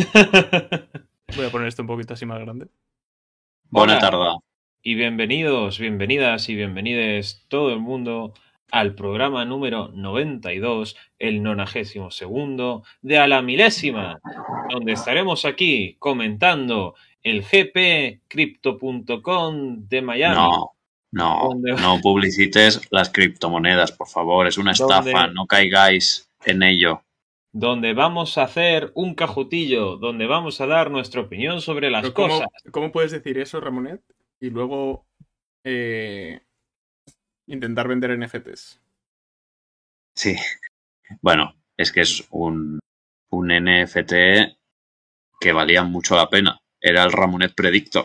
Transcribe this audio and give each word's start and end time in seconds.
Voy 1.36 1.46
a 1.46 1.50
poner 1.50 1.68
esto 1.68 1.82
un 1.82 1.88
poquito 1.88 2.14
así 2.14 2.26
más 2.26 2.40
grande. 2.40 2.68
Buena 3.68 3.98
tarde. 3.98 4.38
Y 4.82 4.94
bienvenidos, 4.94 5.78
bienvenidas 5.78 6.48
y 6.48 6.54
bienvenides 6.54 7.44
todo 7.48 7.72
el 7.72 7.80
mundo 7.80 8.32
al 8.70 8.94
programa 8.94 9.44
número 9.44 9.88
92, 9.88 10.96
el 11.18 11.42
92 11.42 12.14
segundo 12.14 12.84
de 13.02 13.18
a 13.18 13.28
la 13.28 13.42
milésima, 13.42 14.20
donde 14.70 14.92
estaremos 14.92 15.44
aquí 15.44 15.96
comentando 15.98 16.94
el 17.22 17.42
GP 17.42 18.22
Crypto.com 18.28 19.86
de 19.88 20.02
Miami. 20.02 20.34
No, 20.34 20.72
no, 21.12 21.50
no 21.54 22.00
publicites 22.00 22.88
las 22.90 23.10
criptomonedas, 23.10 23.92
por 23.92 24.08
favor. 24.08 24.46
Es 24.46 24.56
una 24.56 24.72
¿Dónde? 24.78 25.10
estafa, 25.10 25.26
no 25.28 25.46
caigáis 25.46 26.30
en 26.44 26.62
ello. 26.62 27.02
Donde 27.52 27.94
vamos 27.94 28.38
a 28.38 28.44
hacer 28.44 28.92
un 28.94 29.14
cajutillo, 29.14 29.96
donde 29.96 30.26
vamos 30.26 30.60
a 30.60 30.66
dar 30.66 30.90
nuestra 30.90 31.20
opinión 31.20 31.60
sobre 31.60 31.90
las 31.90 32.10
¿cómo, 32.10 32.28
cosas. 32.28 32.48
¿Cómo 32.70 32.92
puedes 32.92 33.10
decir 33.10 33.38
eso, 33.38 33.60
Ramonet? 33.60 34.02
Y 34.40 34.50
luego 34.50 35.06
eh, 35.64 36.40
intentar 37.46 37.88
vender 37.88 38.16
NFTs. 38.18 38.80
Sí. 40.14 40.36
Bueno, 41.20 41.54
es 41.76 41.92
que 41.92 42.02
es 42.02 42.26
un, 42.30 42.78
un 43.30 43.48
NFT 43.48 44.12
que 45.40 45.52
valía 45.52 45.82
mucho 45.82 46.16
la 46.16 46.28
pena. 46.28 46.60
Era 46.80 47.04
el 47.04 47.12
Ramonet 47.12 47.54
Predictor. 47.54 48.04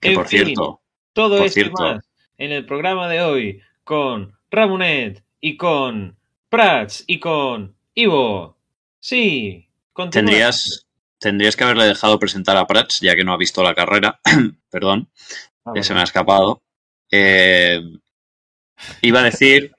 Que 0.00 0.10
En 0.10 0.14
por 0.14 0.26
fin, 0.28 0.44
cierto, 0.44 0.82
Todo 1.12 1.38
Por 1.38 1.46
esto 1.46 1.60
y 1.60 1.62
cierto. 1.62 1.82
más 1.82 2.14
en 2.38 2.52
el 2.52 2.66
programa 2.66 3.08
de 3.08 3.22
hoy 3.22 3.62
con 3.84 4.36
Ramonet 4.50 5.24
y 5.40 5.56
con 5.56 6.16
Prats 6.54 7.04
y 7.06 7.18
con 7.18 7.76
Ivo. 7.94 8.56
Sí, 9.00 9.68
continúa. 9.92 10.24
tendrías, 10.26 10.86
tendrías 11.18 11.56
que 11.56 11.64
haberle 11.64 11.84
dejado 11.84 12.18
presentar 12.18 12.56
a 12.56 12.66
Prats, 12.66 13.00
ya 13.00 13.14
que 13.16 13.24
no 13.24 13.32
ha 13.32 13.36
visto 13.36 13.62
la 13.62 13.74
carrera. 13.74 14.20
Perdón. 14.70 15.10
Ah, 15.64 15.72
ya 15.74 15.82
se 15.82 15.94
me 15.94 16.00
ha 16.00 16.04
escapado. 16.04 16.62
Eh, 17.10 17.80
iba 19.02 19.20
a 19.20 19.24
decir 19.24 19.72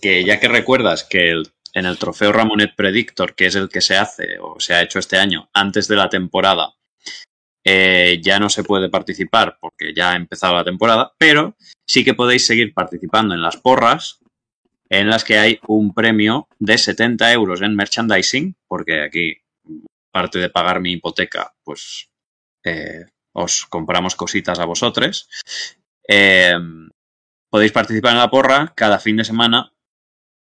que 0.00 0.24
ya 0.24 0.40
que 0.40 0.48
recuerdas 0.48 1.04
que 1.04 1.30
el- 1.30 1.52
en 1.74 1.86
el 1.86 1.98
trofeo 1.98 2.32
Ramonet 2.32 2.74
Predictor, 2.76 3.34
que 3.34 3.46
es 3.46 3.54
el 3.56 3.68
que 3.68 3.80
se 3.80 3.96
hace 3.96 4.38
o 4.40 4.60
se 4.60 4.74
ha 4.74 4.82
hecho 4.82 4.98
este 5.00 5.18
año 5.18 5.48
antes 5.52 5.88
de 5.88 5.96
la 5.96 6.08
temporada, 6.08 6.74
eh, 7.64 8.20
ya 8.22 8.38
no 8.38 8.48
se 8.48 8.62
puede 8.62 8.88
participar 8.90 9.58
porque 9.60 9.92
ya 9.94 10.12
ha 10.12 10.16
empezado 10.16 10.54
la 10.54 10.64
temporada, 10.64 11.12
pero 11.18 11.56
sí 11.86 12.04
que 12.04 12.14
podéis 12.14 12.46
seguir 12.46 12.72
participando 12.74 13.34
en 13.34 13.42
las 13.42 13.56
porras 13.56 14.20
en 15.00 15.08
las 15.08 15.24
que 15.24 15.38
hay 15.38 15.60
un 15.66 15.92
premio 15.94 16.48
de 16.58 16.78
70 16.78 17.32
euros 17.32 17.62
en 17.62 17.76
merchandising, 17.76 18.56
porque 18.66 19.02
aquí, 19.02 19.36
parte 20.10 20.38
de 20.38 20.50
pagar 20.50 20.80
mi 20.80 20.92
hipoteca, 20.92 21.54
pues 21.64 22.10
eh, 22.64 23.06
os 23.32 23.66
compramos 23.66 24.14
cositas 24.14 24.58
a 24.58 24.64
vosotros. 24.64 25.28
Eh, 26.08 26.56
podéis 27.50 27.72
participar 27.72 28.12
en 28.12 28.18
la 28.18 28.30
porra 28.30 28.72
cada 28.76 28.98
fin 28.98 29.16
de 29.16 29.24
semana 29.24 29.72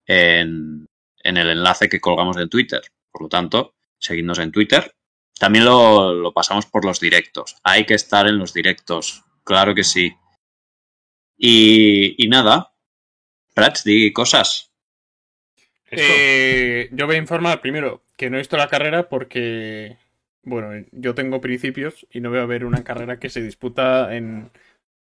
en, 0.06 0.86
en 1.22 1.36
el 1.36 1.50
enlace 1.50 1.88
que 1.88 2.00
colgamos 2.00 2.36
en 2.36 2.48
Twitter. 2.48 2.82
Por 3.10 3.22
lo 3.22 3.28
tanto, 3.28 3.74
seguidnos 3.98 4.38
en 4.38 4.52
Twitter. 4.52 4.94
También 5.38 5.64
lo, 5.64 6.12
lo 6.12 6.32
pasamos 6.32 6.66
por 6.66 6.84
los 6.84 7.00
directos. 7.00 7.56
Hay 7.62 7.86
que 7.86 7.94
estar 7.94 8.26
en 8.26 8.38
los 8.38 8.52
directos, 8.52 9.24
claro 9.44 9.74
que 9.74 9.84
sí. 9.84 10.14
Y, 11.38 12.22
y 12.22 12.28
nada, 12.28 12.69
Prats, 13.54 13.84
di 13.84 14.12
cosas. 14.12 14.70
Eh, 15.90 16.88
yo 16.92 17.06
voy 17.06 17.16
a 17.16 17.18
informar 17.18 17.60
primero 17.60 18.02
que 18.16 18.30
no 18.30 18.36
he 18.36 18.40
visto 18.40 18.56
la 18.56 18.68
carrera 18.68 19.08
porque, 19.08 19.96
bueno, 20.42 20.86
yo 20.92 21.14
tengo 21.14 21.40
principios 21.40 22.06
y 22.12 22.20
no 22.20 22.30
voy 22.30 22.38
a 22.38 22.46
ver 22.46 22.64
una 22.64 22.84
carrera 22.84 23.18
que 23.18 23.28
se 23.28 23.42
disputa 23.42 24.14
en, 24.16 24.50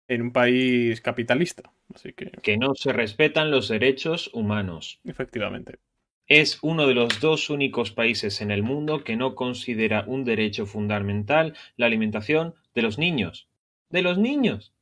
en 0.08 0.22
un 0.22 0.32
país 0.32 1.00
capitalista. 1.00 1.70
Así 1.94 2.12
que, 2.14 2.30
Que 2.30 2.56
no 2.56 2.74
se 2.74 2.92
respetan 2.92 3.50
los 3.50 3.68
derechos 3.68 4.30
humanos. 4.32 5.00
efectivamente. 5.04 5.78
Es 6.26 6.58
uno 6.62 6.86
de 6.86 6.94
los 6.94 7.20
dos 7.20 7.50
únicos 7.50 7.90
países 7.90 8.40
en 8.40 8.50
el 8.50 8.62
mundo 8.62 9.04
que 9.04 9.16
no 9.16 9.34
considera 9.34 10.04
un 10.06 10.24
derecho 10.24 10.64
fundamental 10.64 11.54
la 11.76 11.86
alimentación 11.86 12.54
de 12.74 12.82
los 12.82 12.96
niños. 12.96 13.48
De 13.90 14.00
los 14.00 14.16
niños. 14.16 14.72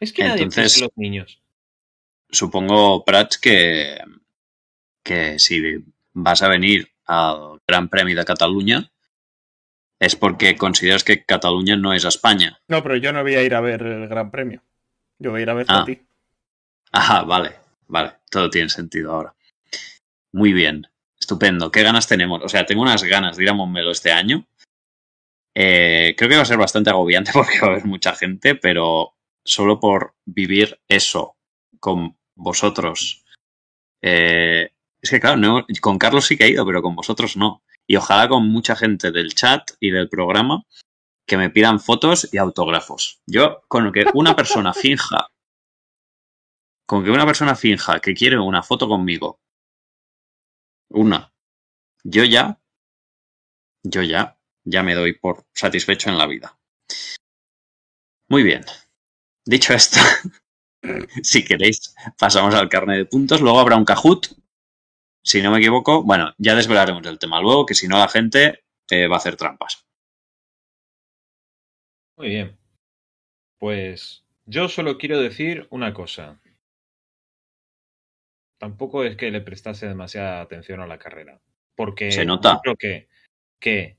Es 0.00 0.12
que 0.12 0.24
nadie 0.24 0.48
piensa 0.48 0.62
en 0.62 0.82
los 0.82 0.96
niños. 0.96 1.40
Supongo, 2.30 3.04
Prats, 3.04 3.38
que, 3.38 3.98
que 5.02 5.38
si 5.38 5.84
vas 6.12 6.42
a 6.42 6.48
venir 6.48 6.90
al 7.06 7.60
Gran 7.66 7.88
Premio 7.88 8.16
de 8.16 8.24
Cataluña 8.24 8.90
es 10.00 10.14
porque 10.14 10.56
consideras 10.56 11.02
que 11.04 11.24
Cataluña 11.24 11.76
no 11.76 11.92
es 11.92 12.04
España. 12.04 12.60
No, 12.68 12.82
pero 12.82 12.96
yo 12.96 13.12
no 13.12 13.22
voy 13.22 13.34
a 13.34 13.42
ir 13.42 13.54
a 13.54 13.60
ver 13.60 13.82
el 13.82 14.06
Gran 14.08 14.30
Premio. 14.30 14.62
Yo 15.18 15.30
voy 15.32 15.40
a 15.40 15.42
ir 15.42 15.50
a 15.50 15.54
ver 15.54 15.66
Ah. 15.68 15.80
a 15.80 15.84
ti. 15.84 16.00
Ajá, 16.92 17.22
vale, 17.22 17.52
vale, 17.88 18.12
todo 18.30 18.48
tiene 18.48 18.68
sentido 18.68 19.12
ahora. 19.12 19.34
Muy 20.32 20.52
bien, 20.52 20.86
estupendo. 21.18 21.70
¿Qué 21.72 21.82
ganas 21.82 22.06
tenemos? 22.06 22.42
O 22.44 22.48
sea, 22.48 22.64
tengo 22.66 22.82
unas 22.82 23.02
ganas 23.02 23.36
de 23.36 23.42
ir 23.44 23.50
a 23.50 23.54
Montmeló 23.54 23.90
este 23.90 24.12
año. 24.12 24.46
Eh, 25.54 26.14
creo 26.16 26.30
que 26.30 26.36
va 26.36 26.42
a 26.42 26.46
ser 26.46 26.58
bastante 26.58 26.90
agobiante 26.90 27.32
porque 27.34 27.58
va 27.60 27.68
a 27.68 27.70
haber 27.70 27.86
mucha 27.86 28.14
gente, 28.14 28.54
pero 28.54 29.14
solo 29.44 29.80
por 29.80 30.14
vivir 30.26 30.78
eso 30.86 31.36
con 31.80 32.16
vosotros. 32.34 33.24
Eh, 34.02 34.70
es 35.00 35.10
que 35.10 35.20
claro, 35.20 35.36
no- 35.36 35.66
con 35.80 35.98
Carlos 35.98 36.26
sí 36.26 36.36
que 36.36 36.44
he 36.46 36.50
ido, 36.50 36.66
pero 36.66 36.82
con 36.82 36.96
vosotros 36.96 37.36
no. 37.36 37.62
Y 37.86 37.96
ojalá 37.96 38.28
con 38.28 38.48
mucha 38.48 38.76
gente 38.76 39.10
del 39.12 39.34
chat 39.34 39.70
y 39.80 39.90
del 39.90 40.08
programa 40.08 40.64
que 41.26 41.36
me 41.38 41.50
pidan 41.50 41.80
fotos 41.80 42.28
y 42.32 42.38
autógrafos. 42.38 43.20
Yo, 43.26 43.62
con 43.68 43.92
que 43.92 44.06
una 44.14 44.36
persona 44.36 44.72
finja 44.74 45.28
con 46.86 47.04
que 47.04 47.10
una 47.10 47.26
persona 47.26 47.54
finja 47.54 48.00
que 48.00 48.14
quiere 48.14 48.38
una 48.38 48.62
foto 48.62 48.88
conmigo, 48.88 49.40
una, 50.90 51.32
yo 52.02 52.24
ya, 52.24 52.60
yo 53.82 54.02
ya, 54.02 54.38
ya 54.64 54.82
me 54.82 54.94
doy 54.94 55.12
por 55.12 55.44
satisfecho 55.54 56.08
en 56.10 56.18
la 56.18 56.26
vida. 56.26 56.58
Muy 58.28 58.42
bien. 58.42 58.64
Dicho 59.44 59.72
esto, 59.74 59.98
si 61.22 61.44
queréis, 61.44 61.94
pasamos 62.18 62.54
al 62.54 62.68
carnet 62.68 62.98
de 62.98 63.06
puntos. 63.06 63.40
Luego 63.40 63.60
habrá 63.60 63.76
un 63.76 63.84
Kahoot. 63.84 64.28
Si 65.22 65.42
no 65.42 65.50
me 65.50 65.58
equivoco, 65.58 66.02
bueno, 66.02 66.32
ya 66.38 66.54
desvelaremos 66.54 67.06
el 67.06 67.18
tema 67.18 67.40
luego, 67.40 67.66
que 67.66 67.74
si 67.74 67.88
no 67.88 67.98
la 67.98 68.08
gente 68.08 68.64
eh, 68.90 69.06
va 69.08 69.16
a 69.16 69.18
hacer 69.18 69.36
trampas. 69.36 69.84
Muy 72.16 72.28
bien. 72.28 72.58
Pues 73.58 74.24
yo 74.46 74.68
solo 74.68 74.98
quiero 74.98 75.20
decir 75.20 75.66
una 75.70 75.92
cosa. 75.92 76.40
Tampoco 78.58 79.04
es 79.04 79.16
que 79.16 79.30
le 79.30 79.40
prestase 79.40 79.86
demasiada 79.86 80.40
atención 80.40 80.80
a 80.80 80.86
la 80.86 80.98
carrera. 80.98 81.40
Porque 81.76 82.10
Se 82.10 82.24
nota. 82.24 82.54
yo 82.54 82.60
creo 82.60 82.76
que, 82.76 83.08
que 83.60 83.98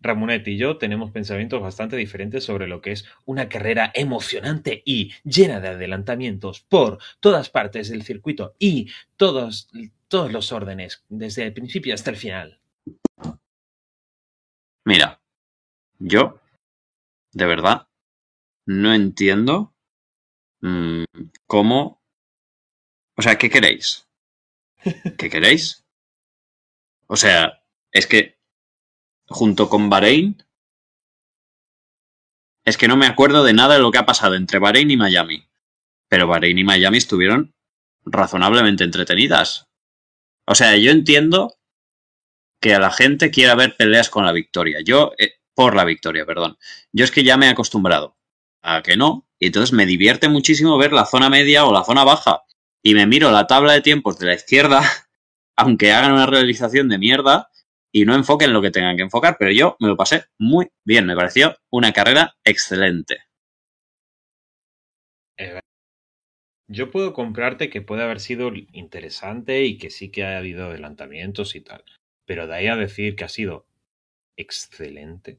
Ramonet 0.00 0.46
y 0.46 0.56
yo 0.56 0.78
tenemos 0.78 1.10
pensamientos 1.10 1.60
bastante 1.60 1.96
diferentes 1.96 2.44
sobre 2.44 2.68
lo 2.68 2.80
que 2.80 2.92
es 2.92 3.04
una 3.24 3.48
carrera 3.48 3.90
emocionante 3.94 4.82
y 4.84 5.12
llena 5.24 5.60
de 5.60 5.68
adelantamientos 5.68 6.60
por 6.60 6.98
todas 7.20 7.50
partes 7.50 7.88
del 7.88 8.04
circuito 8.04 8.54
y 8.58 8.90
todos, 9.16 9.68
todos 10.08 10.32
los 10.32 10.52
órdenes, 10.52 11.04
desde 11.08 11.44
el 11.44 11.52
principio 11.52 11.94
hasta 11.94 12.10
el 12.10 12.16
final. 12.16 12.60
Mira, 14.84 15.20
yo, 15.98 16.40
de 17.32 17.46
verdad, 17.46 17.88
no 18.66 18.94
entiendo 18.94 19.74
mm, 20.60 21.04
cómo... 21.46 22.00
O 23.16 23.22
sea, 23.22 23.36
¿qué 23.36 23.50
queréis? 23.50 24.08
¿Qué 25.18 25.28
queréis? 25.28 25.84
O 27.08 27.16
sea, 27.16 27.64
es 27.90 28.06
que 28.06 28.37
junto 29.28 29.68
con 29.68 29.90
Bahrein, 29.90 30.42
es 32.64 32.76
que 32.76 32.88
no 32.88 32.96
me 32.96 33.06
acuerdo 33.06 33.44
de 33.44 33.54
nada 33.54 33.74
de 33.74 33.80
lo 33.80 33.90
que 33.90 33.98
ha 33.98 34.06
pasado 34.06 34.34
entre 34.34 34.58
Bahrein 34.58 34.90
y 34.90 34.96
Miami. 34.96 35.48
Pero 36.08 36.26
Bahrein 36.26 36.58
y 36.58 36.64
Miami 36.64 36.98
estuvieron 36.98 37.54
razonablemente 38.04 38.84
entretenidas. 38.84 39.68
O 40.46 40.54
sea, 40.54 40.76
yo 40.76 40.90
entiendo 40.90 41.58
que 42.60 42.74
a 42.74 42.78
la 42.78 42.90
gente 42.90 43.30
quiera 43.30 43.54
ver 43.54 43.76
peleas 43.76 44.10
con 44.10 44.24
la 44.24 44.32
victoria. 44.32 44.80
Yo, 44.84 45.12
eh, 45.18 45.34
por 45.54 45.76
la 45.76 45.84
victoria, 45.84 46.26
perdón. 46.26 46.58
Yo 46.92 47.04
es 47.04 47.10
que 47.10 47.24
ya 47.24 47.36
me 47.36 47.46
he 47.46 47.50
acostumbrado 47.50 48.16
a 48.62 48.82
que 48.82 48.96
no. 48.96 49.26
Y 49.38 49.46
entonces 49.46 49.72
me 49.72 49.86
divierte 49.86 50.28
muchísimo 50.28 50.76
ver 50.78 50.92
la 50.92 51.06
zona 51.06 51.30
media 51.30 51.64
o 51.64 51.72
la 51.72 51.84
zona 51.84 52.04
baja. 52.04 52.42
Y 52.82 52.94
me 52.94 53.06
miro 53.06 53.30
la 53.30 53.46
tabla 53.46 53.72
de 53.72 53.80
tiempos 53.80 54.18
de 54.18 54.26
la 54.26 54.34
izquierda, 54.34 54.82
aunque 55.56 55.92
hagan 55.92 56.12
una 56.12 56.26
realización 56.26 56.88
de 56.88 56.98
mierda 56.98 57.50
y 58.02 58.04
no 58.04 58.14
enfoquen 58.14 58.52
lo 58.52 58.62
que 58.62 58.70
tengan 58.70 58.96
que 58.96 59.02
enfocar. 59.02 59.36
Pero 59.38 59.52
yo 59.52 59.76
me 59.80 59.88
lo 59.88 59.96
pasé 59.96 60.24
muy 60.38 60.68
bien. 60.84 61.06
Me 61.06 61.16
pareció 61.16 61.56
una 61.70 61.92
carrera 61.92 62.34
excelente. 62.44 63.18
Yo 66.70 66.90
puedo 66.90 67.12
comprarte 67.14 67.70
que 67.70 67.82
puede 67.82 68.02
haber 68.02 68.20
sido 68.20 68.52
interesante 68.72 69.64
y 69.64 69.78
que 69.78 69.90
sí 69.90 70.10
que 70.10 70.24
ha 70.24 70.38
habido 70.38 70.66
adelantamientos 70.66 71.54
y 71.54 71.60
tal. 71.60 71.84
Pero 72.26 72.46
de 72.46 72.54
ahí 72.54 72.66
a 72.66 72.76
decir 72.76 73.16
que 73.16 73.24
ha 73.24 73.28
sido 73.28 73.66
excelente. 74.36 75.38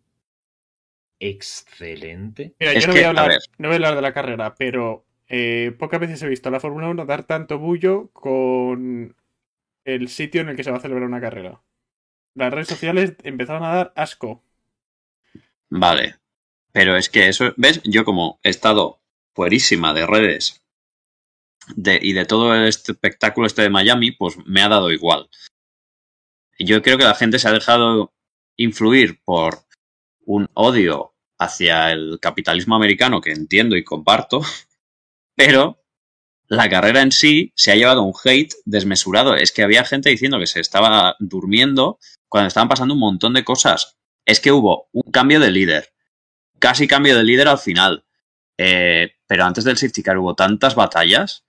Excelente. 1.20 2.56
Mira, 2.60 2.74
Es 2.74 2.84
yo 2.84 2.88
no 2.88 2.94
que, 2.94 3.00
voy 3.00 3.04
a 3.06 3.08
a 3.08 3.10
hablar, 3.10 3.28
ver. 3.30 3.40
no 3.58 3.68
voy 3.68 3.74
a 3.74 3.76
hablar 3.78 3.96
de 3.96 4.02
la 4.02 4.14
carrera, 4.14 4.56
pero 4.56 5.06
eh, 5.28 5.76
pocas 5.78 6.00
veces 6.00 6.22
he 6.24 6.28
visto 6.30 6.50
a 6.50 6.52
la 6.52 6.60
Fórmula 6.60 6.88
1 6.90 7.06
dar 7.06 7.26
tanto 7.26 7.60
bullo 7.60 8.10
con 8.14 9.16
el 9.86 10.10
sitio 10.10 10.42
en 10.42 10.50
el 10.50 10.56
que 10.56 10.64
se 10.64 10.72
va 10.72 10.78
a 10.78 10.82
celebrar 10.82 11.08
una 11.08 11.22
carrera. 11.22 11.62
Las 12.36 12.54
redes 12.54 12.68
sociales 12.68 13.16
empezaron 13.24 13.64
a 13.64 13.76
dar 13.76 13.94
asco. 13.96 14.44
Vale. 15.70 16.16
Pero 16.72 16.96
es 16.96 17.10
que 17.10 17.28
eso, 17.28 17.54
¿ves? 17.58 17.82
Yo 17.84 18.06
como 18.06 18.40
he 18.44 18.50
estado 18.50 19.02
fuerísima 19.34 19.94
de 19.94 20.06
redes 20.06 20.64
de, 21.76 22.00
y 22.02 22.14
de 22.14 22.26
todo 22.26 22.54
el 22.54 22.68
espectáculo 22.68 23.48
este 23.48 23.64
de 23.64 23.70
Miami, 23.70 24.12
pues 24.12 24.38
me 24.46 24.62
ha 24.62 24.70
dado 24.70 24.92
igual. 24.92 25.30
Yo 26.60 26.82
creo 26.82 26.98
que 26.98 27.06
la 27.06 27.16
gente 27.16 27.40
se 27.40 27.48
ha 27.48 27.54
dejado 27.54 28.14
influir 28.58 29.22
por 29.24 29.60
un 30.26 30.50
odio 30.54 31.16
hacia 31.38 31.92
el 31.92 32.20
capitalismo 32.22 32.76
americano 32.76 33.22
que 33.22 33.32
entiendo 33.32 33.78
y 33.78 33.84
comparto, 33.84 34.42
pero 35.36 35.79
la 36.50 36.68
carrera 36.68 37.02
en 37.02 37.12
sí 37.12 37.54
se 37.56 37.72
ha 37.72 37.76
llevado 37.76 38.02
un 38.02 38.14
hate 38.24 38.56
desmesurado. 38.66 39.36
Es 39.36 39.52
que 39.52 39.64
había 39.64 39.86
gente 39.86 40.10
diciendo 40.10 40.40
que 40.40 40.48
se 40.48 40.60
estaba 40.60 41.16
durmiendo 41.20 42.00
cuando 42.28 42.48
estaban 42.48 42.68
pasando 42.68 42.96
un 42.96 43.00
montón 43.00 43.34
de 43.34 43.46
cosas. 43.46 43.98
Es 44.26 44.40
que 44.40 44.52
hubo 44.52 44.90
un 44.92 45.12
cambio 45.12 45.40
de 45.40 45.52
líder, 45.52 45.94
casi 46.58 46.88
cambio 46.88 47.16
de 47.16 47.24
líder 47.24 47.48
al 47.48 47.60
final. 47.60 48.04
Eh, 48.58 49.12
pero 49.28 49.46
antes 49.46 49.64
del 49.64 49.78
safety 49.78 50.02
car 50.02 50.18
hubo 50.18 50.36
tantas 50.36 50.74
batallas, 50.74 51.46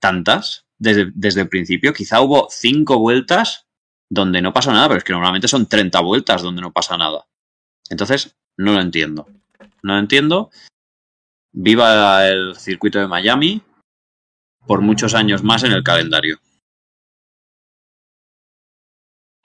tantas, 0.00 0.66
desde, 0.78 1.12
desde 1.14 1.42
el 1.42 1.48
principio. 1.50 1.92
Quizá 1.92 2.22
hubo 2.22 2.48
cinco 2.50 2.98
vueltas 2.98 3.66
donde 4.08 4.40
no 4.40 4.54
pasó 4.54 4.72
nada, 4.72 4.88
pero 4.88 4.98
es 4.98 5.04
que 5.04 5.12
normalmente 5.12 5.48
son 5.48 5.66
30 5.66 6.00
vueltas 6.00 6.42
donde 6.42 6.62
no 6.62 6.72
pasa 6.72 6.96
nada. 6.96 7.26
Entonces, 7.90 8.36
no 8.56 8.72
lo 8.72 8.80
entiendo. 8.80 9.28
No 9.82 9.94
lo 9.94 9.98
entiendo. 9.98 10.50
Viva 11.52 12.26
el 12.26 12.56
circuito 12.56 12.98
de 12.98 13.06
Miami 13.06 13.62
por 14.66 14.80
muchos 14.80 15.14
años 15.14 15.42
más 15.42 15.62
en 15.64 15.72
el 15.72 15.82
calendario. 15.82 16.38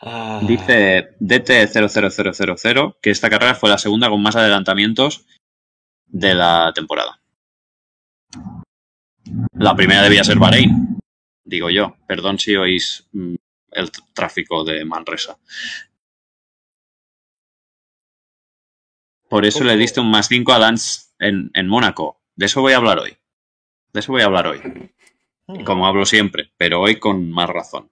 Ah, 0.02 0.40
Dice 0.48 1.16
DT00000 1.20 2.96
que 3.02 3.10
esta 3.10 3.30
carrera 3.30 3.56
fue 3.56 3.70
la 3.70 3.78
segunda 3.78 4.10
con 4.10 4.22
más 4.22 4.36
adelantamientos 4.36 5.26
de 6.08 6.34
la 6.36 6.72
temporada. 6.74 7.20
La 9.54 9.76
primera 9.76 10.02
debía 10.02 10.24
ser 10.24 10.40
Bahrein, 10.40 10.98
digo 11.44 11.70
yo. 11.70 11.98
Perdón 12.08 12.40
si 12.40 12.56
oís 12.56 13.08
mm, 13.12 13.36
el 13.72 13.92
tr- 13.92 14.06
tráfico 14.14 14.64
de 14.64 14.86
Manresa. 14.86 15.38
Por 19.30 19.46
eso 19.46 19.64
le 19.64 19.76
diste 19.78 20.00
un 20.00 20.10
más 20.10 20.28
5 20.28 20.54
a 20.54 20.60
Lance 20.60 21.10
en, 21.20 21.52
en 21.54 21.68
Mónaco. 21.68 22.22
De 22.36 22.46
eso 22.48 22.62
voy 22.62 22.74
a 22.74 22.78
hablar 22.78 23.00
hoy. 23.00 23.16
De 23.94 24.00
eso 24.00 24.12
voy 24.12 24.22
a 24.22 24.26
hablar 24.26 24.48
hoy. 24.48 24.60
Como 25.66 25.88
hablo 25.88 26.06
siempre, 26.06 26.52
pero 26.58 26.82
hoy 26.82 27.00
con 27.00 27.32
más 27.32 27.50
razón. 27.50 27.90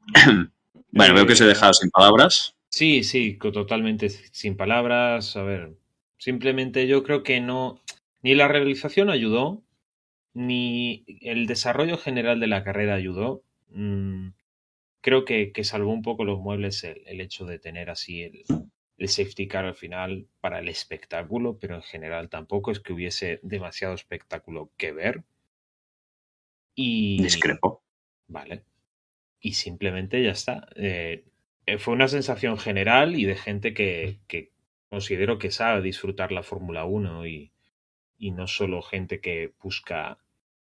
bueno, 0.92 1.14
veo 1.14 1.26
que 1.26 1.32
os 1.32 1.40
he 1.40 1.46
dejado 1.46 1.72
sin 1.72 1.90
palabras. 1.90 2.54
Sí, 2.68 3.02
sí, 3.04 3.38
totalmente 3.38 4.10
sin 4.10 4.56
palabras. 4.56 5.36
A 5.36 5.42
ver, 5.42 5.74
simplemente 6.18 6.86
yo 6.86 7.02
creo 7.02 7.22
que 7.22 7.40
no, 7.40 7.80
ni 8.22 8.34
la 8.34 8.48
realización 8.48 9.08
ayudó, 9.08 9.62
ni 10.34 11.04
el 11.20 11.46
desarrollo 11.46 11.96
general 11.96 12.40
de 12.40 12.48
la 12.48 12.62
carrera 12.62 12.94
ayudó. 12.94 13.42
Mm, 13.70 14.28
creo 15.00 15.24
que, 15.24 15.52
que 15.52 15.64
salvó 15.64 15.92
un 15.92 16.02
poco 16.02 16.24
los 16.24 16.40
muebles 16.40 16.84
el, 16.84 17.02
el 17.06 17.20
hecho 17.20 17.46
de 17.46 17.58
tener 17.58 17.88
así 17.90 18.22
el, 18.22 18.44
el 18.98 19.08
safety 19.08 19.48
car 19.48 19.64
al 19.64 19.74
final 19.74 20.26
para 20.40 20.58
el 20.58 20.68
espectáculo, 20.68 21.58
pero 21.58 21.76
en 21.76 21.82
general 21.82 22.28
tampoco 22.28 22.70
es 22.70 22.80
que 22.80 22.92
hubiese 22.92 23.40
demasiado 23.42 23.94
espectáculo 23.94 24.70
que 24.76 24.92
ver. 24.92 25.24
Y 26.74 27.22
Discrepo. 27.22 27.82
Vale. 28.28 28.64
Y 29.40 29.54
simplemente 29.54 30.22
ya 30.22 30.30
está. 30.30 30.68
Eh, 30.76 31.24
eh, 31.66 31.78
fue 31.78 31.94
una 31.94 32.08
sensación 32.08 32.58
general 32.58 33.16
y 33.16 33.24
de 33.24 33.36
gente 33.36 33.74
que, 33.74 34.18
que 34.26 34.52
considero 34.88 35.38
que 35.38 35.50
sabe 35.50 35.82
disfrutar 35.82 36.32
la 36.32 36.42
Fórmula 36.42 36.84
1 36.84 37.26
y, 37.26 37.52
y 38.18 38.30
no 38.30 38.46
solo 38.46 38.82
gente 38.82 39.20
que 39.20 39.52
busca 39.62 40.18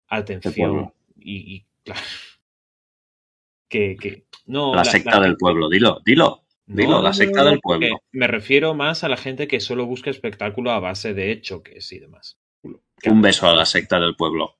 atención 0.07 0.93
y, 1.15 1.55
y, 1.55 1.65
claro, 1.83 2.01
que, 3.69 3.95
que 3.95 4.25
no 4.45 4.73
La 4.73 4.85
secta 4.85 5.19
del 5.19 5.37
pueblo, 5.37 5.69
dilo, 5.69 5.99
dilo. 6.05 6.43
Dilo, 6.71 7.01
la 7.01 7.13
secta 7.13 7.43
del 7.43 7.59
pueblo. 7.59 7.99
Me 8.11 8.27
refiero 8.27 8.75
más 8.75 9.03
a 9.03 9.09
la 9.09 9.17
gente 9.17 9.47
que 9.47 9.59
solo 9.59 9.87
busca 9.87 10.11
espectáculo 10.11 10.69
a 10.69 10.79
base 10.79 11.15
de 11.15 11.41
choques 11.41 11.91
y 11.91 11.97
demás. 11.97 12.37
Un 12.61 13.21
beso 13.23 13.47
a 13.47 13.55
la 13.55 13.65
secta 13.65 13.99
del 13.99 14.15
pueblo. 14.15 14.57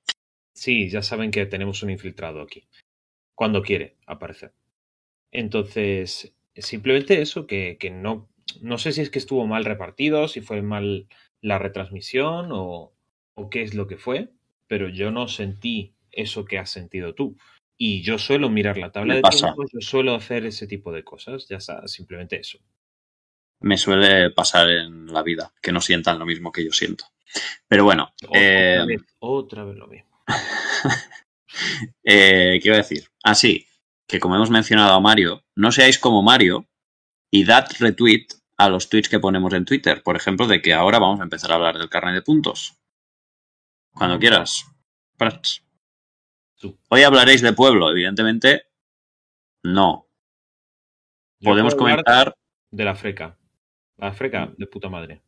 Sí, 0.60 0.90
ya 0.90 1.02
saben 1.02 1.32
que 1.32 1.46
tenemos 1.46 1.84
un 1.84 1.90
infiltrado 1.90 2.42
aquí. 2.42 2.68
Cuando 3.34 3.62
quiere 3.62 3.96
aparecer. 4.06 4.52
Entonces, 5.32 6.34
simplemente 6.54 7.22
eso, 7.22 7.48
que, 7.48 7.78
que 7.80 7.90
no, 7.92 8.28
no 8.62 8.78
sé 8.78 8.92
si 8.92 9.00
es 9.00 9.10
que 9.10 9.20
estuvo 9.20 9.48
mal 9.48 9.64
repartido, 9.64 10.28
si 10.28 10.42
fue 10.42 10.62
mal 10.62 11.08
la 11.40 11.60
retransmisión 11.60 12.50
o, 12.52 12.92
o 13.36 13.50
qué 13.50 13.62
es 13.62 13.74
lo 13.74 13.88
que 13.88 13.96
fue, 13.96 14.34
pero 14.68 14.90
yo 14.90 15.12
no 15.12 15.30
sentí 15.30 15.94
eso 16.12 16.44
que 16.44 16.58
has 16.58 16.70
sentido 16.70 17.16
tú. 17.16 17.38
Y 17.78 18.02
yo 18.02 18.18
suelo 18.18 18.50
mirar 18.50 18.78
la 18.78 18.92
tabla 18.92 19.16
de 19.16 19.22
pasa. 19.22 19.54
tiempos, 19.54 19.72
yo 19.72 19.80
suelo 19.80 20.14
hacer 20.14 20.46
ese 20.46 20.68
tipo 20.68 20.92
de 20.92 21.06
cosas, 21.06 21.48
ya 21.48 21.56
está, 21.56 21.88
simplemente 21.88 22.38
eso. 22.38 22.60
Me 23.62 23.78
suele 23.78 24.32
pasar 24.32 24.70
en 24.70 25.06
la 25.06 25.24
vida, 25.24 25.54
que 25.62 25.72
no 25.72 25.80
sientan 25.80 26.20
lo 26.20 26.26
mismo 26.26 26.52
que 26.52 26.66
yo 26.66 26.74
siento. 26.74 27.06
Pero 27.66 27.86
bueno, 27.86 28.12
Otra, 28.28 28.42
eh, 28.42 28.86
vez, 28.86 29.02
otra 29.20 29.64
vez 29.64 29.78
lo 29.78 29.88
mismo. 29.88 30.09
eh, 32.04 32.60
¿qué 32.62 32.68
iba 32.68 32.76
a 32.76 32.80
decir? 32.80 33.10
Así, 33.24 33.68
que 34.08 34.20
como 34.20 34.36
hemos 34.36 34.50
mencionado 34.50 34.94
a 34.94 35.00
Mario, 35.00 35.44
no 35.56 35.72
seáis 35.72 36.00
como 36.00 36.22
Mario 36.22 36.68
y 37.31 37.46
dad 37.46 37.68
retweet 37.80 38.28
a 38.58 38.70
los 38.70 38.90
tweets 38.90 39.10
que 39.10 39.20
ponemos 39.20 39.54
en 39.54 39.66
Twitter. 39.66 40.04
Por 40.04 40.16
ejemplo, 40.16 40.48
de 40.48 40.62
que 40.62 40.74
ahora 40.74 41.00
vamos 41.00 41.20
a 41.20 41.24
empezar 41.24 41.52
a 41.52 41.56
hablar 41.56 41.78
del 41.78 41.90
carnet 41.90 42.16
de 42.16 42.22
puntos. 42.22 42.76
Cuando 43.92 44.20
quieras. 44.20 44.66
Prats. 45.18 45.64
Tú. 46.58 46.78
Hoy 46.90 47.04
hablaréis 47.04 47.42
de 47.42 47.54
pueblo, 47.54 47.90
evidentemente. 47.90 48.64
No. 49.64 50.08
Yo 51.40 51.52
Podemos 51.52 51.75
comentar. 51.75 52.34
De 52.70 52.84
la 52.84 52.96
freca. 52.96 53.38
La 53.98 54.12
freca 54.12 54.51
de 54.58 54.68
puta 54.68 54.89
madre. 54.89 55.22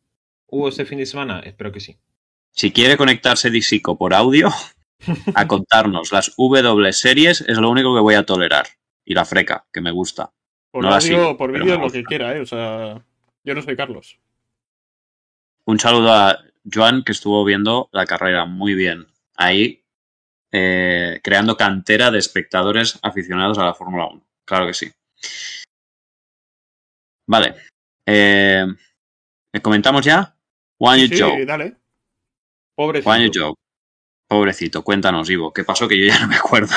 ¿Hubo 0.46 0.68
este 0.68 0.84
fin 0.84 0.98
de 0.98 1.06
semana? 1.06 1.40
Espero 1.40 1.72
que 1.72 1.80
sí. 1.80 1.98
Si 2.50 2.70
quiere 2.70 2.98
conectarse 2.98 3.50
Disico 3.50 3.96
por 3.96 4.12
audio 4.12 4.50
a 5.34 5.46
contarnos 5.46 6.12
las 6.12 6.34
W 6.36 6.92
series, 6.92 7.40
es 7.42 7.58
lo 7.58 7.70
único 7.70 7.94
que 7.94 8.00
voy 8.00 8.14
a 8.14 8.24
tolerar. 8.24 8.66
Y 9.04 9.14
la 9.14 9.24
freca, 9.24 9.66
que 9.72 9.80
me 9.80 9.90
gusta. 9.90 10.32
Por 10.70 10.84
No 10.84 10.90
la 10.90 10.96
audio, 10.96 11.06
sigo, 11.08 11.36
por 11.36 11.52
vídeo, 11.52 11.74
lo 11.74 11.82
gusta. 11.82 11.98
que 11.98 12.04
quiera, 12.04 12.36
¿eh? 12.36 12.40
O 12.40 12.46
sea, 12.46 13.04
yo 13.44 13.54
no 13.54 13.62
soy 13.62 13.76
Carlos. 13.76 14.18
Un 15.66 15.78
saludo 15.78 16.12
a 16.12 16.38
Joan, 16.72 17.02
que 17.02 17.12
estuvo 17.12 17.44
viendo 17.44 17.88
la 17.92 18.06
carrera 18.06 18.44
muy 18.46 18.74
bien. 18.74 19.06
Ahí, 19.36 19.84
eh, 20.52 21.20
creando 21.22 21.56
cantera 21.56 22.10
de 22.10 22.18
espectadores 22.18 22.98
aficionados 23.02 23.58
a 23.58 23.64
la 23.64 23.74
Fórmula 23.74 24.06
1. 24.06 24.22
Claro 24.44 24.66
que 24.66 24.74
sí. 24.74 24.90
Vale. 27.28 27.54
Eh, 28.06 28.66
¿Comentamos 29.62 30.04
ya? 30.04 30.36
Juan 30.78 30.98
Sí, 31.00 31.18
Joe. 31.20 31.44
dale. 31.46 31.76
Pobrecito. 32.74 33.10
Joe. 33.34 33.54
Pobrecito, 34.32 34.82
cuéntanos, 34.82 35.28
Ivo. 35.28 35.52
¿Qué 35.52 35.62
pasó? 35.62 35.86
Que 35.86 35.98
yo 36.00 36.06
ya 36.06 36.18
no 36.20 36.28
me 36.28 36.36
acuerdo. 36.36 36.74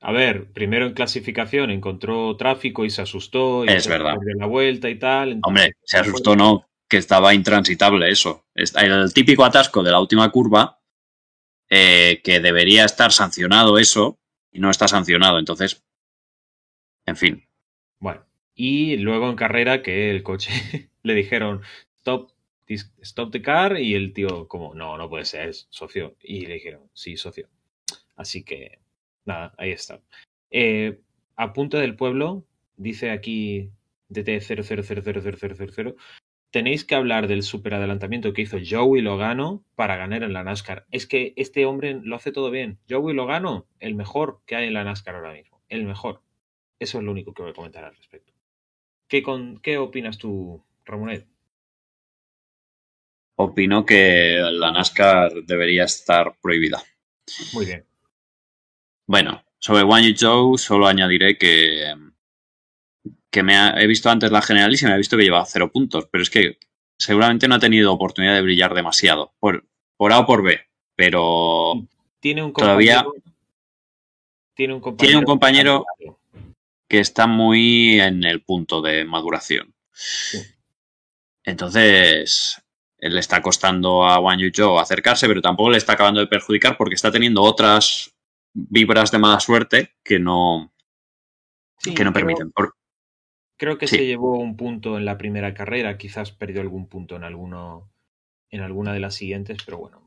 A 0.00 0.10
ver, 0.12 0.50
primero 0.52 0.86
en 0.86 0.94
clasificación 0.94 1.70
encontró 1.70 2.34
tráfico 2.36 2.84
y 2.86 2.90
se 2.90 3.02
asustó. 3.02 3.64
Y 3.64 3.68
Es 3.68 3.84
se 3.84 3.90
verdad. 3.90 4.14
perdió 4.18 4.36
la 4.38 4.46
vuelta 4.46 4.88
y 4.88 4.98
tal. 4.98 5.32
entonces- 5.32 5.46
Hombre, 5.64 5.76
se 5.84 5.98
asustó, 5.98 6.34
no, 6.34 6.66
que 6.88 6.96
estaba 6.96 7.34
intransitable 7.34 8.10
eso. 8.10 8.46
El 8.54 9.12
típico 9.12 9.44
atasco 9.44 9.82
de 9.82 9.90
la 9.90 10.00
última 10.00 10.30
curva, 10.30 10.80
eh, 11.68 12.22
que 12.24 12.40
debería 12.40 12.86
estar 12.86 13.12
sancionado 13.12 13.78
eso, 13.78 14.18
y 14.50 14.60
no 14.60 14.70
está 14.70 14.88
sancionado. 14.88 15.38
Entonces, 15.38 15.84
en 17.06 17.16
fin, 17.16 17.48
Bueno, 17.98 18.24
y 18.54 18.96
luego 18.96 19.28
en 19.28 19.36
carrera 19.36 19.82
que 19.82 20.10
el 20.10 20.22
coche 20.22 20.50
le 21.02 21.14
dijeron 21.14 21.60
stop, 21.98 22.30
stop 22.68 23.30
the 23.30 23.42
car 23.42 23.78
y 23.78 23.94
el 23.94 24.12
tío 24.12 24.48
como 24.48 24.74
no, 24.74 24.96
no 24.98 25.08
puede 25.08 25.24
ser, 25.24 25.54
socio. 25.54 26.16
Y 26.22 26.46
le 26.46 26.54
dijeron 26.54 26.90
sí, 26.92 27.16
socio. 27.16 27.48
Así 28.16 28.44
que 28.44 28.80
nada, 29.24 29.54
ahí 29.58 29.70
está. 29.70 30.00
Eh, 30.50 31.00
apunte 31.36 31.76
del 31.78 31.96
pueblo, 31.96 32.46
dice 32.76 33.10
aquí 33.10 33.70
DT00000000, 34.10 35.96
tenéis 36.50 36.84
que 36.84 36.94
hablar 36.94 37.26
del 37.26 37.42
superadelantamiento 37.42 38.32
que 38.32 38.42
hizo 38.42 38.58
Joey 38.64 39.02
Logano 39.02 39.64
para 39.74 39.96
ganar 39.96 40.22
en 40.22 40.32
la 40.32 40.44
NASCAR. 40.44 40.86
Es 40.92 41.06
que 41.06 41.32
este 41.36 41.66
hombre 41.66 42.00
lo 42.02 42.14
hace 42.16 42.30
todo 42.30 42.50
bien. 42.50 42.78
Joey 42.88 43.14
Logano, 43.14 43.66
el 43.80 43.96
mejor 43.96 44.40
que 44.46 44.54
hay 44.54 44.68
en 44.68 44.74
la 44.74 44.84
NASCAR 44.84 45.16
ahora 45.16 45.32
mismo. 45.32 45.60
El 45.68 45.84
mejor. 45.84 46.22
Eso 46.78 46.98
es 46.98 47.04
lo 47.04 47.10
único 47.10 47.34
que 47.34 47.42
voy 47.42 47.50
a 47.50 47.54
comentar 47.54 47.84
al 47.84 47.96
respecto. 47.96 48.32
¿Qué, 49.08 49.22
con, 49.22 49.58
qué 49.58 49.78
opinas 49.78 50.18
tú, 50.18 50.64
Ramonet? 50.84 51.26
Opino 53.36 53.84
que 53.84 54.38
la 54.52 54.70
NASCAR 54.70 55.32
debería 55.44 55.84
estar 55.84 56.34
prohibida. 56.40 56.82
Muy 57.52 57.66
bien. 57.66 57.84
Bueno, 59.06 59.44
sobre 59.58 59.82
Wang 59.82 60.04
Yuzhou 60.04 60.56
solo 60.56 60.86
añadiré 60.86 61.36
que, 61.36 61.94
que 63.30 63.42
me 63.42 63.56
ha- 63.56 63.74
he 63.80 63.86
visto 63.86 64.08
antes 64.08 64.30
la 64.30 64.40
general 64.42 64.72
y 64.72 64.76
se 64.76 64.86
me 64.86 64.92
ha 64.92 64.96
visto 64.96 65.16
que 65.16 65.24
lleva 65.24 65.44
cero 65.46 65.70
puntos, 65.72 66.06
pero 66.10 66.22
es 66.22 66.30
que 66.30 66.58
seguramente 66.98 67.48
no 67.48 67.56
ha 67.56 67.58
tenido 67.58 67.92
oportunidad 67.92 68.34
de 68.34 68.42
brillar 68.42 68.72
demasiado, 68.72 69.34
por, 69.40 69.66
por 69.96 70.12
A 70.12 70.20
o 70.20 70.26
por 70.26 70.42
B, 70.42 70.60
pero 70.94 71.74
Tiene 72.20 72.42
un 72.42 72.52
Todavía-. 72.52 73.04
Tiene 74.54 74.74
un 74.74 74.80
compañero. 74.80 75.06
Tiene 75.06 75.18
un 75.18 75.24
compañero- 75.24 75.86
que 76.88 77.00
está 77.00 77.26
muy 77.26 77.98
en 78.00 78.22
el 78.24 78.42
punto 78.42 78.80
de 78.80 79.04
maduración. 79.04 79.74
Entonces, 81.42 82.62
le 83.10 83.20
está 83.20 83.42
costando 83.42 84.04
a 84.04 84.18
Wang 84.18 84.38
Yuzhou 84.40 84.78
acercarse, 84.78 85.26
pero 85.28 85.40
tampoco 85.42 85.70
le 85.70 85.78
está 85.78 85.92
acabando 85.94 86.20
de 86.20 86.26
perjudicar 86.26 86.76
porque 86.76 86.94
está 86.94 87.10
teniendo 87.12 87.42
otras 87.42 88.14
vibras 88.52 89.10
de 89.10 89.18
mala 89.18 89.40
suerte 89.40 89.94
que 90.04 90.18
no, 90.18 90.72
Sí, 91.78 91.94
que 91.94 92.04
no 92.04 92.12
creo- 92.12 92.26
permiten. 92.26 92.52
Creo 93.56 93.78
que 93.78 93.86
Sí. 93.86 93.96
se 93.96 94.06
llevó 94.06 94.38
un 94.38 94.56
punto 94.56 94.96
en 94.98 95.04
la 95.04 95.16
primera 95.18 95.54
carrera, 95.54 95.96
quizás 95.96 96.32
perdió 96.32 96.60
algún 96.60 96.88
punto 96.88 97.14
en 97.16 97.24
alguno, 97.24 97.90
en 98.50 98.60
alguna 98.62 98.92
de 98.92 99.00
las 99.00 99.14
siguientes, 99.14 99.58
pero 99.64 99.78
bueno. 99.78 100.00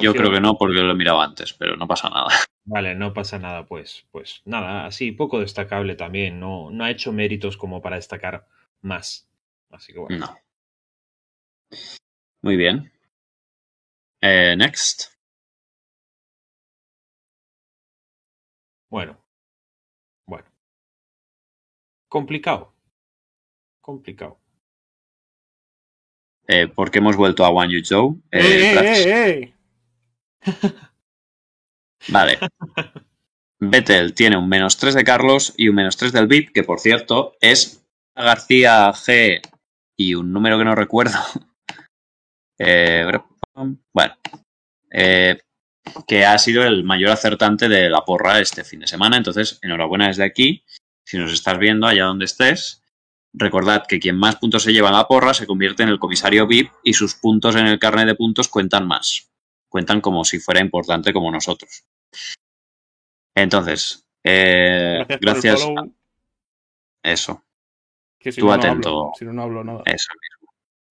Yo 0.00 0.14
creo 0.14 0.30
que 0.30 0.40
no 0.40 0.56
porque 0.56 0.74
lo 0.80 0.92
he 0.92 0.94
mirado 0.94 1.20
antes, 1.20 1.52
pero 1.52 1.76
no 1.76 1.86
pasa 1.88 2.08
nada. 2.10 2.26
Vale, 2.64 2.94
no 2.94 3.12
pasa 3.14 3.38
nada, 3.38 3.64
pues, 3.66 4.06
pues 4.10 4.42
nada, 4.44 4.86
así 4.86 5.10
poco 5.12 5.40
destacable 5.40 5.94
también, 5.96 6.38
no, 6.38 6.70
no 6.70 6.84
ha 6.84 6.90
hecho 6.90 7.12
méritos 7.12 7.56
como 7.56 7.80
para 7.80 7.96
destacar 7.96 8.46
más. 8.82 9.28
Así 9.70 9.92
que 9.92 9.98
bueno. 10.00 10.26
No. 10.26 10.38
Muy 12.42 12.56
bien. 12.56 12.90
Eh, 14.20 14.54
next. 14.56 15.10
Bueno. 18.90 19.18
Bueno. 20.26 20.46
Complicado. 22.08 22.74
Complicado. 23.80 24.38
Eh, 26.46 26.66
¿Por 26.68 26.90
qué 26.90 26.98
hemos 26.98 27.16
vuelto 27.16 27.44
a 27.44 27.50
Wang 27.50 27.70
Yuzhou? 27.70 28.22
Eh, 28.30 28.40
¡Eh, 28.40 28.72
gracias. 28.72 29.06
eh, 29.06 29.40
eh, 29.40 29.54
eh! 30.46 30.88
Vale. 32.08 32.38
Vettel 33.60 34.14
tiene 34.14 34.36
un 34.36 34.48
menos 34.48 34.76
3 34.78 34.94
de 34.94 35.04
Carlos 35.04 35.54
y 35.56 35.68
un 35.68 35.76
menos 35.76 35.96
3 35.96 36.12
del 36.12 36.26
VIP, 36.26 36.52
que 36.52 36.64
por 36.64 36.80
cierto 36.80 37.34
es 37.40 37.84
García 38.14 38.90
G 38.92 39.40
y 39.96 40.14
un 40.14 40.32
número 40.32 40.58
que 40.58 40.64
no 40.64 40.74
recuerdo. 40.74 41.18
Eh, 42.58 43.06
bueno, 43.92 44.14
eh, 44.90 45.38
que 46.06 46.24
ha 46.24 46.38
sido 46.38 46.64
el 46.64 46.84
mayor 46.84 47.10
acertante 47.10 47.68
de 47.68 47.88
la 47.88 48.04
porra 48.04 48.40
este 48.40 48.64
fin 48.64 48.80
de 48.80 48.86
semana. 48.86 49.16
Entonces, 49.16 49.58
enhorabuena 49.62 50.08
desde 50.08 50.24
aquí. 50.24 50.64
Si 51.04 51.16
nos 51.16 51.32
estás 51.32 51.58
viendo 51.58 51.86
allá 51.86 52.04
donde 52.04 52.26
estés, 52.26 52.82
recordad 53.32 53.86
que 53.86 53.98
quien 53.98 54.16
más 54.16 54.36
puntos 54.36 54.62
se 54.62 54.72
lleva 54.72 54.88
en 54.88 54.96
la 54.96 55.08
porra 55.08 55.32
se 55.32 55.46
convierte 55.46 55.82
en 55.82 55.88
el 55.88 55.98
comisario 55.98 56.46
VIP 56.46 56.70
y 56.84 56.92
sus 56.92 57.14
puntos 57.14 57.56
en 57.56 57.66
el 57.66 57.78
carnet 57.78 58.06
de 58.06 58.14
puntos 58.14 58.48
cuentan 58.48 58.86
más. 58.86 59.30
Cuentan 59.68 60.00
como 60.00 60.24
si 60.24 60.38
fuera 60.38 60.60
importante 60.60 61.12
como 61.12 61.30
nosotros. 61.30 61.84
Entonces, 63.34 64.04
eh, 64.24 65.06
Gracias, 65.20 65.62
a 65.62 67.10
eso, 67.10 67.44
que 68.18 68.32
si 68.32 68.40
tú 68.40 68.46
no, 68.46 68.56
no 68.56 68.58
atento. 68.58 68.88
hablo, 68.88 69.12
si 69.18 69.24
no, 69.24 69.32
no 69.32 69.42
hablo 69.42 69.64
nada. 69.64 69.82
eso. 69.86 70.08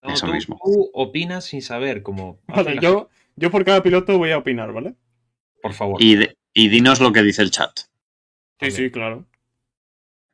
No, 0.02 0.12
Eso 0.14 0.26
tú, 0.26 0.32
mismo. 0.32 0.60
tú 0.64 0.90
opinas 0.94 1.44
sin 1.44 1.62
saber, 1.62 2.02
hace 2.46 2.62
Vale, 2.64 2.78
yo, 2.80 3.08
yo 3.36 3.50
por 3.50 3.64
cada 3.64 3.82
piloto 3.82 4.16
voy 4.18 4.30
a 4.30 4.38
opinar, 4.38 4.72
¿vale? 4.72 4.94
Por 5.62 5.72
favor. 5.72 6.00
Y, 6.02 6.14
de- 6.16 6.36
y 6.52 6.68
dinos 6.68 7.00
lo 7.00 7.12
que 7.12 7.22
dice 7.22 7.42
el 7.42 7.50
chat. 7.50 7.80
Sí, 8.60 8.70
sí, 8.70 8.90
claro. 8.90 9.26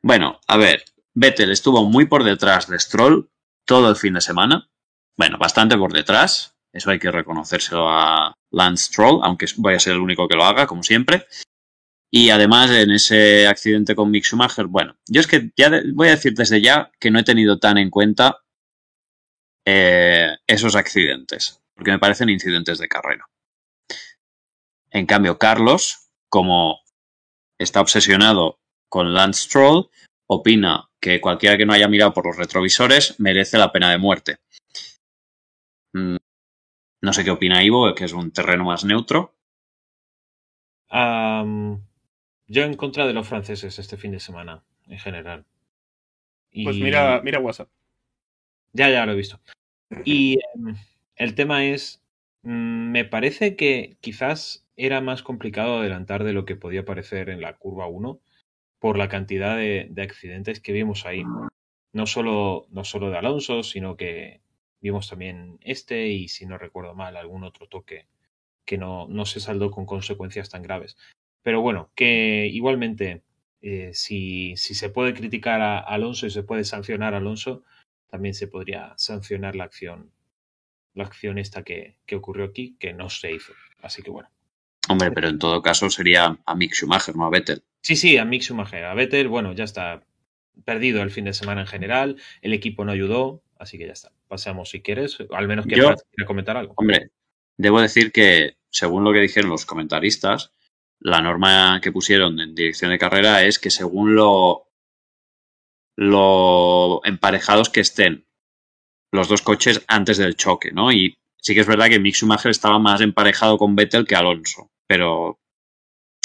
Bueno, 0.01 0.39
a 0.47 0.57
ver, 0.57 0.83
Vettel 1.13 1.51
estuvo 1.51 1.83
muy 1.85 2.05
por 2.05 2.23
detrás 2.23 2.67
de 2.69 2.79
Stroll 2.79 3.29
todo 3.65 3.89
el 3.89 3.95
fin 3.95 4.13
de 4.13 4.21
semana. 4.21 4.69
Bueno, 5.17 5.37
bastante 5.37 5.77
por 5.77 5.93
detrás. 5.93 6.55
Eso 6.71 6.91
hay 6.91 6.99
que 6.99 7.09
reconocérselo 7.11 7.89
a 7.89 8.35
Lance 8.51 8.85
Stroll, 8.87 9.21
aunque 9.23 9.45
vaya 9.57 9.77
a 9.77 9.79
ser 9.79 9.93
el 9.93 10.01
único 10.01 10.27
que 10.27 10.35
lo 10.35 10.43
haga, 10.43 10.67
como 10.67 10.83
siempre. 10.83 11.25
Y 12.11 12.29
además, 12.29 12.69
en 12.71 12.91
ese 12.91 13.47
accidente 13.47 13.95
con 13.95 14.11
Mick 14.11 14.25
Schumacher, 14.25 14.67
bueno, 14.67 14.95
yo 15.07 15.21
es 15.21 15.27
que 15.27 15.51
ya 15.57 15.71
voy 15.93 16.09
a 16.09 16.11
decir 16.11 16.33
desde 16.33 16.61
ya 16.61 16.91
que 16.99 17.11
no 17.11 17.19
he 17.19 17.23
tenido 17.23 17.59
tan 17.59 17.77
en 17.77 17.89
cuenta 17.89 18.43
eh, 19.65 20.37
esos 20.47 20.75
accidentes, 20.75 21.61
porque 21.73 21.91
me 21.91 21.99
parecen 21.99 22.29
incidentes 22.29 22.77
de 22.77 22.87
carrera. 22.87 23.25
En 24.91 25.05
cambio, 25.05 25.37
Carlos, 25.37 26.09
como 26.29 26.79
está 27.59 27.81
obsesionado 27.81 28.59
con 28.89 29.13
Lance 29.13 29.45
Stroll, 29.45 29.89
opina 30.27 30.89
que 30.99 31.19
cualquiera 31.19 31.57
que 31.57 31.65
no 31.65 31.73
haya 31.73 31.87
mirado 31.87 32.13
por 32.13 32.25
los 32.25 32.37
retrovisores 32.37 33.19
merece 33.19 33.57
la 33.57 33.71
pena 33.71 33.91
de 33.91 33.97
muerte. 33.97 34.37
Mm, 35.93 36.17
No 37.01 37.13
sé 37.13 37.23
qué 37.23 37.31
opina 37.31 37.63
Ivo, 37.63 37.93
que 37.93 38.05
es 38.05 38.13
un 38.13 38.31
terreno 38.31 38.63
más 38.63 38.83
neutro. 38.83 39.35
Yo 42.47 42.63
en 42.63 42.75
contra 42.75 43.05
de 43.05 43.13
los 43.13 43.27
franceses 43.27 43.77
este 43.79 43.97
fin 43.97 44.11
de 44.11 44.19
semana, 44.19 44.63
en 44.87 44.99
general. 44.99 45.45
Y- 46.51 46.63
Pues 46.63 46.77
mira, 46.77 47.21
mira 47.23 47.39
WhatsApp. 47.39 47.69
Ya, 48.73 48.89
ya 48.89 49.05
lo 49.05 49.11
he 49.11 49.15
visto. 49.15 49.39
Y 50.03 50.39
em, 50.55 50.75
el 51.15 51.35
tema 51.35 51.65
es, 51.65 52.03
mm, 52.43 52.91
me 52.91 53.05
parece 53.05 53.55
que 53.55 53.97
quizás 54.01 54.65
era 54.75 55.01
más 55.01 55.23
complicado 55.23 55.79
adelantar 55.79 56.23
de 56.23 56.33
lo 56.33 56.45
que 56.45 56.55
podía 56.55 56.85
parecer 56.85 57.29
en 57.29 57.41
la 57.41 57.57
curva 57.57 57.87
1 57.87 58.19
por 58.79 58.97
la 58.97 59.09
cantidad 59.09 59.57
de, 59.57 59.87
de 59.89 60.01
accidentes 60.01 60.59
que 60.59 60.73
vimos 60.73 61.05
ahí. 61.05 61.23
No 61.93 62.07
solo, 62.07 62.67
no 62.71 62.83
solo 62.83 63.09
de 63.09 63.17
Alonso, 63.17 63.63
sino 63.63 63.95
que 63.95 64.41
vimos 64.81 65.09
también 65.09 65.57
este 65.61 66.09
y, 66.09 66.27
si 66.27 66.45
no 66.45 66.57
recuerdo 66.57 66.93
mal, 66.93 67.17
algún 67.17 67.43
otro 67.43 67.67
toque 67.67 68.07
que 68.65 68.77
no, 68.77 69.07
no 69.07 69.25
se 69.25 69.39
saldó 69.39 69.71
con 69.71 69.85
consecuencias 69.85 70.49
tan 70.49 70.63
graves. 70.63 70.97
Pero 71.41 71.61
bueno, 71.61 71.91
que 71.95 72.47
igualmente, 72.47 73.23
eh, 73.61 73.91
si, 73.93 74.55
si 74.57 74.73
se 74.75 74.89
puede 74.89 75.13
criticar 75.13 75.61
a 75.61 75.79
Alonso 75.79 76.27
y 76.27 76.31
se 76.31 76.43
puede 76.43 76.65
sancionar 76.65 77.13
a 77.13 77.17
Alonso, 77.17 77.63
también 78.15 78.33
se 78.33 78.47
podría 78.47 78.93
sancionar 78.95 79.57
la 79.57 79.65
acción, 79.65 80.09
la 80.93 81.03
acción 81.03 81.37
esta 81.37 81.63
que, 81.63 81.97
que 82.05 82.15
ocurrió 82.15 82.45
aquí, 82.45 82.77
que 82.79 82.93
no 82.93 83.09
se 83.09 83.33
hizo. 83.33 83.51
Así 83.81 84.01
que 84.01 84.09
bueno. 84.09 84.29
Hombre, 84.87 85.11
pero 85.11 85.27
en 85.27 85.37
todo 85.37 85.61
caso 85.61 85.89
sería 85.89 86.37
a 86.45 86.55
Mick 86.55 86.73
Schumacher, 86.73 87.13
no 87.17 87.25
a 87.25 87.29
Vettel. 87.29 87.61
Sí, 87.81 87.97
sí, 87.97 88.17
a 88.17 88.23
Mick 88.23 88.41
Schumacher, 88.41 88.85
a 88.85 88.93
Vettel, 88.93 89.27
bueno, 89.27 89.51
ya 89.51 89.65
está 89.65 90.01
perdido 90.63 91.01
el 91.01 91.11
fin 91.11 91.25
de 91.25 91.33
semana 91.33 91.61
en 91.61 91.67
general, 91.67 92.15
el 92.41 92.53
equipo 92.53 92.85
no 92.85 92.93
ayudó, 92.93 93.43
así 93.59 93.77
que 93.77 93.85
ya 93.87 93.91
está. 93.91 94.13
Pasamos 94.29 94.69
si 94.69 94.81
quieres, 94.81 95.17
al 95.31 95.49
menos 95.49 95.65
que 95.65 95.75
Yo- 95.75 95.93
comentar 96.25 96.55
algo. 96.55 96.73
Hombre, 96.77 97.09
debo 97.57 97.81
decir 97.81 98.13
que, 98.13 98.55
según 98.69 99.03
lo 99.03 99.11
que 99.11 99.19
dijeron 99.19 99.49
los 99.49 99.65
comentaristas, 99.65 100.51
la 101.01 101.19
norma 101.19 101.81
que 101.83 101.91
pusieron 101.91 102.39
en 102.39 102.55
dirección 102.55 102.91
de 102.91 102.97
carrera 102.97 103.43
es 103.43 103.59
que 103.59 103.69
según 103.71 104.15
lo, 104.15 104.64
lo 105.95 107.01
emparejados 107.05 107.69
que 107.69 107.79
estén 107.81 108.25
los 109.11 109.27
dos 109.27 109.41
coches 109.41 109.83
antes 109.87 110.17
del 110.17 110.35
choque, 110.35 110.71
¿no? 110.71 110.91
Y 110.91 111.17
sí 111.41 111.53
que 111.53 111.61
es 111.61 111.67
verdad 111.67 111.87
que 111.89 111.99
Mick 111.99 112.15
Schumacher 112.15 112.51
estaba 112.51 112.79
más 112.79 113.01
emparejado 113.01 113.57
con 113.57 113.75
Vettel 113.75 114.05
que 114.05 114.15
Alonso, 114.15 114.71
pero 114.87 115.39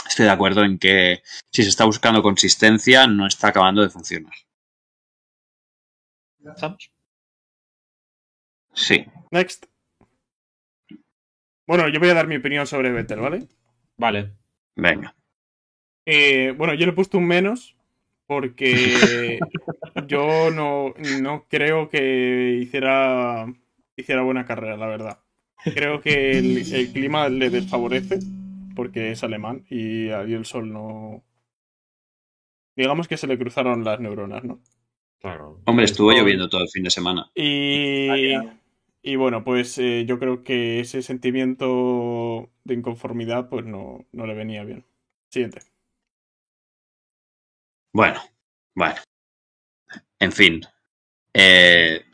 estoy 0.07 0.27
de 0.27 0.33
acuerdo 0.33 0.65
en 0.65 0.79
que 0.79 1.23
si 1.53 1.63
se 1.63 1.69
está 1.69 1.85
buscando 1.85 2.23
consistencia 2.23 3.07
no 3.07 3.27
está 3.27 3.49
acabando 3.49 3.83
de 3.83 3.91
funcionar. 3.91 4.35
¿Estamos? 6.45 6.91
Sí. 8.73 9.05
Next. 9.31 9.67
Bueno, 11.67 11.89
yo 11.89 12.01
voy 12.01 12.09
a 12.09 12.15
dar 12.15 12.27
mi 12.27 12.37
opinión 12.37 12.67
sobre 12.67 12.91
Vettel, 12.91 13.21
¿vale? 13.21 13.47
Vale. 13.97 14.33
Venga. 14.75 15.15
Eh, 16.07 16.53
bueno, 16.57 16.75
yo 16.75 16.87
le 16.87 16.93
he 16.93 16.95
puesto 16.95 17.19
un 17.19 17.27
menos 17.27 17.77
porque 18.31 19.41
yo 20.07 20.53
no, 20.53 20.95
no 21.21 21.47
creo 21.49 21.89
que 21.89 22.59
hiciera, 22.63 23.53
hiciera 23.97 24.23
buena 24.23 24.47
carrera, 24.47 24.77
la 24.77 24.87
verdad. 24.87 25.19
Creo 25.65 26.01
que 26.01 26.39
el, 26.39 26.59
el 26.73 26.93
clima 26.93 27.29
le 27.29 27.51
desfavorece 27.51 28.21
porque 28.77 29.11
es 29.11 29.25
alemán 29.25 29.65
y 29.69 30.11
ahí 30.11 30.33
el 30.33 30.45
sol 30.45 30.73
no... 30.73 31.25
Digamos 32.77 33.09
que 33.09 33.17
se 33.17 33.27
le 33.27 33.37
cruzaron 33.37 33.83
las 33.83 33.99
neuronas, 33.99 34.45
¿no? 34.45 34.61
Claro. 35.19 35.61
Hombre, 35.65 35.87
estuvo 35.87 36.13
lloviendo 36.13 36.49
todo 36.49 36.63
el 36.63 36.69
fin 36.69 36.85
de 36.85 36.91
semana. 36.91 37.33
Y, 37.35 38.07
y 39.03 39.17
bueno, 39.17 39.43
pues 39.43 39.77
eh, 39.79 40.05
yo 40.07 40.21
creo 40.21 40.45
que 40.45 40.79
ese 40.79 41.03
sentimiento 41.03 42.49
de 42.63 42.75
inconformidad 42.75 43.49
pues 43.49 43.67
no, 43.67 44.07
no 44.13 44.25
le 44.25 44.35
venía 44.35 44.63
bien. 44.63 44.85
Siguiente. 45.31 45.63
Bueno, 47.93 48.23
bueno. 48.75 49.01
En 50.19 50.33
fin. 50.33 50.63
Eh, 51.33 52.07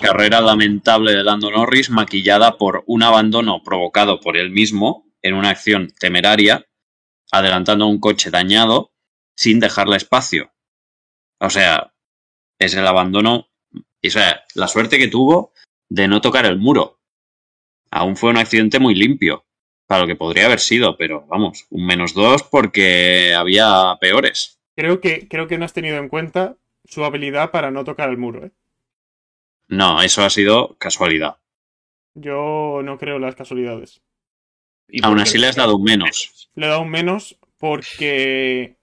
carrera 0.00 0.40
lamentable 0.40 1.12
de 1.12 1.22
Lando 1.22 1.50
Norris 1.50 1.90
maquillada 1.90 2.58
por 2.58 2.82
un 2.86 3.02
abandono 3.02 3.62
provocado 3.62 4.20
por 4.20 4.36
él 4.36 4.50
mismo 4.50 5.06
en 5.22 5.34
una 5.34 5.50
acción 5.50 5.92
temeraria, 5.98 6.66
adelantando 7.30 7.86
un 7.86 8.00
coche 8.00 8.30
dañado 8.30 8.92
sin 9.36 9.60
dejarle 9.60 9.96
espacio. 9.96 10.52
O 11.40 11.50
sea, 11.50 11.94
es 12.58 12.74
el 12.74 12.86
abandono, 12.86 13.48
o 13.72 14.10
sea, 14.10 14.44
la 14.54 14.68
suerte 14.68 14.98
que 14.98 15.08
tuvo 15.08 15.52
de 15.88 16.08
no 16.08 16.20
tocar 16.20 16.46
el 16.46 16.58
muro. 16.58 17.00
Aún 17.90 18.16
fue 18.16 18.30
un 18.30 18.38
accidente 18.38 18.78
muy 18.78 18.94
limpio, 18.94 19.46
para 19.86 20.02
lo 20.02 20.06
que 20.06 20.16
podría 20.16 20.46
haber 20.46 20.60
sido, 20.60 20.96
pero 20.96 21.26
vamos, 21.26 21.66
un 21.70 21.86
menos 21.86 22.14
dos 22.14 22.42
porque 22.42 23.34
había 23.34 23.96
peores. 24.00 24.55
Creo 24.76 25.00
que, 25.00 25.26
creo 25.26 25.48
que 25.48 25.58
no 25.58 25.64
has 25.64 25.72
tenido 25.72 25.96
en 25.96 26.08
cuenta 26.08 26.56
su 26.84 27.04
habilidad 27.04 27.50
para 27.50 27.70
no 27.70 27.82
tocar 27.82 28.10
el 28.10 28.18
muro, 28.18 28.44
¿eh? 28.44 28.52
No, 29.68 30.02
eso 30.02 30.22
ha 30.22 30.30
sido 30.30 30.76
casualidad. 30.78 31.38
Yo 32.14 32.82
no 32.84 32.98
creo 32.98 33.16
en 33.16 33.22
las 33.22 33.34
casualidades. 33.34 34.02
Y 34.88 35.04
Aún 35.04 35.18
así 35.18 35.38
le 35.38 35.48
has 35.48 35.56
dado 35.56 35.76
un 35.76 35.82
menos. 35.82 36.50
Le 36.54 36.66
he 36.66 36.68
dado 36.68 36.82
un 36.82 36.90
menos 36.90 37.38
porque 37.58 38.76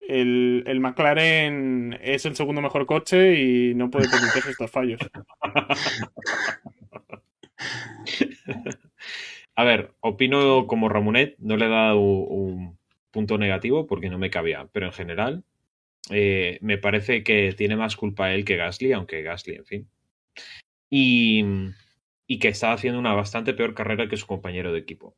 el, 0.00 0.64
el 0.66 0.80
McLaren 0.80 1.98
es 2.02 2.26
el 2.26 2.36
segundo 2.36 2.60
mejor 2.60 2.84
coche 2.86 3.40
y 3.40 3.74
no 3.74 3.90
puede 3.90 4.08
permitirse 4.08 4.50
estos 4.50 4.70
fallos. 4.70 5.00
A 9.54 9.64
ver, 9.64 9.94
opino 10.00 10.66
como 10.66 10.88
Ramonet, 10.88 11.36
no 11.38 11.56
le 11.56 11.66
he 11.66 11.68
dado 11.68 12.00
un 12.00 12.79
punto 13.10 13.38
negativo 13.38 13.86
porque 13.86 14.10
no 14.10 14.18
me 14.18 14.30
cabía, 14.30 14.68
pero 14.72 14.86
en 14.86 14.92
general 14.92 15.44
eh, 16.10 16.58
me 16.62 16.78
parece 16.78 17.22
que 17.22 17.52
tiene 17.56 17.76
más 17.76 17.96
culpa 17.96 18.32
él 18.32 18.44
que 18.44 18.56
Gasly, 18.56 18.92
aunque 18.92 19.22
Gasly, 19.22 19.56
en 19.56 19.64
fin. 19.64 19.90
Y, 20.88 21.44
y 22.26 22.38
que 22.38 22.48
está 22.48 22.72
haciendo 22.72 22.98
una 22.98 23.14
bastante 23.14 23.54
peor 23.54 23.74
carrera 23.74 24.08
que 24.08 24.16
su 24.16 24.26
compañero 24.26 24.72
de 24.72 24.80
equipo. 24.80 25.16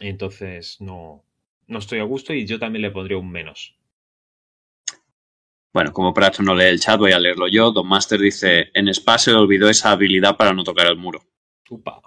Entonces 0.00 0.80
no, 0.80 1.24
no 1.66 1.78
estoy 1.78 2.00
a 2.00 2.04
gusto 2.04 2.34
y 2.34 2.46
yo 2.46 2.58
también 2.58 2.82
le 2.82 2.90
pondría 2.90 3.18
un 3.18 3.30
menos. 3.30 3.76
Bueno, 5.72 5.92
como 5.92 6.12
Prato 6.12 6.42
no 6.42 6.54
lee 6.54 6.64
el 6.64 6.80
chat, 6.80 6.98
voy 6.98 7.12
a 7.12 7.18
leerlo 7.18 7.46
yo. 7.46 7.70
Don 7.70 7.86
Master 7.86 8.18
dice, 8.18 8.70
en 8.74 8.88
Spa 8.88 9.18
se 9.18 9.30
le 9.30 9.36
olvidó 9.36 9.70
esa 9.70 9.92
habilidad 9.92 10.36
para 10.36 10.52
no 10.52 10.64
tocar 10.64 10.88
el 10.88 10.96
muro. 10.96 11.22
Upa. 11.68 12.02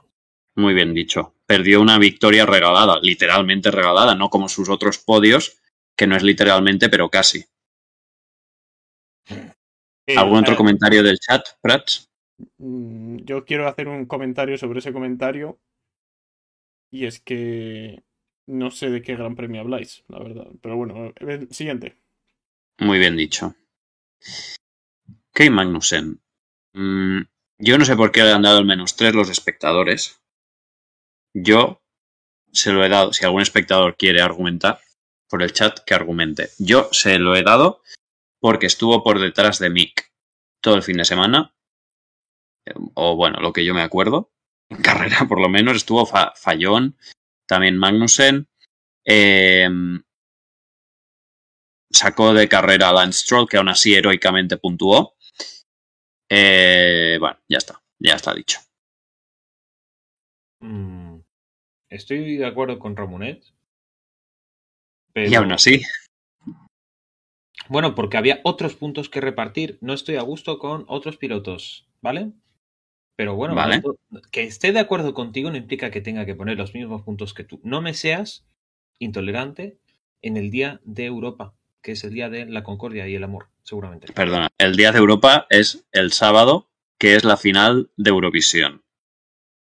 Muy 0.55 0.73
bien 0.73 0.93
dicho. 0.93 1.35
Perdió 1.45 1.81
una 1.81 1.97
victoria 1.97 2.45
regalada, 2.45 2.99
literalmente 3.01 3.71
regalada, 3.71 4.15
no 4.15 4.29
como 4.29 4.49
sus 4.49 4.69
otros 4.69 4.99
podios, 4.99 5.57
que 5.95 6.07
no 6.07 6.15
es 6.15 6.23
literalmente, 6.23 6.89
pero 6.89 7.09
casi. 7.09 7.45
Eh, 10.07 10.17
¿Algún 10.17 10.39
otro 10.39 10.53
eh, 10.53 10.57
comentario 10.57 11.01
del 11.03 11.19
chat, 11.19 11.43
Prats? 11.61 12.09
mm, 12.57 13.17
Yo 13.25 13.45
quiero 13.45 13.67
hacer 13.67 13.87
un 13.87 14.05
comentario 14.05 14.57
sobre 14.57 14.79
ese 14.79 14.93
comentario. 14.93 15.59
Y 16.91 17.05
es 17.05 17.19
que 17.19 18.03
no 18.45 18.69
sé 18.69 18.89
de 18.89 19.01
qué 19.01 19.15
gran 19.15 19.35
premio 19.35 19.61
habláis, 19.61 20.03
la 20.07 20.19
verdad. 20.19 20.47
Pero 20.61 20.77
bueno, 20.77 21.11
eh, 21.19 21.47
siguiente. 21.49 21.97
Muy 22.79 22.99
bien 22.99 23.15
dicho. 23.17 23.55
Key 25.33 25.49
Magnussen. 25.49 26.21
Mm, 26.73 27.21
yo 27.59 27.77
no 27.77 27.85
sé 27.85 27.95
por 27.95 28.11
qué 28.11 28.23
le 28.23 28.31
han 28.31 28.41
dado 28.41 28.59
el 28.59 28.65
menos 28.65 28.95
3 28.95 29.15
los 29.15 29.29
espectadores. 29.29 30.22
Yo 31.33 31.81
se 32.51 32.71
lo 32.71 32.83
he 32.85 32.89
dado. 32.89 33.13
Si 33.13 33.25
algún 33.25 33.41
espectador 33.41 33.95
quiere 33.97 34.21
argumentar 34.21 34.79
por 35.29 35.41
el 35.41 35.53
chat, 35.53 35.79
que 35.79 35.93
argumente. 35.95 36.49
Yo 36.59 36.89
se 36.91 37.17
lo 37.19 37.35
he 37.35 37.43
dado 37.43 37.81
porque 38.39 38.67
estuvo 38.67 39.03
por 39.03 39.19
detrás 39.19 39.57
de 39.59 39.69
Mick 39.69 40.11
todo 40.61 40.75
el 40.75 40.83
fin 40.83 40.97
de 40.97 41.05
semana. 41.05 41.55
Eh, 42.67 42.73
O 42.95 43.15
bueno, 43.15 43.39
lo 43.39 43.51
que 43.53 43.65
yo 43.65 43.73
me 43.73 43.81
acuerdo. 43.81 44.31
En 44.69 44.81
carrera, 44.81 45.25
por 45.27 45.41
lo 45.41 45.49
menos, 45.49 45.75
estuvo 45.77 46.05
fa- 46.05 46.33
fallón. 46.35 46.97
También 47.47 47.77
Magnussen. 47.77 48.47
Eh, 49.05 49.69
sacó 51.91 52.33
de 52.33 52.47
carrera 52.49 52.89
a 52.89 52.93
Lance 52.93 53.19
Stroll, 53.23 53.47
que 53.47 53.57
aún 53.57 53.69
así 53.69 53.93
heroicamente 53.93 54.57
puntuó. 54.57 55.15
Eh, 56.29 57.17
bueno, 57.19 57.37
ya 57.47 57.57
está, 57.57 57.81
ya 57.99 58.15
está 58.15 58.33
dicho. 58.33 58.59
Mm, 60.61 61.12
estoy 61.95 62.37
de 62.37 62.45
acuerdo 62.45 62.79
con 62.79 62.95
Ramonet. 62.95 63.43
Pero... 65.13 65.29
Y 65.29 65.35
aún 65.35 65.51
así, 65.51 65.81
Bueno, 67.69 67.95
porque 67.95 68.17
había 68.17 68.41
otros 68.43 68.75
puntos 68.75 69.09
que 69.09 69.21
repartir. 69.21 69.77
No 69.81 69.93
estoy 69.93 70.15
a 70.15 70.21
gusto 70.21 70.59
con 70.59 70.85
otros 70.87 71.17
pilotos, 71.17 71.87
¿vale? 72.01 72.31
Pero 73.15 73.35
bueno, 73.35 73.53
Vale. 73.55 73.81
que 74.31 74.43
esté 74.43 74.71
de 74.71 74.79
acuerdo 74.79 75.13
contigo 75.13 75.51
no 75.51 75.57
implica 75.57 75.91
que 75.91 76.01
tenga 76.01 76.25
que 76.25 76.35
poner 76.35 76.57
los 76.57 76.73
mismos 76.73 77.03
puntos 77.03 77.33
que 77.33 77.43
tú. 77.43 77.59
No 77.63 77.79
me 77.79 77.93
seas 77.93 78.43
intolerante 78.97 79.77
en 80.23 80.35
el 80.35 80.49
día 80.49 80.81
de 80.83 81.05
Europa, 81.05 81.53
que 81.81 81.91
es 81.91 82.03
el 82.03 82.13
día 82.13 82.29
de 82.29 82.47
la 82.47 82.63
concordia 82.63 83.07
y 83.07 83.13
el 83.15 83.23
amor, 83.23 83.49
seguramente. 83.61 84.11
perdona, 84.13 84.49
el 84.57 84.75
Día 84.75 84.91
de 84.91 84.97
Europa 84.97 85.45
es 85.49 85.85
el 85.91 86.11
sábado, 86.11 86.69
que 86.97 87.15
es 87.15 87.23
la 87.23 87.37
final 87.37 87.91
de 87.97 88.09
Eurovisión. 88.09 88.83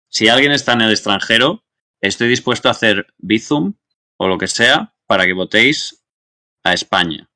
Si 0.10 0.28
alguien 0.28 0.52
está 0.52 0.74
en 0.74 0.82
el 0.82 0.92
extranjero, 0.92 1.64
estoy 2.02 2.28
dispuesto 2.30 2.68
a 2.68 2.72
hacer 2.72 3.08
Bizum 3.18 3.74
o 4.18 4.28
lo 4.28 4.38
que 4.38 4.48
sea 4.48 4.94
para 5.08 5.26
que 5.26 5.34
votéis 5.34 6.04
a 6.64 6.74
España, 6.74 7.30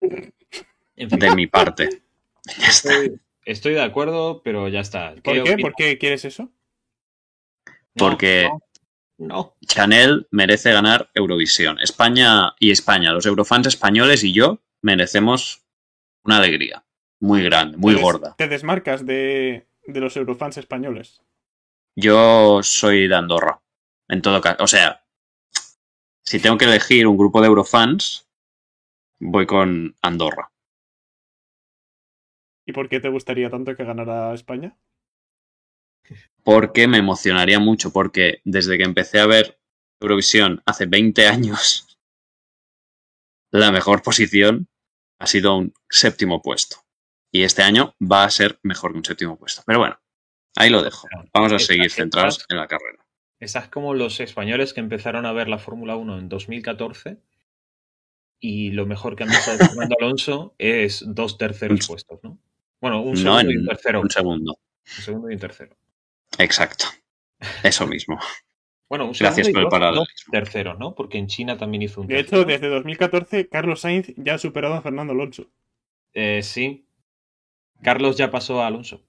En 0.00 1.10
fin, 1.10 1.18
de 1.18 1.34
mi 1.34 1.46
parte. 1.46 2.02
Ya 2.58 2.68
está. 2.68 2.92
estoy, 3.44 3.74
de 3.74 3.82
acuerdo, 3.82 4.40
pero 4.44 4.68
ya 4.68 4.78
está. 4.78 5.16
¿Por 5.22 5.42
qué? 5.42 5.58
¿Por 5.58 5.74
qué 5.74 5.98
quieres 5.98 6.24
eso? 6.24 6.52
Porque 7.94 8.48
No, 9.18 9.26
no. 9.26 9.56
Chanel 9.66 10.28
merece 10.30 10.70
ganar 10.72 11.10
Eurovisión. 11.14 11.80
España 11.80 12.54
y 12.60 12.70
España, 12.70 13.10
los 13.12 13.26
eurofans 13.26 13.66
españoles 13.66 14.22
y 14.22 14.32
yo 14.32 14.60
merecemos 14.80 15.64
una 16.22 16.36
alegría 16.36 16.84
muy 17.18 17.42
grande, 17.42 17.76
muy 17.78 17.94
Te 17.94 17.96
des- 17.96 18.04
gorda. 18.04 18.34
Te 18.38 18.46
desmarcas 18.46 19.04
de, 19.04 19.66
de 19.88 20.00
los 20.00 20.16
eurofans 20.16 20.56
españoles. 20.58 21.20
Yo 21.98 22.62
soy 22.62 23.08
de 23.08 23.16
Andorra, 23.16 23.62
en 24.08 24.20
todo 24.20 24.42
caso. 24.42 24.62
O 24.62 24.66
sea, 24.66 25.06
si 26.22 26.38
tengo 26.40 26.58
que 26.58 26.66
elegir 26.66 27.06
un 27.06 27.16
grupo 27.16 27.40
de 27.40 27.46
eurofans, 27.46 28.28
voy 29.18 29.46
con 29.46 29.96
Andorra. 30.02 30.52
¿Y 32.66 32.72
por 32.72 32.90
qué 32.90 33.00
te 33.00 33.08
gustaría 33.08 33.48
tanto 33.48 33.74
que 33.74 33.84
ganara 33.84 34.34
España? 34.34 34.76
Porque 36.42 36.86
me 36.86 36.98
emocionaría 36.98 37.60
mucho, 37.60 37.92
porque 37.92 38.40
desde 38.44 38.76
que 38.76 38.84
empecé 38.84 39.18
a 39.20 39.26
ver 39.26 39.58
Eurovisión 39.98 40.62
hace 40.66 40.84
20 40.84 41.26
años, 41.26 41.98
la 43.50 43.72
mejor 43.72 44.02
posición 44.02 44.68
ha 45.18 45.26
sido 45.26 45.56
un 45.56 45.72
séptimo 45.88 46.42
puesto. 46.42 46.76
Y 47.32 47.44
este 47.44 47.62
año 47.62 47.94
va 48.00 48.24
a 48.24 48.30
ser 48.30 48.58
mejor 48.62 48.92
que 48.92 48.98
un 48.98 49.04
séptimo 49.04 49.38
puesto. 49.38 49.62
Pero 49.64 49.78
bueno, 49.78 49.98
ahí 50.56 50.70
lo 50.70 50.82
dejo. 50.82 51.06
Vamos 51.32 51.52
a 51.52 51.58
seguir 51.58 51.90
centrados 51.90 52.44
en 52.48 52.56
la 52.58 52.66
carrera. 52.66 53.04
Estás 53.38 53.68
como 53.68 53.94
los 53.94 54.18
españoles 54.20 54.72
que 54.72 54.80
empezaron 54.80 55.26
a 55.26 55.32
ver 55.32 55.48
la 55.48 55.58
Fórmula 55.58 55.96
1 55.96 56.18
en 56.18 56.28
2014 56.28 57.18
y 58.40 58.70
lo 58.72 58.86
mejor 58.86 59.16
que 59.16 59.24
han 59.24 59.30
visto 59.30 59.52
de 59.52 59.58
Fernando 59.58 59.96
Alonso 60.00 60.54
es 60.58 61.04
dos 61.06 61.38
terceros 61.38 61.86
puestos, 61.86 62.20
¿no? 62.22 62.38
Bueno, 62.80 63.00
un 63.02 63.12
No, 63.22 63.38
segundo 63.38 63.50
y 63.52 63.56
un 63.56 63.66
tercero. 63.66 64.00
un 64.00 64.10
segundo. 64.10 64.52
Un 64.98 65.02
segundo 65.04 65.30
y 65.30 65.34
un 65.34 65.40
tercero. 65.40 65.76
Exacto. 66.38 66.86
Eso 67.62 67.86
mismo. 67.86 68.18
Bueno, 68.88 69.06
un 69.06 69.14
Gracias 69.18 69.48
segundo 69.48 69.66
y 69.66 69.68
por 69.68 69.82
el 69.82 70.06
terceros, 70.30 70.78
¿no? 70.78 70.94
Porque 70.94 71.18
en 71.18 71.26
China 71.26 71.58
también 71.58 71.82
hizo 71.82 72.02
un 72.02 72.06
De 72.06 72.18
tercero. 72.18 72.42
hecho, 72.42 72.48
desde 72.48 72.68
2014, 72.68 73.48
Carlos 73.48 73.80
Sainz 73.80 74.12
ya 74.16 74.34
ha 74.34 74.38
superado 74.38 74.74
a 74.74 74.80
Fernando 74.80 75.12
Alonso. 75.12 75.50
Eh, 76.14 76.40
sí. 76.44 76.86
Carlos 77.82 78.16
ya 78.16 78.30
pasó 78.30 78.62
a 78.62 78.68
Alonso. 78.68 79.02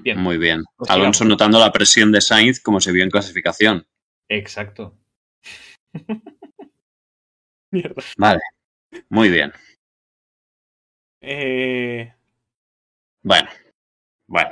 Bien, 0.00 0.18
Muy 0.18 0.38
bien. 0.38 0.62
Pues 0.76 0.90
Alonso 0.90 1.18
sigamos. 1.18 1.30
notando 1.34 1.58
la 1.58 1.72
presión 1.72 2.12
de 2.12 2.20
Sainz 2.20 2.60
como 2.60 2.80
se 2.80 2.92
vio 2.92 3.04
en 3.04 3.10
clasificación. 3.10 3.86
exacto. 4.28 4.98
Mierda. 7.70 8.02
Vale. 8.18 8.40
Muy 9.08 9.30
bien. 9.30 9.52
Eh, 11.20 12.12
Bueno. 13.22 13.48
Bueno. 14.28 14.50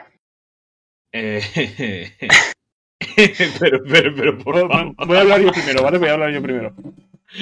Eh, 1.12 2.12
pero, 3.58 3.82
pero, 3.84 4.14
pero, 4.14 4.38
por 4.38 4.54
voy, 4.54 4.68
favor. 4.68 5.06
voy 5.06 5.16
a 5.16 5.20
hablar 5.20 5.40
yo 5.42 5.52
primero, 5.52 5.82
¿vale? 5.82 5.98
Voy 5.98 6.08
a 6.08 6.12
hablar 6.12 6.32
yo 6.32 6.42
primero. 6.42 6.74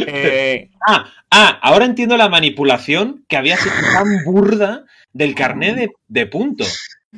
Eh, 0.07 0.71
Ah, 0.89 1.13
ah, 1.31 1.59
ahora 1.63 1.85
entiendo 1.85 2.17
la 2.17 2.29
manipulación 2.31 3.25
que 3.29 3.37
había 3.37 3.57
sido 3.59 3.75
tan 3.93 4.25
burda 4.25 4.85
del 5.13 5.35
carnet 5.35 5.77
de, 5.77 5.91
de 6.07 6.27
punto. 6.27 6.65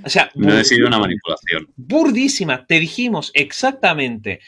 O 0.05 0.09
sea, 0.09 0.31
No 0.35 0.57
he 0.57 0.64
sido 0.64 0.87
una 0.87 0.98
manipulación. 0.98 1.68
Burdísima. 1.76 2.66
Te 2.66 2.79
dijimos 2.79 3.31
exactamente 3.35 4.40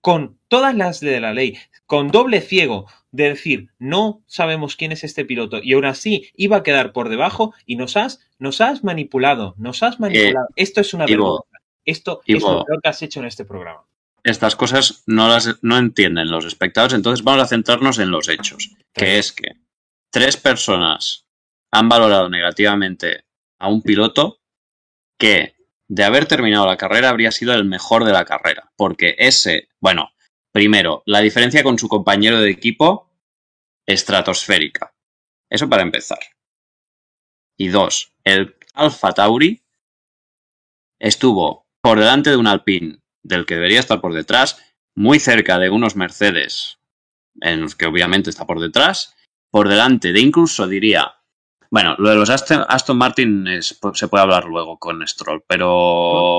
con 0.00 0.38
todas 0.48 0.74
las 0.74 1.00
de 1.00 1.20
la 1.20 1.32
ley, 1.32 1.58
con 1.86 2.08
doble 2.10 2.40
ciego, 2.40 2.86
de 3.10 3.30
decir, 3.30 3.70
no 3.78 4.22
sabemos 4.26 4.76
quién 4.76 4.92
es 4.92 5.02
este 5.04 5.24
piloto, 5.24 5.60
y 5.62 5.72
aún 5.72 5.84
así 5.86 6.30
iba 6.34 6.58
a 6.58 6.62
quedar 6.62 6.92
por 6.92 7.08
debajo 7.08 7.54
y 7.66 7.76
nos 7.76 7.96
has, 7.96 8.20
nos 8.38 8.60
has 8.60 8.84
manipulado, 8.84 9.54
nos 9.56 9.82
has 9.82 9.98
manipulado. 9.98 10.46
Esto 10.56 10.80
es 10.80 10.94
una 10.94 11.04
Eh, 11.04 11.08
vergüenza. 11.08 11.42
Esto 11.84 12.20
es 12.26 12.42
lo 12.42 12.64
peor 12.64 12.80
que 12.82 12.88
has 12.88 13.02
hecho 13.02 13.20
en 13.20 13.26
este 13.26 13.44
programa. 13.44 13.84
Estas 14.22 14.56
cosas 14.56 15.02
no 15.06 15.28
las 15.28 15.58
no 15.62 15.78
entienden 15.78 16.30
los 16.30 16.44
espectadores, 16.44 16.94
entonces 16.94 17.24
vamos 17.24 17.42
a 17.42 17.46
centrarnos 17.46 17.98
en 17.98 18.10
los 18.10 18.28
hechos, 18.28 18.74
que 18.92 19.18
es 19.18 19.32
que 19.32 19.52
tres 20.10 20.36
personas 20.36 21.24
han 21.72 21.88
valorado 21.88 22.28
negativamente 22.28 23.24
a 23.58 23.68
un 23.68 23.80
piloto 23.82 24.40
que 25.18 25.56
de 25.88 26.04
haber 26.04 26.26
terminado 26.26 26.66
la 26.66 26.76
carrera 26.76 27.08
habría 27.08 27.32
sido 27.32 27.54
el 27.54 27.64
mejor 27.64 28.04
de 28.04 28.12
la 28.12 28.24
carrera, 28.24 28.72
porque 28.76 29.16
ese, 29.18 29.68
bueno, 29.80 30.10
primero, 30.52 31.02
la 31.06 31.20
diferencia 31.20 31.62
con 31.62 31.78
su 31.78 31.88
compañero 31.88 32.40
de 32.40 32.50
equipo 32.50 33.10
estratosférica. 33.86 34.94
Eso 35.50 35.68
para 35.68 35.82
empezar. 35.82 36.18
Y 37.56 37.68
dos, 37.68 38.12
el 38.24 38.56
Alfa 38.74 39.12
Tauri 39.12 39.62
estuvo 41.00 41.66
por 41.80 41.98
delante 41.98 42.30
de 42.30 42.36
un 42.36 42.46
Alpine 42.46 42.98
del 43.22 43.46
que 43.46 43.54
debería 43.54 43.80
estar 43.80 44.00
por 44.00 44.14
detrás, 44.14 44.62
muy 44.94 45.20
cerca 45.20 45.58
de 45.58 45.70
unos 45.70 45.96
Mercedes 45.96 46.78
en 47.40 47.60
los 47.60 47.74
que 47.74 47.86
obviamente 47.86 48.30
está 48.30 48.46
por 48.46 48.60
detrás, 48.60 49.16
por 49.50 49.68
delante 49.68 50.12
de 50.12 50.20
incluso 50.20 50.66
diría, 50.66 51.17
bueno, 51.70 51.94
lo 51.98 52.10
de 52.10 52.16
los 52.16 52.30
Aston, 52.30 52.64
Aston 52.68 52.96
Martin 52.98 53.46
es- 53.46 53.78
se 53.94 54.08
puede 54.08 54.22
hablar 54.22 54.44
luego 54.46 54.78
con 54.78 55.06
Stroll, 55.06 55.42
pero 55.46 55.66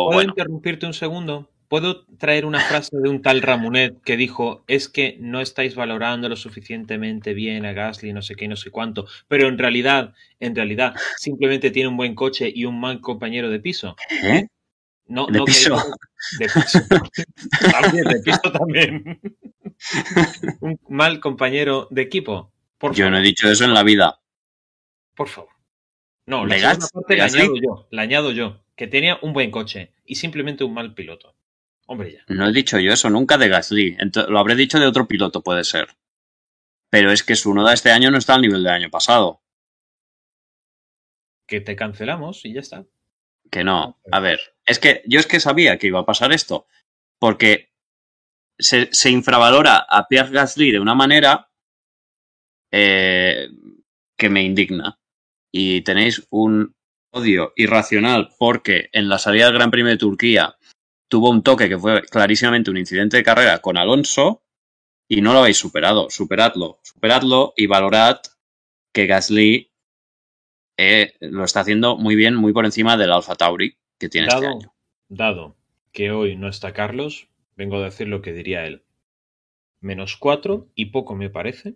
¿Puedo 0.07 0.13
bueno, 0.13 0.29
interrumpirte 0.31 0.85
un 0.85 0.93
segundo? 0.93 1.49
¿Puedo 1.67 2.03
traer 2.17 2.47
una 2.47 2.59
frase 2.61 2.97
de 2.97 3.09
un 3.09 3.21
tal 3.21 3.43
Ramonet 3.43 4.01
que 4.03 4.17
dijo, 4.17 4.63
es 4.67 4.89
que 4.89 5.17
no 5.19 5.39
estáis 5.39 5.75
valorando 5.75 6.27
lo 6.27 6.35
suficientemente 6.35 7.35
bien 7.35 7.63
a 7.67 7.73
Gasly, 7.73 8.11
no 8.11 8.23
sé 8.23 8.33
qué, 8.33 8.47
no 8.47 8.55
sé 8.55 8.71
cuánto, 8.71 9.05
pero 9.27 9.47
en 9.47 9.59
realidad, 9.59 10.15
en 10.39 10.55
realidad, 10.55 10.95
simplemente 11.17 11.69
tiene 11.69 11.89
un 11.89 11.97
buen 11.97 12.15
coche 12.15 12.51
y 12.53 12.65
un 12.65 12.79
mal 12.79 13.01
compañero 13.01 13.51
de 13.51 13.59
piso? 13.59 13.95
¿eh? 14.23 14.47
No, 15.05 15.27
De 15.27 15.37
no 15.39 15.45
que 15.45 15.51
piso. 15.51 15.75
digo- 15.75 15.95
de 16.39 16.45
piso. 16.49 16.79
también, 17.71 18.03
de 18.05 18.19
piso 18.23 18.51
también. 18.51 19.19
un 20.61 20.79
mal 20.89 21.19
compañero 21.19 21.87
de 21.91 22.01
equipo. 22.01 22.51
Por 22.79 22.93
yo 22.95 23.09
no 23.11 23.17
he 23.17 23.21
dicho 23.21 23.47
eso 23.49 23.65
en 23.65 23.73
la 23.75 23.83
vida. 23.83 24.19
Por 25.19 25.27
favor. 25.27 25.51
No, 26.25 26.45
la 26.45 26.55
¿De 26.55 26.61
segunda 26.61 26.79
Gas- 26.79 26.91
parte 26.93 27.17
la 27.17 27.23
añado 27.25 27.55
yo, 27.61 27.87
la 27.91 28.01
añado 28.03 28.31
yo, 28.31 28.63
que 28.77 28.87
tenía 28.87 29.19
un 29.21 29.33
buen 29.33 29.51
coche 29.51 29.93
y 30.05 30.15
simplemente 30.15 30.63
un 30.63 30.73
mal 30.73 30.93
piloto. 30.93 31.35
Hombre, 31.87 32.13
ya. 32.13 32.23
No 32.27 32.47
he 32.47 32.53
dicho 32.53 32.79
yo 32.79 32.93
eso 32.93 33.09
nunca 33.09 33.37
de 33.37 33.49
Gasly. 33.49 33.97
Lo 34.29 34.39
habré 34.39 34.55
dicho 34.55 34.79
de 34.79 34.85
otro 34.87 35.07
piloto, 35.07 35.41
puede 35.43 35.63
ser. 35.65 35.89
Pero 36.89 37.11
es 37.11 37.23
que 37.23 37.35
su 37.35 37.53
noda 37.53 37.73
este 37.73 37.91
año 37.91 38.11
no 38.11 38.17
está 38.17 38.35
al 38.35 38.41
nivel 38.43 38.63
del 38.63 38.71
año 38.73 38.89
pasado. 38.89 39.41
Que 41.47 41.59
te 41.61 41.75
cancelamos 41.75 42.45
y 42.45 42.53
ya 42.53 42.61
está. 42.61 42.85
Que 43.51 43.63
no. 43.63 43.99
A 44.11 44.19
ver, 44.19 44.39
es 44.65 44.79
que 44.79 45.01
yo 45.05 45.19
es 45.19 45.25
que 45.27 45.39
sabía 45.39 45.77
que 45.77 45.87
iba 45.87 45.99
a 45.99 46.05
pasar 46.05 46.31
esto. 46.31 46.67
Porque 47.19 47.73
se, 48.57 48.87
se 48.93 49.09
infravalora 49.09 49.77
a 49.89 50.07
Pierre 50.07 50.31
Gasly 50.31 50.71
de 50.71 50.79
una 50.79 50.93
manera 50.95 51.49
eh, 52.71 53.49
que 54.15 54.29
me 54.29 54.43
indigna. 54.43 54.98
Y 55.51 55.81
tenéis 55.81 56.27
un 56.29 56.75
odio 57.11 57.53
irracional 57.55 58.29
porque 58.37 58.89
en 58.91 59.09
la 59.09 59.17
salida 59.17 59.45
del 59.45 59.55
Gran 59.55 59.71
Premio 59.71 59.91
de 59.91 59.97
Turquía 59.97 60.55
tuvo 61.09 61.29
un 61.31 61.41
toque 61.43 61.67
que 61.69 61.77
fue 61.79 62.03
clarísimamente 62.03 62.69
un 62.69 62.77
incidente 62.77 63.17
de 63.17 63.23
carrera 63.23 63.59
con 63.59 63.77
Alonso 63.77 64.43
y 65.07 65.21
no 65.21 65.33
lo 65.33 65.39
habéis 65.39 65.57
superado. 65.57 66.09
Superadlo, 66.09 66.79
superadlo 66.83 67.53
y 67.57 67.65
valorad 67.65 68.19
que 68.93 69.07
Gasly 69.07 69.71
eh, 70.77 71.13
lo 71.19 71.43
está 71.43 71.61
haciendo 71.61 71.97
muy 71.97 72.15
bien, 72.15 72.35
muy 72.35 72.53
por 72.53 72.65
encima 72.65 72.95
del 72.97 73.11
Alfa 73.11 73.35
Tauri 73.35 73.75
que 73.99 74.09
tiene 74.09 74.27
este 74.27 74.45
Dado, 74.45 74.47
año. 74.47 74.73
dado 75.09 75.57
que 75.91 76.11
hoy 76.11 76.35
no 76.35 76.47
está 76.47 76.73
Carlos, 76.73 77.27
vengo 77.55 77.77
a 77.77 77.83
decir 77.85 78.07
lo 78.07 78.21
que 78.21 78.33
diría 78.33 78.65
él. 78.65 78.83
Menos 79.81 80.15
cuatro 80.17 80.69
y 80.75 80.85
poco 80.87 81.15
me 81.15 81.29
parece 81.29 81.75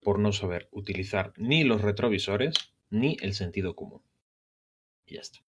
por 0.00 0.18
no 0.18 0.32
saber 0.32 0.68
utilizar 0.72 1.32
ni 1.36 1.64
los 1.64 1.80
retrovisores 1.82 2.54
ni 2.90 3.16
el 3.20 3.34
sentido 3.34 3.74
común. 3.76 4.02
Y 5.06 5.14
ya 5.14 5.20
está. 5.20 5.38
No 5.40 5.44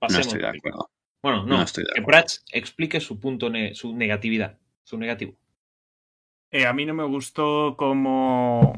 Pasemos 0.00 0.26
estoy 0.26 0.42
de 0.42 0.48
acuerdo. 0.48 0.90
Bueno, 1.22 1.44
no, 1.44 1.56
No 1.58 1.62
estoy 1.62 1.84
de 1.84 1.90
que. 1.94 2.02
Prats 2.02 2.44
explique 2.52 3.00
su 3.00 3.18
punto, 3.18 3.50
ne- 3.50 3.74
su 3.74 3.94
negatividad, 3.96 4.58
su 4.84 4.98
negativo. 4.98 5.36
Eh, 6.50 6.66
a 6.66 6.72
mí 6.72 6.86
no 6.86 6.94
me 6.94 7.04
gustó 7.04 7.76
cómo, 7.76 8.72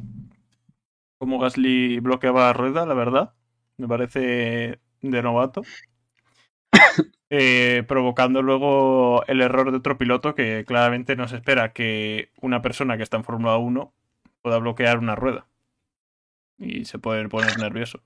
cómo 1.18 1.38
Gasly 1.38 2.00
bloqueaba 2.00 2.46
la 2.46 2.52
rueda, 2.52 2.86
la 2.86 2.94
verdad. 2.94 3.34
Me 3.76 3.86
parece 3.88 4.80
de 5.00 5.22
novato. 5.22 5.62
Eh, 7.32 7.84
provocando 7.86 8.42
luego 8.42 9.24
el 9.28 9.40
error 9.40 9.70
de 9.70 9.76
otro 9.76 9.96
piloto 9.96 10.34
que 10.34 10.64
claramente 10.66 11.14
no 11.14 11.28
se 11.28 11.36
espera 11.36 11.72
que 11.72 12.32
una 12.42 12.60
persona 12.60 12.96
que 12.96 13.04
está 13.04 13.18
en 13.18 13.22
Fórmula 13.24 13.56
1 13.56 13.94
pueda 14.42 14.58
bloquear 14.58 14.98
una 14.98 15.14
rueda. 15.14 15.46
Y 16.58 16.84
se 16.84 16.98
puede 16.98 17.28
poner 17.28 17.58
nervioso. 17.58 18.02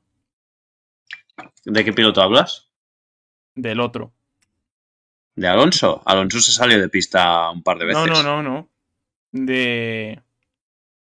¿De 1.65 1.85
qué 1.85 1.93
piloto 1.93 2.23
hablas? 2.23 2.71
Del 3.55 3.81
otro. 3.81 4.13
¿De 5.37 5.49
Alonso? 5.49 6.03
Alonso 6.07 6.41
se 6.41 6.53
salió 6.53 6.81
de 6.81 6.89
pista 6.89 7.51
un 7.51 7.63
par 7.63 7.79
de 7.79 7.87
veces. 7.87 8.07
No, 8.07 8.23
no, 8.23 8.23
no, 8.23 8.43
no. 8.43 8.71
De. 9.33 10.23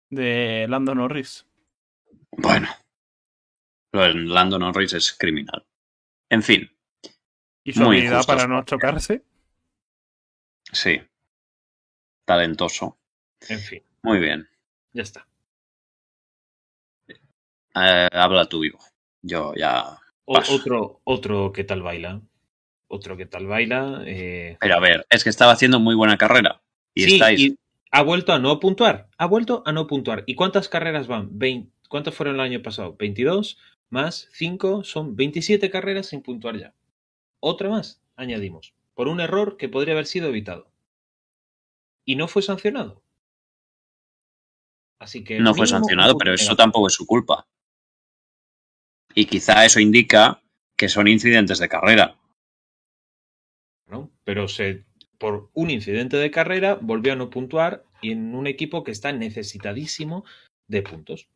De 0.10 0.66
Lando 0.68 0.94
Norris. 0.96 1.46
Bueno. 2.32 2.68
Lo 3.94 4.02
de 4.02 4.14
Lando 4.14 4.60
Norris 4.60 4.94
es 4.94 5.14
criminal. 5.14 5.66
En 6.30 6.44
fin, 6.44 6.70
Y 7.64 7.74
su 7.74 7.80
Muy 7.82 7.98
habilidad 7.98 8.26
para 8.26 8.46
no 8.48 8.64
chocarse. 8.64 9.24
sí. 10.72 11.02
Talentoso. 12.26 13.00
En 13.48 13.60
fin, 13.60 13.82
Muy 14.04 14.20
bien. 14.20 14.48
Ya 14.94 15.04
está. 15.04 15.28
Eh, 17.76 18.08
habla 18.12 18.46
tú, 18.46 18.64
Ivo. 18.64 18.80
Yo 19.22 19.54
ya. 19.56 19.98
O- 20.26 20.38
otro, 20.52 21.02
otro 21.04 21.52
que 21.52 21.64
tal 21.64 21.82
baila. 21.82 22.22
Otro 22.88 23.18
que 23.18 23.26
tal 23.26 23.46
baila. 23.48 24.04
eh, 24.06 24.58
Pero 24.60 24.76
a 24.76 24.80
ver, 24.80 25.06
es 25.10 25.24
que 25.24 25.30
estaba 25.30 25.52
haciendo 25.52 25.80
muy 25.80 25.96
buena 25.96 26.18
carrera. 26.18 26.62
Y 26.94 27.04
sí, 27.04 27.14
estáis. 27.14 27.40
y 27.40 27.58
ha 27.92 28.02
vuelto 28.04 28.34
a 28.34 28.40
no 28.40 28.60
puntuar. 28.60 29.08
Ha 29.18 29.26
vuelto 29.28 29.64
a 29.66 29.72
no 29.72 29.88
puntuar. 29.88 30.24
¿Y 30.26 30.36
cuántas 30.36 30.70
carreras 30.70 31.08
van? 31.08 31.32
¿Cuántas 31.88 32.14
fueron 32.16 32.36
el 32.36 32.42
año 32.42 32.62
pasado? 32.62 32.96
22 32.98 33.58
más 33.90 34.30
5 34.34 34.84
son 34.84 35.16
27 35.16 35.70
carreras 35.70 36.08
sin 36.08 36.22
puntuar 36.22 36.58
ya. 36.58 36.74
Otra 37.40 37.70
más 37.70 38.02
añadimos. 38.16 38.74
Por 38.94 39.08
un 39.08 39.20
error 39.22 39.58
que 39.58 39.70
podría 39.70 39.94
haber 39.94 40.06
sido 40.06 40.28
evitado. 40.30 40.72
Y 42.06 42.16
no 42.16 42.28
fue 42.28 42.42
sancionado. 42.42 43.02
Así 45.00 45.24
que. 45.24 45.40
No 45.40 45.56
fue 45.56 45.68
sancionado, 45.68 46.18
pero 46.18 46.34
eso 46.34 46.56
tampoco 46.56 46.88
es 46.88 46.94
su 46.94 47.06
culpa. 47.06 47.48
Y 49.16 49.26
quizá 49.26 49.66
eso 49.66 49.80
indica 49.80 50.42
que 50.78 50.90
son 50.90 51.08
incidentes 51.08 51.60
de 51.60 51.70
carrera. 51.70 52.20
¿no? 53.90 54.12
Pero 54.24 54.48
se, 54.48 54.86
por 55.18 55.50
un 55.54 55.70
incidente 55.70 56.18
de 56.18 56.32
carrera 56.32 56.78
volvió 56.80 57.14
a 57.14 57.16
no 57.16 57.30
puntuar 57.30 57.84
y 58.02 58.12
en 58.12 58.36
un 58.36 58.48
equipo 58.48 58.84
que 58.84 58.92
está 58.92 59.12
necesitadísimo 59.12 60.24
de 60.68 60.82
puntos. 60.82 61.28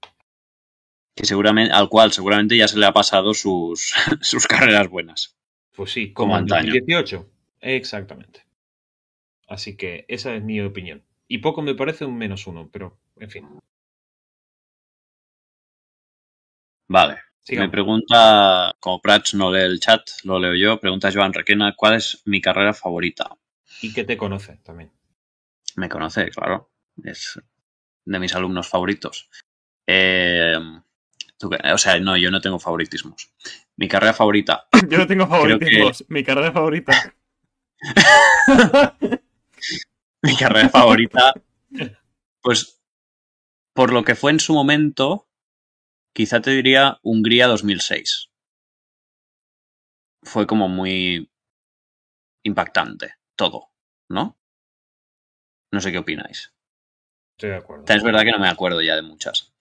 Que 1.15 1.25
seguramente, 1.25 1.73
al 1.73 1.89
cual 1.89 2.11
seguramente 2.11 2.57
ya 2.57 2.67
se 2.67 2.77
le 2.77 2.85
ha 2.85 2.93
pasado 2.93 3.33
sus, 3.33 3.93
sus 4.21 4.47
carreras 4.47 4.89
buenas. 4.89 5.37
Pues 5.75 5.91
sí, 5.91 6.13
Como 6.13 6.33
como, 6.33 6.37
en 6.37 6.43
antaño. 6.43 6.73
2018. 6.73 7.29
Exactamente. 7.61 8.45
Así 9.47 9.75
que 9.75 10.05
esa 10.07 10.35
es 10.35 10.43
mi 10.43 10.61
opinión. 10.61 11.03
Y 11.27 11.39
poco 11.39 11.61
me 11.61 11.75
parece 11.75 12.05
un 12.05 12.17
menos 12.17 12.47
uno, 12.47 12.69
pero 12.71 12.99
en 13.17 13.29
fin. 13.29 13.47
Vale. 16.87 17.19
sigamos. 17.41 17.67
Me 17.67 17.71
pregunta, 17.71 18.73
como 18.79 19.01
Prats 19.01 19.33
no 19.33 19.51
lee 19.51 19.61
el 19.61 19.79
chat, 19.79 20.01
lo 20.23 20.39
leo 20.39 20.55
yo, 20.55 20.79
pregunta 20.79 21.11
Joan 21.13 21.33
Requena, 21.33 21.73
¿cuál 21.75 21.95
es 21.95 22.21
mi 22.25 22.41
carrera 22.41 22.73
favorita? 22.73 23.35
Y 23.81 23.93
que 23.93 24.03
te 24.03 24.17
conoce 24.17 24.57
también. 24.57 24.91
Me 25.75 25.89
conoce, 25.89 26.29
claro. 26.29 26.71
Es 27.03 27.39
de 28.05 28.19
mis 28.19 28.35
alumnos 28.35 28.67
favoritos. 28.69 29.29
Eh, 29.87 30.55
o 31.73 31.77
sea, 31.77 31.99
no, 31.99 32.15
yo 32.15 32.29
no 32.31 32.39
tengo 32.41 32.59
favoritismos. 32.59 33.33
Mi 33.75 33.87
carrera 33.87 34.13
favorita. 34.13 34.67
Yo 34.89 34.99
no 34.99 35.07
tengo 35.07 35.25
que- 35.25 35.31
favoritismos. 35.31 36.05
Mi 36.09 36.23
carrera 36.23 36.51
favorita. 36.51 37.15
Mi 40.21 40.35
carrera 40.35 40.69
favorita. 40.69 41.33
Pues 42.41 42.82
por 43.73 43.91
lo 43.91 44.03
que 44.03 44.15
fue 44.15 44.31
en 44.31 44.39
su 44.39 44.53
momento, 44.53 45.27
quizá 46.13 46.41
te 46.41 46.51
diría 46.51 46.99
Hungría 47.03 47.47
2006. 47.47 48.29
Fue 50.23 50.47
como 50.47 50.69
muy 50.69 51.29
impactante 52.43 53.15
todo, 53.35 53.71
¿no? 54.09 54.37
No 55.71 55.81
sé 55.81 55.91
qué 55.91 55.97
opináis. 55.97 56.53
Estoy 57.37 57.49
de 57.49 57.55
acuerdo. 57.57 57.85
Es 57.87 58.03
verdad 58.03 58.21
que 58.23 58.31
no 58.31 58.39
me 58.39 58.47
acuerdo 58.49 58.81
ya 58.81 58.95
de 58.95 59.01
muchas. 59.01 59.53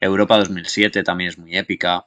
Europa 0.00 0.38
2007 0.38 1.02
también 1.02 1.28
es 1.28 1.38
muy 1.38 1.56
épica. 1.56 2.06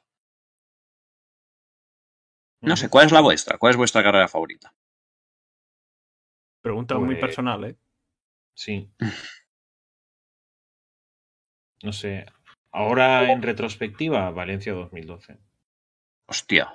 No 2.60 2.76
sé, 2.76 2.88
¿cuál 2.88 3.06
es 3.06 3.12
la 3.12 3.20
vuestra? 3.20 3.58
¿Cuál 3.58 3.72
es 3.72 3.76
vuestra 3.76 4.02
carrera 4.02 4.26
favorita? 4.26 4.74
Pregunta 6.62 6.98
muy 6.98 7.14
Pues- 7.14 7.20
personal, 7.20 7.64
¿eh? 7.64 7.76
Sí. 8.54 8.90
No 11.82 11.92
sé. 11.92 12.26
Ahora 12.72 13.30
en 13.30 13.42
retrospectiva, 13.42 14.30
Valencia 14.30 14.72
2012. 14.72 15.38
Hostia. 16.26 16.72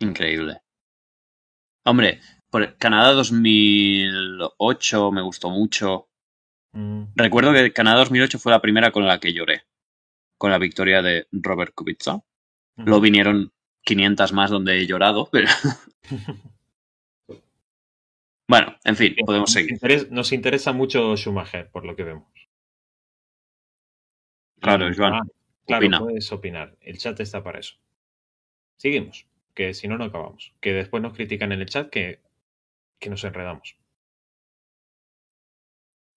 Increíble. 0.00 0.60
Hombre, 1.84 2.20
por 2.50 2.76
Canadá 2.78 3.12
2008 3.12 5.12
me 5.12 5.22
gustó 5.22 5.50
mucho. 5.50 6.08
Mm, 6.72 7.04
Recuerdo 7.14 7.52
que 7.52 7.72
Canadá 7.72 7.98
2008 7.98 8.38
fue 8.38 8.52
la 8.52 8.62
primera 8.62 8.90
con 8.90 9.06
la 9.06 9.20
que 9.20 9.32
lloré. 9.32 9.64
Con 10.38 10.50
la 10.50 10.58
victoria 10.58 11.02
de 11.02 11.28
Robert 11.30 11.74
Kubica. 11.74 12.14
ujú. 12.14 12.24
Luego 12.76 13.00
vinieron 13.00 13.52
500 13.84 14.32
más 14.32 14.50
donde 14.50 14.78
he 14.78 14.86
llorado, 14.86 15.28
pero... 15.30 15.48
Bueno, 18.50 18.74
en 18.82 18.96
fin, 18.96 19.14
podemos 19.24 19.52
seguir. 19.52 19.78
Nos 20.10 20.32
interesa 20.32 20.72
mucho 20.72 21.16
Schumacher, 21.16 21.70
por 21.70 21.84
lo 21.84 21.94
que 21.94 22.02
vemos. 22.02 22.39
Claro, 24.60 24.90
Joan, 24.94 25.14
ah, 25.14 25.22
claro, 25.66 25.80
opina. 25.86 25.98
puedes 26.00 26.32
opinar. 26.32 26.76
El 26.80 26.98
chat 26.98 27.18
está 27.20 27.42
para 27.42 27.60
eso. 27.60 27.76
Seguimos, 28.76 29.26
que 29.54 29.74
si 29.74 29.88
no, 29.88 29.98
no 29.98 30.04
acabamos. 30.04 30.52
Que 30.60 30.72
después 30.72 31.02
nos 31.02 31.14
critican 31.14 31.52
en 31.52 31.60
el 31.60 31.68
chat 31.68 31.90
que, 31.90 32.20
que 32.98 33.10
nos 33.10 33.24
enredamos. 33.24 33.76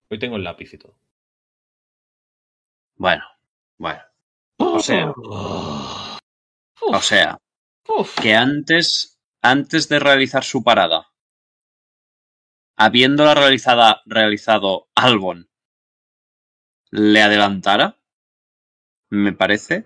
Hoy 0.10 0.20
tengo 0.20 0.36
el 0.36 0.44
lápiz 0.44 0.74
y 0.74 0.78
todo. 0.78 0.96
Bueno, 2.96 3.24
bueno. 3.78 4.02
O 4.58 4.80
sea, 4.80 5.12
o 5.12 7.02
sea, 7.02 7.38
Uf. 7.88 8.20
que 8.22 8.36
antes, 8.36 9.20
antes 9.42 9.90
de 9.90 10.00
realizar 10.00 10.44
su 10.44 10.64
parada, 10.64 11.08
habiéndola 12.76 13.34
realizada, 13.34 14.02
realizado 14.06 14.88
Albon, 14.96 15.50
le 16.92 17.22
adelantara, 17.22 17.98
me 19.14 19.32
parece 19.32 19.86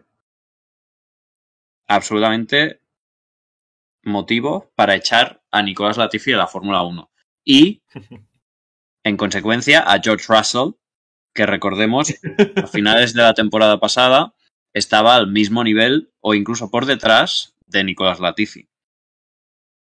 absolutamente 1.86 2.80
motivo 4.04 4.72
para 4.76 4.96
echar 4.96 5.44
a 5.52 5.62
Nicolás 5.62 5.98
Latifi 5.98 6.32
de 6.32 6.38
la 6.38 6.48
Fórmula 6.48 6.84
1. 6.84 7.12
Y, 7.44 7.82
en 9.04 9.18
consecuencia, 9.18 9.82
a 9.82 10.00
George 10.02 10.26
Russell, 10.30 10.76
que 11.34 11.46
recordemos, 11.46 12.14
a 12.56 12.68
finales 12.68 13.14
de 13.14 13.22
la 13.22 13.34
temporada 13.34 13.82
pasada 13.82 14.34
estaba 14.74 15.18
al 15.18 15.28
mismo 15.30 15.62
nivel 15.64 16.10
o 16.22 16.34
incluso 16.34 16.72
por 16.72 16.86
detrás 16.86 17.54
de 17.66 17.84
Nicolás 17.84 18.22
Latifi. 18.22 18.70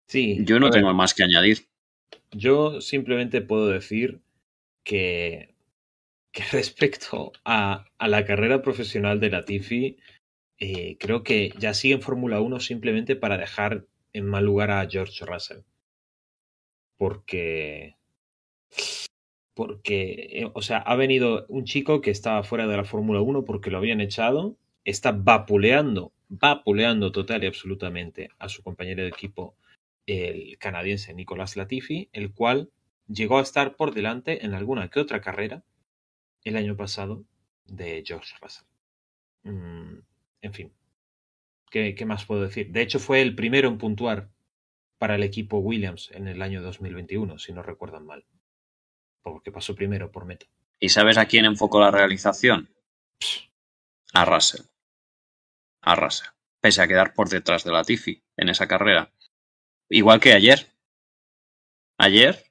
Sí, 0.09 0.39
Yo 0.41 0.59
no 0.59 0.67
ver, 0.67 0.75
tengo 0.75 0.95
más 0.95 1.13
que 1.13 1.23
añadir. 1.23 1.67
Yo 2.31 2.81
simplemente 2.81 3.43
puedo 3.43 3.69
decir 3.69 4.23
que, 4.85 5.54
que 6.35 6.43
respecto 6.53 7.33
a, 7.45 7.87
la 7.99 8.25
carrera 8.27 8.61
profesional 8.61 9.21
de 9.21 9.31
Latifi, 9.31 9.97
eh, 10.59 10.99
creo 10.99 11.23
que 11.23 11.55
ya 11.59 11.73
sigue 11.73 11.95
en 11.95 12.03
Fórmula 12.03 12.41
1 12.41 12.61
simplemente 12.61 13.17
para 13.17 13.39
dejar 13.39 13.87
en 14.13 14.27
mal 14.27 14.45
lugar 14.45 14.71
a 14.71 14.87
George 14.89 15.25
Russell. 15.25 15.61
Porque. 16.99 17.97
Porque, 19.55 20.29
eh, 20.33 20.51
o 20.53 20.63
sea, 20.63 20.79
ha 20.79 20.97
venido 20.97 21.47
un 21.49 21.65
chico 21.65 22.01
que 22.01 22.11
estaba 22.11 22.43
fuera 22.43 22.67
de 22.67 22.77
la 22.77 22.85
Fórmula 22.85 23.21
1 23.21 23.45
porque 23.45 23.71
lo 23.71 23.79
habían 23.79 24.01
echado, 24.01 24.57
está 24.85 25.13
vapuleando, 25.13 26.13
vapuleando 26.29 27.13
total 27.13 27.45
y 27.45 27.47
absolutamente 27.47 28.31
a 28.41 28.49
su 28.49 28.65
compañero 28.65 29.03
de 29.03 29.09
equipo 29.11 29.55
el 30.07 30.59
canadiense 30.59 31.15
Nicolás 31.15 31.57
Latifi, 31.57 32.09
el 32.13 32.33
cual 32.33 32.71
llegó 33.07 33.39
a 33.39 33.43
estar 33.43 33.77
por 33.77 33.95
delante 33.95 34.45
en 34.45 34.55
alguna 34.55 34.89
que 34.89 34.99
otra 34.99 35.21
carrera 35.21 35.63
el 36.45 36.57
año 36.57 36.77
pasado 36.77 37.25
de 37.67 38.03
George 38.07 38.35
Russell. 38.41 38.67
Mm, 39.43 39.99
en 40.43 40.53
fin, 40.53 40.73
¿qué, 41.71 41.95
¿qué 41.95 42.05
más 42.05 42.25
puedo 42.25 42.43
decir? 42.43 42.71
De 42.71 42.83
hecho, 42.83 42.99
fue 42.99 43.23
el 43.23 43.35
primero 43.35 43.69
en 43.69 43.79
puntuar 43.79 44.31
para 44.99 45.17
el 45.17 45.23
equipo 45.23 45.59
Williams 45.59 46.11
en 46.13 46.29
el 46.29 46.41
año 46.43 46.63
2021, 46.63 47.39
si 47.39 47.53
no 47.53 47.63
recuerdan 47.63 48.07
mal. 48.07 48.25
Porque 49.23 49.51
pasó 49.51 49.75
primero 49.75 50.11
por 50.11 50.27
meta. 50.27 50.47
¿Y 50.79 50.91
sabes 50.91 51.19
a 51.19 51.27
quién 51.27 51.45
enfocó 51.47 51.81
la 51.81 51.91
realización? 51.91 52.69
A 54.13 54.25
Russell. 54.25 54.67
A 55.81 55.95
Russell. 55.95 56.29
Pese 56.61 56.83
a 56.83 56.89
quedar 56.89 57.15
por 57.15 57.29
detrás 57.29 57.65
de 57.65 57.73
Latifi 57.73 58.23
en 58.37 58.49
esa 58.49 58.69
carrera. 58.69 59.13
Igual 59.89 60.21
que 60.21 60.33
ayer. 60.33 60.73
Ayer, 61.97 62.51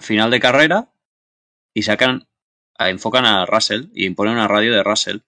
final 0.00 0.30
de 0.30 0.40
carrera, 0.40 0.92
y 1.72 1.82
sacan, 1.82 2.26
enfocan 2.78 3.24
a 3.24 3.46
Russell 3.46 3.86
y 3.94 4.10
ponen 4.10 4.34
una 4.34 4.48
radio 4.48 4.72
de 4.74 4.82
Russell 4.82 5.18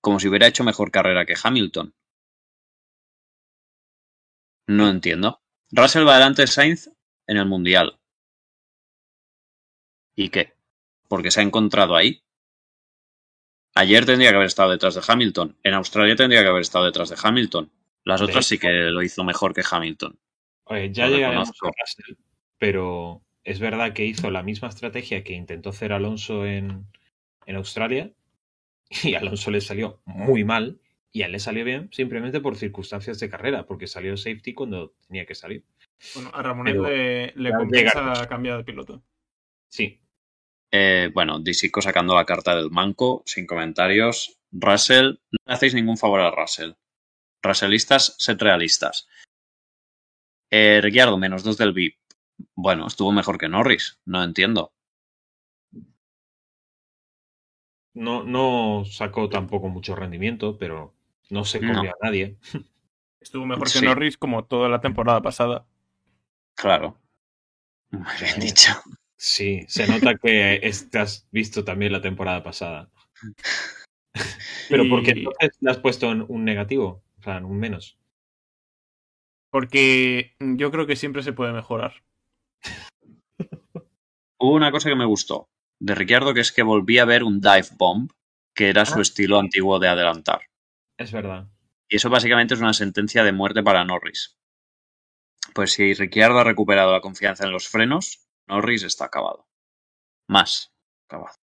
como 0.00 0.20
si 0.20 0.28
hubiera 0.28 0.46
hecho 0.46 0.64
mejor 0.64 0.90
carrera 0.90 1.26
que 1.26 1.34
Hamilton. 1.42 1.94
No 4.68 4.88
entiendo. 4.88 5.40
Russell 5.70 6.06
va 6.06 6.14
delante 6.14 6.42
de 6.42 6.48
Sainz 6.48 6.88
en 7.26 7.36
el 7.36 7.46
Mundial. 7.46 7.98
¿Y 10.16 10.30
qué? 10.30 10.54
Porque 11.08 11.30
se 11.30 11.40
ha 11.40 11.42
encontrado 11.42 11.94
ahí. 11.94 12.22
Ayer 13.74 14.06
tendría 14.06 14.30
que 14.30 14.36
haber 14.36 14.46
estado 14.46 14.70
detrás 14.70 14.94
de 14.94 15.02
Hamilton. 15.06 15.58
En 15.62 15.74
Australia 15.74 16.16
tendría 16.16 16.42
que 16.42 16.48
haber 16.48 16.62
estado 16.62 16.86
detrás 16.86 17.10
de 17.10 17.16
Hamilton. 17.22 17.70
Las 18.04 18.22
otras 18.22 18.46
sí 18.46 18.58
que 18.58 18.68
lo 18.70 19.02
hizo 19.02 19.22
mejor 19.24 19.52
que 19.52 19.62
Hamilton. 19.68 20.18
Oye, 20.64 20.92
ya 20.92 21.06
Lo 21.06 21.16
llegaremos 21.16 21.48
reconozco. 21.48 21.66
a 21.68 21.72
Russell, 21.82 22.14
pero 22.58 23.25
es 23.46 23.60
verdad 23.60 23.92
que 23.92 24.04
hizo 24.04 24.30
la 24.30 24.42
misma 24.42 24.68
estrategia 24.68 25.22
que 25.22 25.32
intentó 25.32 25.70
hacer 25.70 25.92
Alonso 25.92 26.44
en, 26.44 26.86
en 27.46 27.56
Australia 27.56 28.10
y 29.04 29.14
a 29.14 29.20
Alonso 29.20 29.50
le 29.52 29.60
salió 29.60 30.00
muy 30.04 30.44
mal 30.44 30.80
y 31.12 31.22
a 31.22 31.26
él 31.26 31.32
le 31.32 31.38
salió 31.38 31.64
bien 31.64 31.88
simplemente 31.92 32.40
por 32.40 32.56
circunstancias 32.56 33.20
de 33.20 33.30
carrera, 33.30 33.64
porque 33.64 33.86
salió 33.86 34.16
safety 34.16 34.52
cuando 34.52 34.94
tenía 35.06 35.24
que 35.24 35.34
salir. 35.34 35.64
Bueno, 36.14 36.30
a 36.34 36.42
Ramonet 36.42 36.74
Pero 36.74 36.88
le, 36.88 37.32
le 37.36 37.52
compensa 37.52 38.26
cambiar 38.28 38.58
de 38.58 38.64
piloto. 38.64 39.02
Sí, 39.68 40.00
Eh, 40.72 41.10
bueno, 41.14 41.38
Disico 41.38 41.80
sacando 41.80 42.14
la 42.14 42.26
carta 42.26 42.54
del 42.54 42.70
manco, 42.70 43.22
sin 43.24 43.46
comentarios. 43.46 44.40
Russell, 44.50 45.20
no 45.30 45.38
le 45.46 45.54
hacéis 45.54 45.74
ningún 45.74 45.96
favor 45.96 46.20
a 46.20 46.32
Russell. 46.32 46.72
Russellistas, 47.42 48.16
sed 48.18 48.38
realistas. 48.40 49.08
Eh, 50.50 50.80
Ricciardo, 50.82 51.16
menos 51.16 51.44
dos 51.44 51.56
del 51.56 51.72
VIP. 51.72 51.96
Bueno, 52.54 52.86
estuvo 52.86 53.12
mejor 53.12 53.38
que 53.38 53.48
Norris. 53.48 53.98
No 54.04 54.22
entiendo. 54.22 54.72
no, 57.94 58.22
no 58.24 58.84
sacó 58.84 59.28
tampoco 59.30 59.68
mucho 59.68 59.96
rendimiento, 59.96 60.58
pero 60.58 60.94
no 61.30 61.44
se 61.44 61.60
No. 61.60 61.72
comió 61.74 61.90
a 61.92 62.04
nadie. 62.06 62.36
Estuvo 63.20 63.46
mejor 63.46 63.68
Sí. 63.70 63.80
que 63.80 63.86
Norris 63.86 64.18
como 64.18 64.44
toda 64.44 64.68
la 64.68 64.80
temporada 64.82 65.22
pasada. 65.22 65.66
Claro. 66.54 67.00
Muy 67.90 68.02
bien 68.20 68.38
dicho. 68.40 68.72
Sí, 69.16 69.64
se 69.68 69.86
nota 69.88 70.14
que 70.16 70.60
estás 70.62 71.26
visto 71.30 71.64
también 71.64 71.90
la 71.92 72.02
temporada 72.02 72.42
pasada. 72.42 72.90
Pero 74.68 74.84
Y- 74.84 74.90
porque 74.90 75.12
entonces 75.12 75.56
le 75.60 75.70
has 75.70 75.78
puesto 75.78 76.10
en 76.12 76.24
un 76.28 76.44
negativo, 76.44 77.02
o 77.18 77.22
sea, 77.22 77.38
en 77.38 77.46
un 77.46 77.58
menos. 77.58 77.98
Porque 79.50 80.36
yo 80.40 80.70
creo 80.70 80.86
que 80.86 80.96
siempre 80.96 81.22
se 81.22 81.32
puede 81.32 81.52
mejorar. 81.54 82.04
Hubo 84.38 84.52
una 84.54 84.70
cosa 84.70 84.88
que 84.88 84.96
me 84.96 85.04
gustó 85.06 85.48
de 85.78 85.94
Ricciardo, 85.94 86.32
que 86.34 86.40
es 86.40 86.52
que 86.52 86.62
volví 86.62 86.98
a 86.98 87.04
ver 87.04 87.22
un 87.22 87.40
dive 87.40 87.68
bomb, 87.76 88.10
que 88.54 88.68
era 88.70 88.86
su 88.86 88.98
Ah. 88.98 89.02
estilo 89.02 89.38
antiguo 89.38 89.78
de 89.78 89.88
adelantar. 89.88 90.40
Es 90.98 91.12
verdad. 91.12 91.48
Y 91.88 91.96
eso 91.96 92.08
básicamente 92.10 92.54
es 92.54 92.60
una 92.60 92.72
sentencia 92.72 93.22
de 93.24 93.32
muerte 93.32 93.62
para 93.62 93.84
Norris. 93.84 94.38
Pues 95.54 95.72
si 95.72 95.94
Ricciardo 95.94 96.38
ha 96.38 96.44
recuperado 96.44 96.92
la 96.92 97.00
confianza 97.00 97.44
en 97.44 97.52
los 97.52 97.68
frenos, 97.68 98.26
Norris 98.46 98.82
está 98.82 99.04
acabado. 99.06 99.46
Más 100.28 100.72
acabado. 101.06 101.36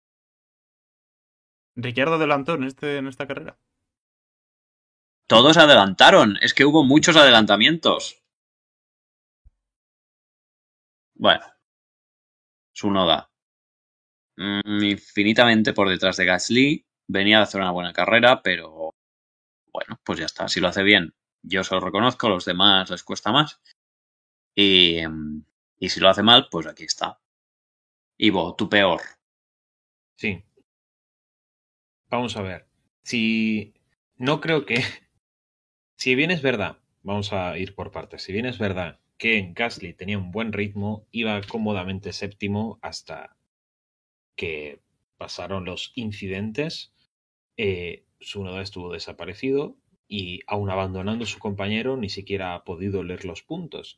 Ricciardo 1.76 2.14
adelantó 2.14 2.54
en, 2.54 2.64
este, 2.64 2.96
en 2.98 3.06
esta 3.06 3.26
carrera. 3.26 3.58
Todos 5.28 5.56
adelantaron. 5.56 6.36
Es 6.42 6.52
que 6.54 6.64
hubo 6.64 6.84
muchos 6.84 7.16
adelantamientos. 7.16 8.21
Bueno. 11.22 11.46
Su 12.74 12.90
noda. 12.90 13.30
Mm, 14.36 14.82
infinitamente 14.84 15.72
por 15.72 15.88
detrás 15.88 16.16
de 16.16 16.24
Gasly. 16.26 16.86
Venía 17.08 17.38
a 17.40 17.42
hacer 17.42 17.60
una 17.60 17.70
buena 17.70 17.92
carrera, 17.92 18.42
pero 18.42 18.94
bueno, 19.72 20.00
pues 20.04 20.20
ya 20.20 20.26
está. 20.26 20.48
Si 20.48 20.60
lo 20.60 20.68
hace 20.68 20.82
bien, 20.82 21.14
yo 21.42 21.64
se 21.64 21.74
lo 21.74 21.80
reconozco, 21.82 22.26
a 22.28 22.30
los 22.30 22.44
demás 22.46 22.90
les 22.90 23.04
cuesta 23.04 23.32
más. 23.32 23.60
Y, 24.56 25.06
mm, 25.06 25.44
Y 25.80 25.90
si 25.90 26.00
lo 26.00 26.08
hace 26.10 26.22
mal, 26.22 26.48
pues 26.50 26.66
aquí 26.66 26.84
está. 26.84 27.20
Ivo, 28.18 28.54
tu 28.56 28.68
peor. 28.70 29.02
Sí. 30.16 30.42
Vamos 32.10 32.36
a 32.36 32.42
ver. 32.42 32.66
Si. 33.02 33.74
No 34.16 34.40
creo 34.40 34.64
que. 34.66 34.76
Si 35.96 36.14
bien 36.16 36.30
es 36.30 36.42
verdad, 36.42 36.78
vamos 37.02 37.32
a 37.32 37.56
ir 37.58 37.74
por 37.74 37.92
partes. 37.92 38.22
Si 38.22 38.32
bien 38.32 38.46
es 38.46 38.58
verdad 38.58 39.00
que 39.22 39.52
Gasly 39.54 39.94
tenía 39.94 40.18
un 40.18 40.32
buen 40.32 40.52
ritmo, 40.52 41.06
iba 41.12 41.40
cómodamente 41.42 42.12
séptimo 42.12 42.80
hasta 42.82 43.36
que 44.34 44.80
pasaron 45.16 45.64
los 45.64 45.92
incidentes. 45.94 46.92
Eh, 47.56 48.02
su 48.18 48.42
noda 48.42 48.62
estuvo 48.62 48.92
desaparecido 48.92 49.76
y 50.08 50.40
aun 50.48 50.70
abandonando 50.70 51.24
su 51.24 51.38
compañero 51.38 51.96
ni 51.96 52.08
siquiera 52.08 52.56
ha 52.56 52.64
podido 52.64 53.04
leer 53.04 53.24
los 53.24 53.42
puntos. 53.42 53.96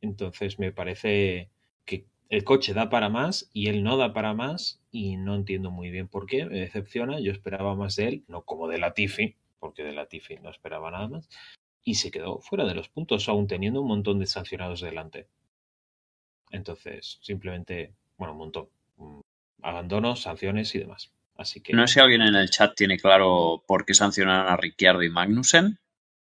Entonces 0.00 0.58
me 0.58 0.72
parece 0.72 1.50
que 1.84 2.06
el 2.30 2.42
coche 2.42 2.72
da 2.72 2.88
para 2.88 3.10
más 3.10 3.50
y 3.52 3.68
él 3.68 3.84
no 3.84 3.98
da 3.98 4.14
para 4.14 4.32
más 4.32 4.80
y 4.90 5.18
no 5.18 5.34
entiendo 5.34 5.70
muy 5.70 5.90
bien 5.90 6.08
por 6.08 6.24
qué, 6.24 6.46
me 6.46 6.60
decepciona, 6.60 7.20
yo 7.20 7.30
esperaba 7.30 7.74
más 7.76 7.96
de 7.96 8.08
él, 8.08 8.24
no 8.26 8.46
como 8.46 8.68
de 8.68 8.78
Latifi, 8.78 9.36
porque 9.58 9.84
de 9.84 9.92
Latifi 9.92 10.36
no 10.36 10.48
esperaba 10.48 10.90
nada 10.90 11.08
más, 11.08 11.28
y 11.84 11.96
se 11.96 12.10
quedó 12.10 12.38
fuera 12.40 12.64
de 12.64 12.74
los 12.74 12.88
puntos, 12.88 13.28
aún 13.28 13.46
teniendo 13.46 13.80
un 13.82 13.88
montón 13.88 14.18
de 14.18 14.26
sancionados 14.26 14.80
delante. 14.80 15.26
Entonces, 16.50 17.18
simplemente, 17.22 17.92
bueno, 18.18 18.32
un 18.32 18.38
montón. 18.38 18.68
Mm, 18.96 19.20
Abandono, 19.62 20.16
sanciones 20.16 20.74
y 20.74 20.80
demás. 20.80 21.12
Así 21.36 21.60
que. 21.60 21.72
No 21.72 21.86
sé 21.86 21.94
si 21.94 22.00
alguien 22.00 22.22
en 22.22 22.34
el 22.34 22.50
chat 22.50 22.74
tiene 22.76 22.98
claro 22.98 23.62
por 23.66 23.84
qué 23.86 23.94
sancionaron 23.94 24.48
a 24.52 24.56
Ricciardo 24.56 25.02
y 25.02 25.10
Magnussen, 25.10 25.78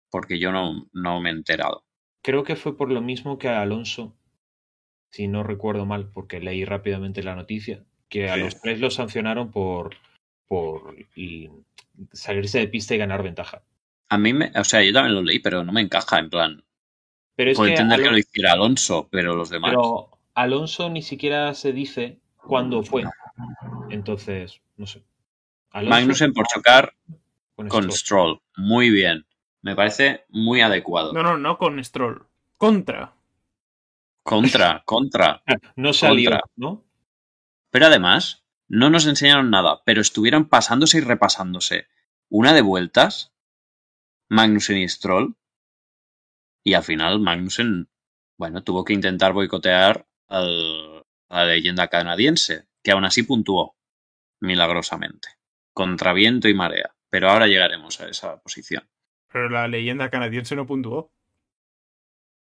porque 0.09 0.39
yo 0.39 0.51
no, 0.51 0.87
no 0.91 1.21
me 1.21 1.29
he 1.29 1.33
enterado. 1.33 1.83
Creo 2.23 2.43
que 2.43 2.55
fue 2.55 2.75
por 2.75 2.91
lo 2.91 3.01
mismo 3.01 3.37
que 3.37 3.47
a 3.47 3.61
Alonso, 3.61 4.15
si 5.11 5.27
no 5.27 5.43
recuerdo 5.43 5.85
mal, 5.85 6.09
porque 6.11 6.39
leí 6.39 6.65
rápidamente 6.65 7.23
la 7.23 7.35
noticia, 7.35 7.83
que 8.09 8.29
a 8.29 8.35
Sí. 8.35 8.39
los 8.41 8.59
tres 8.59 8.79
los 8.79 8.95
sancionaron 8.95 9.51
por, 9.51 9.95
por 10.47 10.95
y 11.15 11.49
salirse 12.11 12.57
de 12.59 12.67
pista 12.67 12.95
y 12.95 12.97
ganar 12.97 13.21
ventaja. 13.23 13.61
A 14.09 14.17
mí 14.17 14.33
me, 14.33 14.51
o 14.55 14.63
sea, 14.63 14.83
yo 14.83 14.93
también 14.93 15.15
lo 15.15 15.21
leí, 15.21 15.39
pero 15.39 15.63
no 15.63 15.71
me 15.71 15.81
encaja, 15.81 16.19
en 16.19 16.29
plan. 16.29 16.63
Pero 17.35 17.51
es 17.51 17.57
Puedo 17.57 17.67
que 17.67 17.73
entender 17.73 18.01
que 18.01 18.11
lo 18.11 18.17
hiciera 18.17 18.53
Alonso, 18.53 19.07
pero 19.11 19.35
los 19.35 19.49
demás. 19.49 19.71
pero 19.71 20.09
Alonso 20.33 20.89
ni 20.89 21.01
siquiera 21.01 21.53
se 21.53 21.73
dice 21.73 22.19
cuándo 22.37 22.83
fue. 22.83 23.03
Entonces, 23.89 24.61
no 24.77 24.87
sé. 24.87 25.03
Alonso 25.71 25.89
Magnussen 25.95 26.33
por 26.33 26.47
chocar 26.47 26.93
con 27.55 27.67
con 27.67 27.91
Stroll. 27.91 28.39
Stroll. 28.39 28.41
Muy 28.57 28.89
bien. 28.89 29.25
Me 29.61 29.75
parece 29.75 30.25
muy 30.29 30.61
adecuado. 30.61 31.13
No, 31.13 31.23
no, 31.23 31.37
no 31.37 31.57
con 31.57 31.83
Stroll. 31.83 32.25
Contra. 32.57 33.13
Contra, 34.23 34.83
contra. 34.85 35.43
No 35.75 35.93
salió, 35.93 36.31
Contra. 36.31 36.49
¿no? 36.55 36.83
Pero 37.69 37.85
además, 37.87 38.43
no 38.67 38.89
nos 38.89 39.05
enseñaron 39.05 39.49
nada, 39.49 39.81
pero 39.85 40.01
estuvieron 40.01 40.45
pasándose 40.45 40.97
y 40.97 41.01
repasándose 41.01 41.87
una 42.29 42.53
de 42.53 42.61
vueltas, 42.61 43.33
Magnussen 44.29 44.77
y 44.77 44.87
Stroll, 44.89 45.35
y 46.63 46.73
al 46.73 46.83
final 46.83 47.19
Magnussen, 47.19 47.89
bueno, 48.37 48.63
tuvo 48.63 48.83
que 48.83 48.93
intentar 48.93 49.33
boicotear 49.33 50.07
al- 50.27 51.03
a 51.29 51.43
la 51.43 51.45
leyenda 51.45 51.87
canadiense, 51.87 52.67
que 52.83 52.91
aún 52.91 53.05
así 53.05 53.23
puntuó, 53.23 53.75
milagrosamente, 54.41 55.29
contra 55.73 56.13
viento 56.13 56.49
y 56.49 56.53
marea. 56.53 56.93
Pero 57.09 57.29
ahora 57.29 57.47
llegaremos 57.47 57.99
a 58.01 58.09
esa 58.09 58.41
posición. 58.41 58.87
Pero 59.31 59.49
la 59.49 59.67
leyenda 59.67 60.09
canadiense 60.09 60.55
no 60.55 60.65
puntuó. 60.67 61.11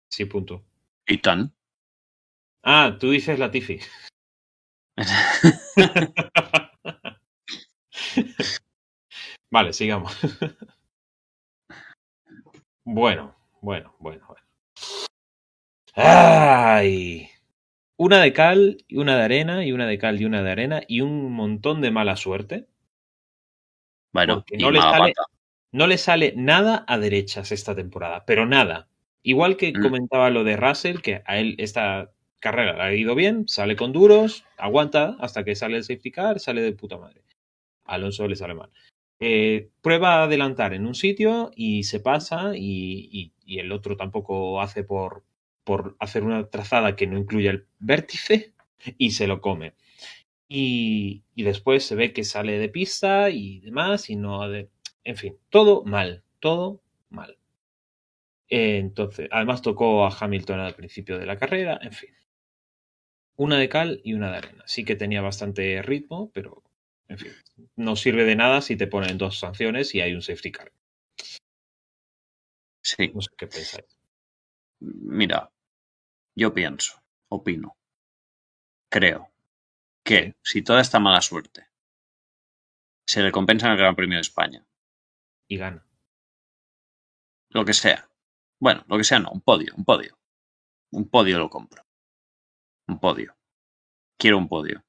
Sí, 0.09 0.25
punto. 0.25 0.63
Y 1.07 1.19
tan. 1.19 1.53
Ah, 2.63 2.97
tú 2.99 3.11
dices 3.11 3.39
Latifi. 3.39 3.79
Vale, 9.49 9.73
sigamos. 9.73 10.17
Bueno, 12.93 13.35
bueno, 13.61 13.95
bueno, 13.99 14.25
bueno. 14.27 14.41
¡Ay! 15.95 17.29
Una 17.97 18.19
de 18.21 18.33
cal 18.33 18.77
y 18.87 18.97
una 18.97 19.17
de 19.17 19.23
arena 19.23 19.65
y 19.65 19.71
una 19.71 19.85
de 19.87 19.97
cal 19.97 20.19
y 20.21 20.25
una 20.25 20.41
de 20.43 20.51
arena 20.51 20.81
y 20.87 21.01
un 21.01 21.31
montón 21.31 21.81
de 21.81 21.91
mala 21.91 22.15
suerte. 22.15 22.67
bueno, 24.13 24.43
y 24.49 24.57
no 24.63 24.71
le 24.71 24.81
sale- 24.81 25.13
pata. 25.13 25.27
No 25.73 25.87
le 25.87 25.97
sale 25.97 26.33
nada 26.35 26.83
a 26.85 26.97
derechas 26.97 27.53
esta 27.53 27.73
temporada, 27.75 28.25
pero 28.25 28.45
nada. 28.45 28.89
Igual 29.23 29.55
que 29.55 29.71
Mm. 29.71 29.81
comentaba 29.81 30.29
lo 30.29 30.43
de 30.43 30.57
Russell, 30.57 30.99
que 30.99 31.21
a 31.25 31.37
él 31.37 31.55
esta 31.59 32.11
carrera 32.39 32.73
le 32.75 32.81
ha 32.83 32.93
ido 32.93 33.15
bien, 33.15 33.47
sale 33.47 33.77
con 33.77 33.93
duros, 33.93 34.43
aguanta 34.57 35.15
hasta 35.19 35.45
que 35.45 35.55
sale 35.55 35.77
el 35.77 35.83
safety 35.85 36.11
car, 36.11 36.39
sale 36.41 36.61
de 36.61 36.73
puta 36.73 36.97
madre. 36.97 37.21
A 37.85 37.93
Alonso 37.93 38.27
le 38.27 38.35
sale 38.35 38.53
mal. 38.53 38.69
Eh, 39.23 39.69
prueba 39.83 40.15
a 40.15 40.23
adelantar 40.23 40.73
en 40.73 40.87
un 40.87 40.95
sitio 40.95 41.51
y 41.55 41.83
se 41.83 41.99
pasa 41.99 42.53
y, 42.55 43.33
el 43.45 43.71
otro 43.71 43.95
tampoco 43.95 44.61
hace 44.61 44.83
por, 44.83 45.23
hacer 45.99 46.23
una 46.23 46.49
trazada 46.49 46.95
que 46.95 47.05
no 47.05 47.19
incluya 47.19 47.51
el 47.51 47.67
vértice 47.79 48.53
y 48.97 49.11
se 49.11 49.27
lo 49.27 49.39
come. 49.39 49.75
Y, 50.49 51.23
después 51.35 51.85
se 51.85 51.95
ve 51.95 52.13
que 52.13 52.23
sale 52.23 52.59
de 52.59 52.69
pista 52.69 53.29
y 53.29 53.59
demás 53.61 54.09
y 54.09 54.15
no... 54.15 54.49
de- 54.49 54.69
en 55.03 55.17
fin, 55.17 55.37
todo 55.49 55.83
mal, 55.85 56.23
todo 56.39 56.81
mal. 57.09 57.37
Entonces, 58.49 59.27
además 59.31 59.61
tocó 59.63 60.05
a 60.05 60.15
Hamilton 60.19 60.59
al 60.59 60.75
principio 60.75 61.17
de 61.17 61.25
la 61.25 61.37
carrera, 61.37 61.79
en 61.81 61.91
fin. 61.93 62.11
Una 63.35 63.57
de 63.57 63.67
cal 63.67 63.99
y 64.05 64.13
una 64.13 64.31
de 64.31 64.37
arena. 64.37 64.63
Sí 64.67 64.85
que 64.85 64.95
tenía 64.95 65.21
bastante 65.21 65.81
ritmo, 65.81 66.31
pero, 66.33 66.63
en 67.11 67.17
fin, 67.17 67.33
no 67.75 67.97
sirve 67.97 68.23
de 68.23 68.37
nada 68.37 68.61
si 68.61 68.77
te 68.77 68.87
ponen 68.87 69.17
dos 69.17 69.37
sanciones 69.37 69.93
y 69.93 69.99
hay 69.99 70.13
un 70.13 70.21
safety 70.21 70.51
car. 70.51 70.71
Sí. 72.81 73.11
No 73.13 73.21
sé 73.21 73.29
qué 73.37 73.47
pensáis. 73.47 73.85
Mira, 74.79 75.51
yo 76.35 76.53
pienso, 76.53 77.03
opino, 77.29 77.75
creo 78.89 79.29
que 80.05 80.35
si 80.41 80.61
toda 80.61 80.79
esta 80.81 80.99
mala 80.99 81.21
suerte 81.21 81.67
se 83.05 83.21
le 83.21 83.31
compensa 83.31 83.65
en 83.67 83.73
el 83.73 83.77
Gran 83.77 83.95
Premio 83.95 84.15
de 84.17 84.21
España, 84.21 84.65
Y 85.49 85.57
gana. 85.57 85.85
lo 87.49 87.65
que 87.65 87.73
sea, 87.73 88.09
bueno, 88.59 88.85
lo 88.87 88.97
que 88.97 89.03
sea 89.03 89.19
no, 89.19 89.31
un 89.31 89.41
podio, 89.41 89.73
un 89.75 89.83
podio, 89.83 90.17
un 90.91 91.09
podio 91.09 91.37
lo 91.39 91.49
compro, 91.49 91.83
un 92.87 92.99
podio, 92.99 93.35
quiero 94.17 94.37
un 94.37 94.47
podio. 94.47 94.83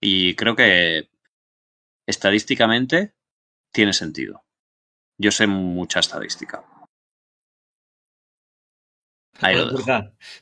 Y 0.00 0.34
creo 0.36 0.56
que 0.56 1.10
estadísticamente 2.08 3.12
tiene 3.72 3.92
sentido. 3.92 4.42
Yo 5.18 5.30
sé 5.30 5.46
mucha 5.46 6.00
estadística. 6.00 6.64
Ahí 9.40 9.56
lo 9.56 9.66
dejo. 9.70 9.84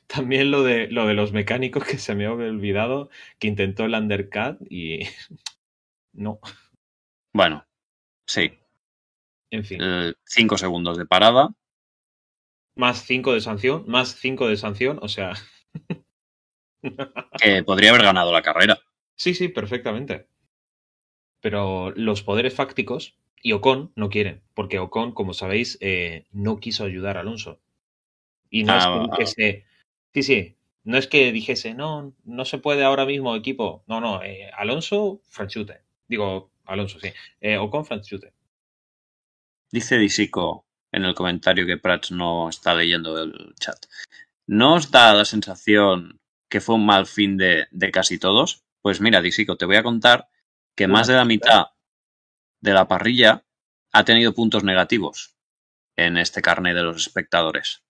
También 0.06 0.50
lo 0.50 0.62
de, 0.62 0.88
lo 0.88 1.06
de 1.06 1.14
los 1.14 1.32
mecánicos 1.32 1.84
que 1.84 1.98
se 1.98 2.14
me 2.14 2.26
había 2.26 2.48
olvidado, 2.48 3.10
que 3.38 3.48
intentó 3.48 3.84
el 3.84 3.94
undercut 3.94 4.58
y 4.70 5.00
no. 6.12 6.38
Bueno, 7.34 7.66
sí, 8.26 8.58
En 9.50 9.64
fin, 9.64 9.78
eh, 9.82 10.14
cinco 10.24 10.56
segundos 10.56 10.96
de 10.96 11.04
parada, 11.04 11.50
más 12.76 13.04
5 13.04 13.34
de 13.34 13.40
sanción, 13.40 13.84
más 13.86 14.14
5 14.14 14.48
de 14.48 14.56
sanción, 14.56 14.98
o 15.02 15.08
sea, 15.08 15.32
que 17.42 17.62
podría 17.64 17.90
haber 17.90 18.02
ganado 18.02 18.32
la 18.32 18.42
carrera. 18.42 18.78
sí, 19.16 19.34
sí, 19.34 19.48
perfectamente. 19.48 20.28
Pero 21.46 21.92
los 21.92 22.24
poderes 22.24 22.54
fácticos 22.54 23.14
y 23.40 23.52
Ocon 23.52 23.92
no 23.94 24.10
quieren, 24.10 24.42
porque 24.52 24.80
Ocon, 24.80 25.12
como 25.12 25.32
sabéis, 25.32 25.78
eh, 25.80 26.26
no 26.32 26.58
quiso 26.58 26.84
ayudar 26.84 27.16
a 27.16 27.20
Alonso. 27.20 27.60
Y 28.50 28.64
no 28.64 28.72
Ah, 28.72 28.78
es 28.78 28.84
ah. 28.84 28.90
que 28.90 29.22
dijese, 29.22 29.66
sí, 30.12 30.22
sí, 30.24 30.56
no 30.82 30.98
es 30.98 31.06
que 31.06 31.30
dijese, 31.30 31.72
no, 31.74 32.16
no 32.24 32.44
se 32.44 32.58
puede 32.58 32.82
ahora 32.82 33.06
mismo 33.06 33.36
equipo. 33.36 33.84
No, 33.86 34.00
no, 34.00 34.24
eh, 34.24 34.50
Alonso, 34.56 35.20
Franchute. 35.28 35.82
Digo, 36.08 36.50
Alonso, 36.64 36.98
sí. 36.98 37.12
Eh, 37.40 37.58
Ocon, 37.58 37.86
Franchute. 37.86 38.32
Dice 39.70 39.98
Disico 39.98 40.66
en 40.90 41.04
el 41.04 41.14
comentario 41.14 41.64
que 41.64 41.78
Prats 41.78 42.10
no 42.10 42.48
está 42.48 42.74
leyendo 42.74 43.22
el 43.22 43.54
chat. 43.60 43.86
¿No 44.48 44.74
os 44.74 44.90
da 44.90 45.14
la 45.14 45.24
sensación 45.24 46.18
que 46.48 46.60
fue 46.60 46.74
un 46.74 46.86
mal 46.86 47.06
fin 47.06 47.36
de, 47.36 47.68
de 47.70 47.92
casi 47.92 48.18
todos? 48.18 48.64
Pues 48.82 49.00
mira, 49.00 49.22
Disico, 49.22 49.56
te 49.56 49.64
voy 49.66 49.76
a 49.76 49.84
contar 49.84 50.26
que 50.76 50.84
Una 50.84 50.92
más 50.92 51.06
de 51.08 51.14
la 51.14 51.24
mitad 51.24 51.66
de 52.60 52.72
la 52.72 52.86
parrilla 52.86 53.44
ha 53.92 54.04
tenido 54.04 54.34
puntos 54.34 54.62
negativos 54.62 55.36
en 55.96 56.18
este 56.18 56.42
carnet 56.42 56.74
de 56.74 56.82
los 56.82 56.98
espectadores. 56.98 57.82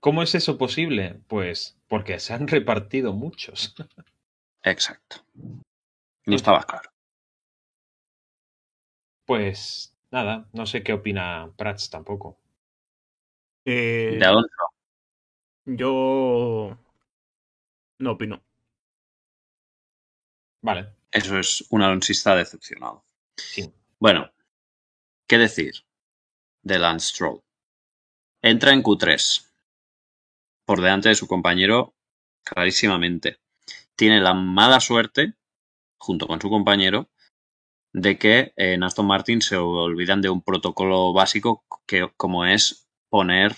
¿Cómo 0.00 0.22
es 0.22 0.36
eso 0.36 0.56
posible? 0.56 1.20
Pues 1.26 1.76
porque 1.88 2.20
se 2.20 2.32
han 2.32 2.46
repartido 2.46 3.12
muchos. 3.12 3.74
Exacto. 4.62 5.24
No 6.26 6.36
estaba 6.36 6.62
claro. 6.62 6.90
Pues 9.24 9.96
nada, 10.12 10.48
no 10.52 10.66
sé 10.66 10.84
qué 10.84 10.92
opina 10.92 11.52
Prats 11.56 11.90
tampoco. 11.90 12.38
Eh, 13.64 14.16
De 14.20 14.24
Alonso, 14.24 14.48
Yo 15.64 16.78
no 17.98 18.12
opino. 18.12 18.45
Vale. 20.62 20.94
Eso 21.10 21.38
es 21.38 21.64
un 21.70 21.82
alonsista 21.82 22.34
decepcionado. 22.34 23.04
Sí. 23.36 23.72
Bueno, 23.98 24.30
¿qué 25.26 25.38
decir 25.38 25.74
de 26.62 26.78
Lance 26.78 27.08
Stroll? 27.08 27.42
Entra 28.42 28.72
en 28.72 28.82
Q3 28.82 29.52
por 30.64 30.80
delante 30.80 31.08
de 31.08 31.14
su 31.14 31.26
compañero 31.26 31.94
clarísimamente. 32.44 33.38
Tiene 33.94 34.20
la 34.20 34.34
mala 34.34 34.80
suerte, 34.80 35.34
junto 35.98 36.26
con 36.26 36.40
su 36.40 36.50
compañero, 36.50 37.08
de 37.92 38.18
que 38.18 38.52
en 38.56 38.82
Aston 38.82 39.06
Martin 39.06 39.40
se 39.40 39.56
olvidan 39.56 40.20
de 40.20 40.28
un 40.28 40.42
protocolo 40.42 41.12
básico 41.12 41.64
que, 41.86 42.10
como 42.16 42.44
es 42.44 42.88
poner 43.08 43.56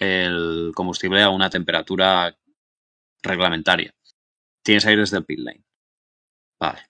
el 0.00 0.72
combustible 0.74 1.22
a 1.22 1.30
una 1.30 1.48
temperatura 1.48 2.36
reglamentaria. 3.22 3.94
Tienes 4.64 4.86
aires 4.86 5.10
del 5.10 5.24
pit 5.24 5.38
lane. 5.38 5.64
Vale. 6.62 6.88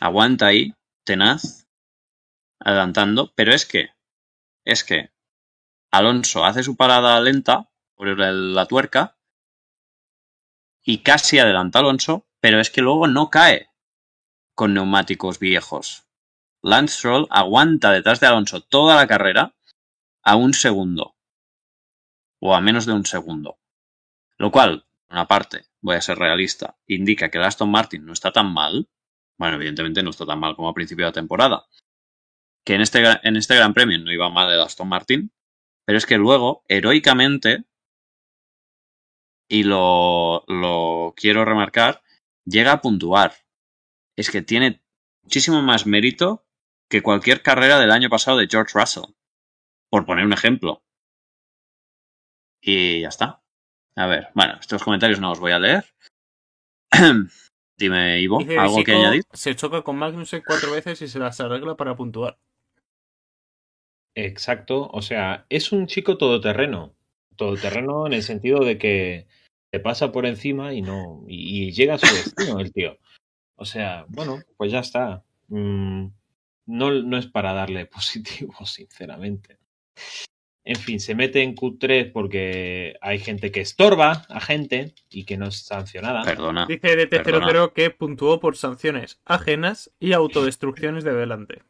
Aguanta 0.00 0.48
ahí, 0.48 0.74
tenaz, 1.04 1.68
adelantando, 2.58 3.32
pero 3.36 3.54
es 3.54 3.66
que, 3.66 3.90
es 4.64 4.82
que 4.82 5.12
Alonso 5.92 6.44
hace 6.44 6.64
su 6.64 6.74
parada 6.74 7.20
lenta 7.20 7.70
por 7.94 8.18
la 8.18 8.66
tuerca 8.66 9.16
y 10.82 11.04
casi 11.04 11.38
adelanta 11.38 11.78
Alonso, 11.78 12.26
pero 12.40 12.58
es 12.58 12.70
que 12.70 12.80
luego 12.80 13.06
no 13.06 13.30
cae 13.30 13.70
con 14.56 14.74
neumáticos 14.74 15.38
viejos. 15.38 16.08
Lance 16.60 16.96
Stroll 16.96 17.28
aguanta 17.30 17.92
detrás 17.92 18.18
de 18.18 18.26
Alonso 18.26 18.60
toda 18.60 18.96
la 18.96 19.06
carrera 19.06 19.54
a 20.24 20.34
un 20.34 20.52
segundo 20.52 21.14
o 22.40 22.56
a 22.56 22.60
menos 22.60 22.86
de 22.86 22.92
un 22.92 23.06
segundo. 23.06 23.60
Lo 24.36 24.50
cual, 24.50 24.84
por 25.06 25.14
una 25.14 25.28
parte, 25.28 25.66
voy 25.80 25.94
a 25.94 26.00
ser 26.00 26.18
realista, 26.18 26.76
indica 26.88 27.30
que 27.30 27.38
Aston 27.38 27.70
Martin 27.70 28.04
no 28.04 28.12
está 28.12 28.32
tan 28.32 28.52
mal. 28.52 28.88
Bueno, 29.42 29.56
evidentemente 29.56 30.04
no 30.04 30.10
está 30.10 30.24
tan 30.24 30.38
mal 30.38 30.54
como 30.54 30.68
a 30.68 30.72
principio 30.72 31.04
de 31.04 31.08
la 31.08 31.14
temporada. 31.14 31.66
Que 32.64 32.76
en 32.76 32.80
este, 32.80 33.02
en 33.24 33.34
este 33.34 33.56
Gran 33.56 33.74
Premio 33.74 33.98
no 33.98 34.12
iba 34.12 34.30
mal 34.30 34.52
el 34.52 34.60
Aston 34.60 34.86
Martin, 34.86 35.32
pero 35.84 35.98
es 35.98 36.06
que 36.06 36.16
luego, 36.16 36.62
heroicamente, 36.68 37.64
y 39.50 39.64
lo, 39.64 40.44
lo 40.46 41.12
quiero 41.16 41.44
remarcar, 41.44 42.04
llega 42.44 42.70
a 42.70 42.80
puntuar. 42.80 43.34
Es 44.16 44.30
que 44.30 44.42
tiene 44.42 44.80
muchísimo 45.24 45.60
más 45.60 45.86
mérito 45.88 46.46
que 46.88 47.02
cualquier 47.02 47.42
carrera 47.42 47.80
del 47.80 47.90
año 47.90 48.10
pasado 48.10 48.38
de 48.38 48.46
George 48.48 48.78
Russell. 48.78 49.12
Por 49.90 50.06
poner 50.06 50.24
un 50.24 50.34
ejemplo. 50.34 50.84
Y 52.60 53.00
ya 53.00 53.08
está. 53.08 53.42
A 53.96 54.06
ver, 54.06 54.28
bueno, 54.36 54.56
estos 54.60 54.84
comentarios 54.84 55.18
no 55.18 55.30
los 55.30 55.40
voy 55.40 55.50
a 55.50 55.58
leer. 55.58 55.92
Dime, 57.78 58.20
Ivo, 58.20 58.38
Dice 58.38 58.58
¿algo 58.58 58.76
que 58.76 58.92
Sico, 58.92 58.98
añadir? 58.98 59.24
Se 59.32 59.56
choca 59.56 59.82
con 59.82 59.96
Magnussen 59.96 60.42
cuatro 60.46 60.72
veces 60.72 61.00
y 61.02 61.08
se 61.08 61.18
las 61.18 61.40
arregla 61.40 61.76
para 61.76 61.96
puntuar. 61.96 62.38
Exacto. 64.14 64.88
O 64.92 65.02
sea, 65.02 65.46
es 65.48 65.72
un 65.72 65.86
chico 65.86 66.18
todoterreno. 66.18 66.94
Todoterreno 67.36 68.06
en 68.06 68.12
el 68.12 68.22
sentido 68.22 68.60
de 68.60 68.78
que 68.78 69.26
te 69.70 69.80
pasa 69.80 70.12
por 70.12 70.26
encima 70.26 70.74
y 70.74 70.82
no. 70.82 71.24
Y, 71.26 71.68
y 71.68 71.72
llega 71.72 71.94
a 71.94 71.98
su 71.98 72.06
destino 72.06 72.60
el 72.60 72.72
tío. 72.72 72.98
O 73.56 73.64
sea, 73.64 74.04
bueno, 74.08 74.40
pues 74.56 74.72
ya 74.72 74.80
está. 74.80 75.24
Mm, 75.48 76.06
no, 76.66 76.90
no 76.90 77.18
es 77.18 77.26
para 77.26 77.52
darle 77.52 77.86
positivo, 77.86 78.54
sinceramente. 78.66 79.58
En 80.64 80.76
fin, 80.76 81.00
se 81.00 81.14
mete 81.16 81.42
en 81.42 81.56
Q3 81.56 82.12
porque 82.12 82.94
hay 83.00 83.18
gente 83.18 83.50
que 83.50 83.60
estorba 83.60 84.24
a 84.28 84.40
gente 84.40 84.94
y 85.10 85.24
que 85.24 85.36
no 85.36 85.48
es 85.48 85.64
sancionada. 85.64 86.22
Perdona. 86.22 86.66
Dice 86.66 86.96
DT00 86.96 87.22
Perdona. 87.24 87.70
que 87.74 87.90
puntuó 87.90 88.38
por 88.38 88.56
sanciones 88.56 89.20
ajenas 89.24 89.90
y 89.98 90.12
autodestrucciones 90.12 91.02
de 91.02 91.14
delante. 91.14 91.62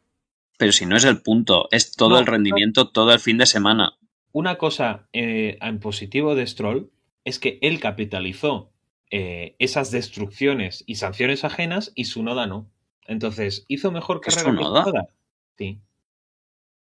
Pero 0.59 0.71
si 0.71 0.85
no 0.85 0.95
es 0.95 1.05
el 1.05 1.21
punto, 1.23 1.67
es 1.71 1.95
todo 1.95 2.09
No, 2.11 2.19
el 2.19 2.27
rendimiento, 2.27 2.89
todo 2.89 3.11
el 3.13 3.19
fin 3.19 3.39
de 3.39 3.47
semana. 3.47 3.97
Una 4.31 4.57
cosa 4.57 5.07
eh, 5.11 5.57
en 5.59 5.79
positivo 5.79 6.35
de 6.35 6.45
Stroll 6.45 6.91
es 7.25 7.39
que 7.39 7.57
él 7.61 7.79
capitalizó 7.79 8.71
eh, 9.09 9.55
esas 9.57 9.89
destrucciones 9.89 10.83
y 10.85 10.95
sanciones 10.95 11.43
ajenas 11.43 11.91
y 11.95 12.05
su 12.05 12.21
noda 12.21 12.45
no. 12.45 12.69
Entonces, 13.07 13.65
hizo 13.67 13.91
mejor 13.91 14.21
¿Es 14.25 14.35
carrera 14.35 14.51
que 14.51 14.57
Tsunoda? 14.57 14.83
Tsunoda. 14.83 15.07
Sí. 15.57 15.81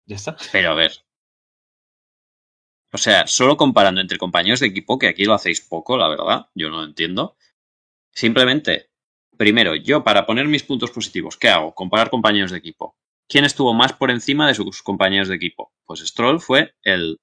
Ya 0.06 0.16
está. 0.16 0.36
Pero 0.52 0.70
a 0.70 0.74
ver. 0.74 0.92
O 2.92 2.98
sea, 2.98 3.26
solo 3.26 3.56
comparando 3.56 4.00
entre 4.00 4.18
compañeros 4.18 4.60
de 4.60 4.66
equipo, 4.68 4.98
que 4.98 5.08
aquí 5.08 5.24
lo 5.24 5.34
hacéis 5.34 5.60
poco, 5.60 5.96
la 5.96 6.08
verdad, 6.08 6.46
yo 6.54 6.70
no 6.70 6.78
lo 6.78 6.84
entiendo. 6.84 7.36
Simplemente, 8.12 8.90
primero, 9.38 9.74
yo 9.76 10.04
para 10.04 10.26
poner 10.26 10.48
mis 10.48 10.64
puntos 10.64 10.90
positivos, 10.92 11.36
¿qué 11.36 11.48
hago? 11.50 11.74
Comparar 11.74 12.10
compañeros 12.10 12.52
de 12.52 12.58
equipo. 12.58 12.96
¿Quién 13.28 13.44
estuvo 13.46 13.74
más 13.74 13.92
por 13.94 14.10
encima 14.10 14.48
de 14.48 14.54
sus 14.54 14.82
compañeros 14.82 15.28
de 15.28 15.36
equipo? 15.36 15.72
Pues 15.86 16.00
Stroll 16.00 16.40
fue 16.40 16.74
el 16.82 17.18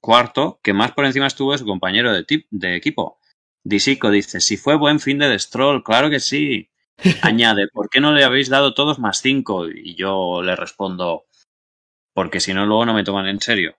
cuarto 0.00 0.60
que 0.62 0.72
más 0.72 0.92
por 0.92 1.04
encima 1.06 1.26
estuvo 1.26 1.52
de 1.52 1.58
su 1.58 1.66
compañero 1.66 2.12
de, 2.12 2.24
tip- 2.26 2.46
de 2.50 2.76
equipo. 2.76 3.18
Disico 3.64 4.10
dice, 4.10 4.40
si 4.40 4.56
fue 4.56 4.76
buen 4.76 5.00
fin 5.00 5.18
de 5.18 5.38
Stroll, 5.38 5.82
claro 5.84 6.10
que 6.10 6.20
sí. 6.20 6.70
Añade, 7.22 7.68
¿por 7.72 7.88
qué 7.88 8.00
no 8.00 8.12
le 8.12 8.24
habéis 8.24 8.48
dado 8.48 8.74
todos 8.74 8.98
más 8.98 9.20
cinco? 9.22 9.68
Y 9.68 9.94
yo 9.94 10.42
le 10.42 10.56
respondo, 10.56 11.26
porque 12.14 12.40
si 12.40 12.54
no 12.54 12.66
luego 12.66 12.86
no 12.86 12.94
me 12.94 13.04
toman 13.04 13.28
en 13.28 13.40
serio. 13.40 13.76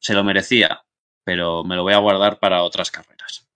Se 0.00 0.14
lo 0.14 0.24
merecía, 0.24 0.84
pero 1.24 1.62
me 1.64 1.76
lo 1.76 1.82
voy 1.82 1.92
a 1.92 1.98
guardar 1.98 2.38
para 2.40 2.62
otras 2.62 2.90
carreras. 2.90 3.48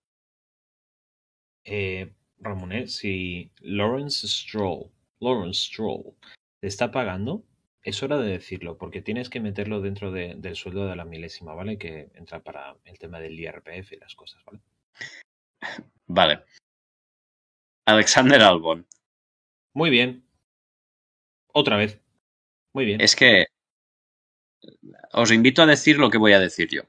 Eh, 1.64 2.12
Ramonet, 2.38 2.88
si 2.88 3.50
Lawrence 3.60 4.28
Stroll, 4.28 4.90
Lawrence 5.20 5.68
Stroll 5.70 6.14
te 6.60 6.66
está 6.68 6.90
pagando, 6.90 7.42
es 7.82 8.02
hora 8.02 8.18
de 8.18 8.30
decirlo, 8.32 8.76
porque 8.76 9.00
tienes 9.00 9.30
que 9.30 9.40
meterlo 9.40 9.80
dentro 9.80 10.10
de- 10.12 10.34
del 10.36 10.56
sueldo 10.56 10.86
de 10.86 10.96
la 10.96 11.04
milésima, 11.04 11.54
¿vale? 11.54 11.78
Que 11.78 12.10
entra 12.14 12.42
para 12.42 12.76
el 12.84 12.98
tema 12.98 13.20
del 13.20 13.38
IRPF 13.40 13.92
y 13.94 13.98
las 13.98 14.14
cosas, 14.14 14.42
¿vale? 14.44 14.60
Vale. 16.06 16.44
Alexander 17.86 18.42
Albon. 18.42 18.86
Muy 19.74 19.90
bien. 19.90 20.26
Otra 21.52 21.76
vez. 21.76 22.00
Muy 22.74 22.84
bien. 22.84 23.00
Es 23.00 23.16
que 23.16 23.46
os 25.12 25.30
invito 25.30 25.62
a 25.62 25.66
decir 25.66 25.98
lo 25.98 26.10
que 26.10 26.18
voy 26.18 26.32
a 26.32 26.40
decir 26.40 26.68
yo. 26.68 26.82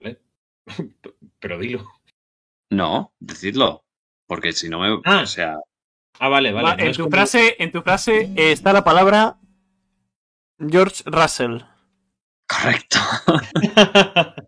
Pero 1.40 1.58
dilo. 1.58 1.86
No, 2.70 3.12
decidlo. 3.20 3.84
Porque 4.26 4.52
si 4.52 4.68
no 4.68 4.78
me... 4.80 5.00
Ah. 5.04 5.22
O 5.22 5.26
sea, 5.26 5.58
Ah, 6.18 6.28
vale, 6.28 6.52
vale. 6.52 6.68
Va, 6.68 6.76
no 6.76 6.84
en, 6.84 6.92
tu 6.92 6.98
como- 7.04 7.10
frase, 7.10 7.56
en 7.58 7.72
tu 7.72 7.82
frase 7.82 8.30
eh, 8.36 8.52
está 8.52 8.72
la 8.72 8.84
palabra 8.84 9.38
George 10.58 11.02
Russell. 11.06 11.58
correcto. 12.46 12.98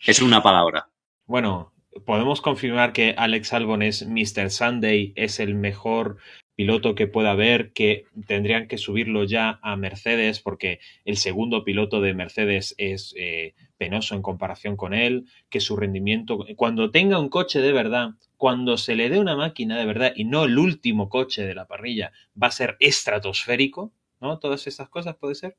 es 0.00 0.20
una 0.20 0.42
palabra. 0.42 0.90
Bueno, 1.24 1.72
podemos 2.04 2.40
confirmar 2.42 2.92
que 2.92 3.14
Alex 3.16 3.52
Albon 3.52 3.82
es 3.82 4.06
Mr. 4.06 4.50
Sunday, 4.50 5.12
es 5.16 5.40
el 5.40 5.54
mejor 5.54 6.18
piloto 6.56 6.94
que 6.94 7.06
pueda 7.06 7.32
haber, 7.32 7.72
que 7.72 8.06
tendrían 8.26 8.66
que 8.66 8.78
subirlo 8.78 9.24
ya 9.24 9.60
a 9.62 9.76
Mercedes 9.76 10.40
porque 10.40 10.80
el 11.04 11.16
segundo 11.18 11.64
piloto 11.64 12.00
de 12.00 12.14
Mercedes 12.14 12.74
es 12.78 13.14
eh, 13.18 13.54
penoso 13.78 14.14
en 14.14 14.22
comparación 14.22 14.76
con 14.76 14.94
él, 14.94 15.26
que 15.50 15.60
su 15.60 15.76
rendimiento, 15.76 16.44
cuando 16.56 16.90
tenga 16.90 17.18
un 17.20 17.28
coche 17.28 17.60
de 17.60 17.72
verdad, 17.72 18.10
cuando 18.36 18.78
se 18.78 18.96
le 18.96 19.08
dé 19.10 19.18
una 19.20 19.36
máquina 19.36 19.78
de 19.78 19.86
verdad 19.86 20.12
y 20.16 20.24
no 20.24 20.44
el 20.44 20.58
último 20.58 21.08
coche 21.08 21.44
de 21.46 21.54
la 21.54 21.66
parrilla, 21.66 22.12
va 22.40 22.48
a 22.48 22.52
ser 22.52 22.76
estratosférico, 22.80 23.92
¿no? 24.20 24.38
Todas 24.38 24.66
estas 24.66 24.88
cosas 24.88 25.16
puede 25.16 25.34
ser. 25.34 25.56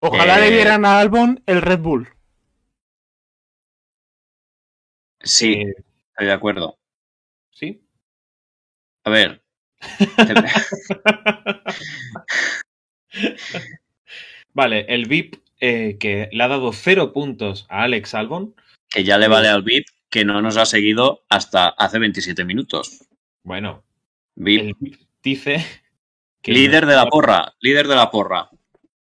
Ojalá 0.00 0.38
Eh, 0.38 0.50
le 0.50 0.56
dieran 0.56 0.84
a 0.84 0.98
Albon 0.98 1.42
el 1.46 1.62
Red 1.62 1.78
Bull. 1.80 2.08
Sí, 5.24 5.54
Eh, 5.54 5.74
estoy 6.10 6.26
de 6.26 6.32
acuerdo. 6.32 6.78
¿Sí? 7.50 7.82
A 9.04 9.10
ver. 9.10 9.42
Vale, 14.54 14.84
el 14.88 15.06
VIP 15.06 15.36
eh, 15.60 15.96
que 15.98 16.28
le 16.32 16.42
ha 16.42 16.48
dado 16.48 16.72
cero 16.72 17.12
puntos 17.12 17.66
a 17.68 17.82
Alex 17.84 18.14
Albon. 18.14 18.54
que 18.88 19.04
ya 19.04 19.18
le 19.18 19.28
vale 19.28 19.48
al 19.48 19.62
VIP 19.62 19.86
que 20.10 20.24
no 20.24 20.42
nos 20.42 20.56
ha 20.58 20.66
seguido 20.66 21.24
hasta 21.30 21.68
hace 21.68 21.98
27 21.98 22.44
minutos. 22.44 23.06
Bueno, 23.44 23.82
VIP, 24.36 24.60
el 24.62 24.74
VIP 24.78 25.00
dice 25.22 25.64
que 26.42 26.52
líder 26.52 26.84
de 26.86 26.96
la 26.96 27.06
porra, 27.06 27.54
líder 27.60 27.88
de 27.88 27.94
la 27.96 28.10
porra. 28.10 28.50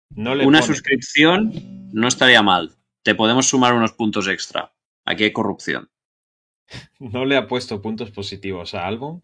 no 0.10 0.34
le 0.34 0.46
Una 0.48 0.62
pone- 0.62 0.74
suscripción 0.74 1.52
no 1.94 2.08
estaría 2.08 2.42
mal. 2.42 2.72
Te 3.04 3.14
podemos 3.14 3.48
sumar 3.48 3.74
unos 3.76 3.94
puntos 3.94 4.28
extra. 4.28 4.74
Aquí 5.06 5.26
hay 5.26 5.32
corrupción. 5.34 5.90
no 7.00 7.26
le 7.26 7.38
ha 7.38 7.46
puesto 7.48 7.82
puntos 7.84 8.10
positivos 8.10 8.74
a 8.74 8.88
Albon 8.88 9.22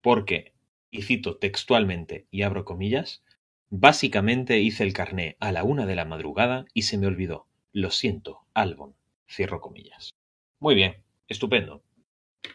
porque, 0.00 0.52
y 0.90 1.02
cito 1.02 1.36
textualmente 1.36 2.26
y 2.30 2.42
abro 2.42 2.64
comillas, 2.64 3.22
Básicamente 3.70 4.60
hice 4.60 4.82
el 4.82 4.94
carné 4.94 5.36
a 5.40 5.52
la 5.52 5.62
una 5.62 5.84
de 5.84 5.94
la 5.94 6.06
madrugada 6.06 6.64
y 6.72 6.82
se 6.82 6.96
me 6.96 7.06
olvidó. 7.06 7.46
Lo 7.72 7.90
siento, 7.90 8.46
Albon. 8.54 8.96
Cierro 9.28 9.60
comillas. 9.60 10.14
Muy 10.58 10.74
bien, 10.74 10.96
estupendo. 11.28 11.82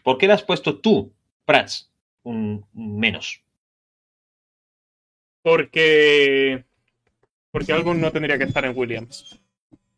¿Por 0.03 0.17
qué 0.17 0.25
le 0.25 0.33
has 0.33 0.41
puesto 0.41 0.79
tú, 0.79 1.13
Prats, 1.45 1.91
un 2.23 2.65
menos? 2.73 3.43
Porque. 5.43 6.65
Porque 7.51 7.73
Albon 7.73 8.01
no 8.01 8.11
tendría 8.11 8.39
que 8.39 8.45
estar 8.45 8.65
en 8.65 8.75
Williams. 8.75 9.39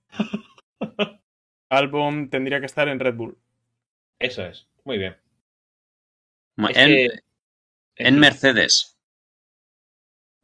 Albon 1.70 2.30
tendría 2.30 2.60
que 2.60 2.66
estar 2.66 2.90
en 2.90 3.00
Red 3.00 3.16
Bull. 3.16 3.38
Eso 4.20 4.46
es, 4.46 4.68
muy 4.84 4.98
bien. 4.98 5.16
Es 6.58 6.76
que- 6.76 7.10
en 7.96 8.20
Mercedes. 8.20 8.98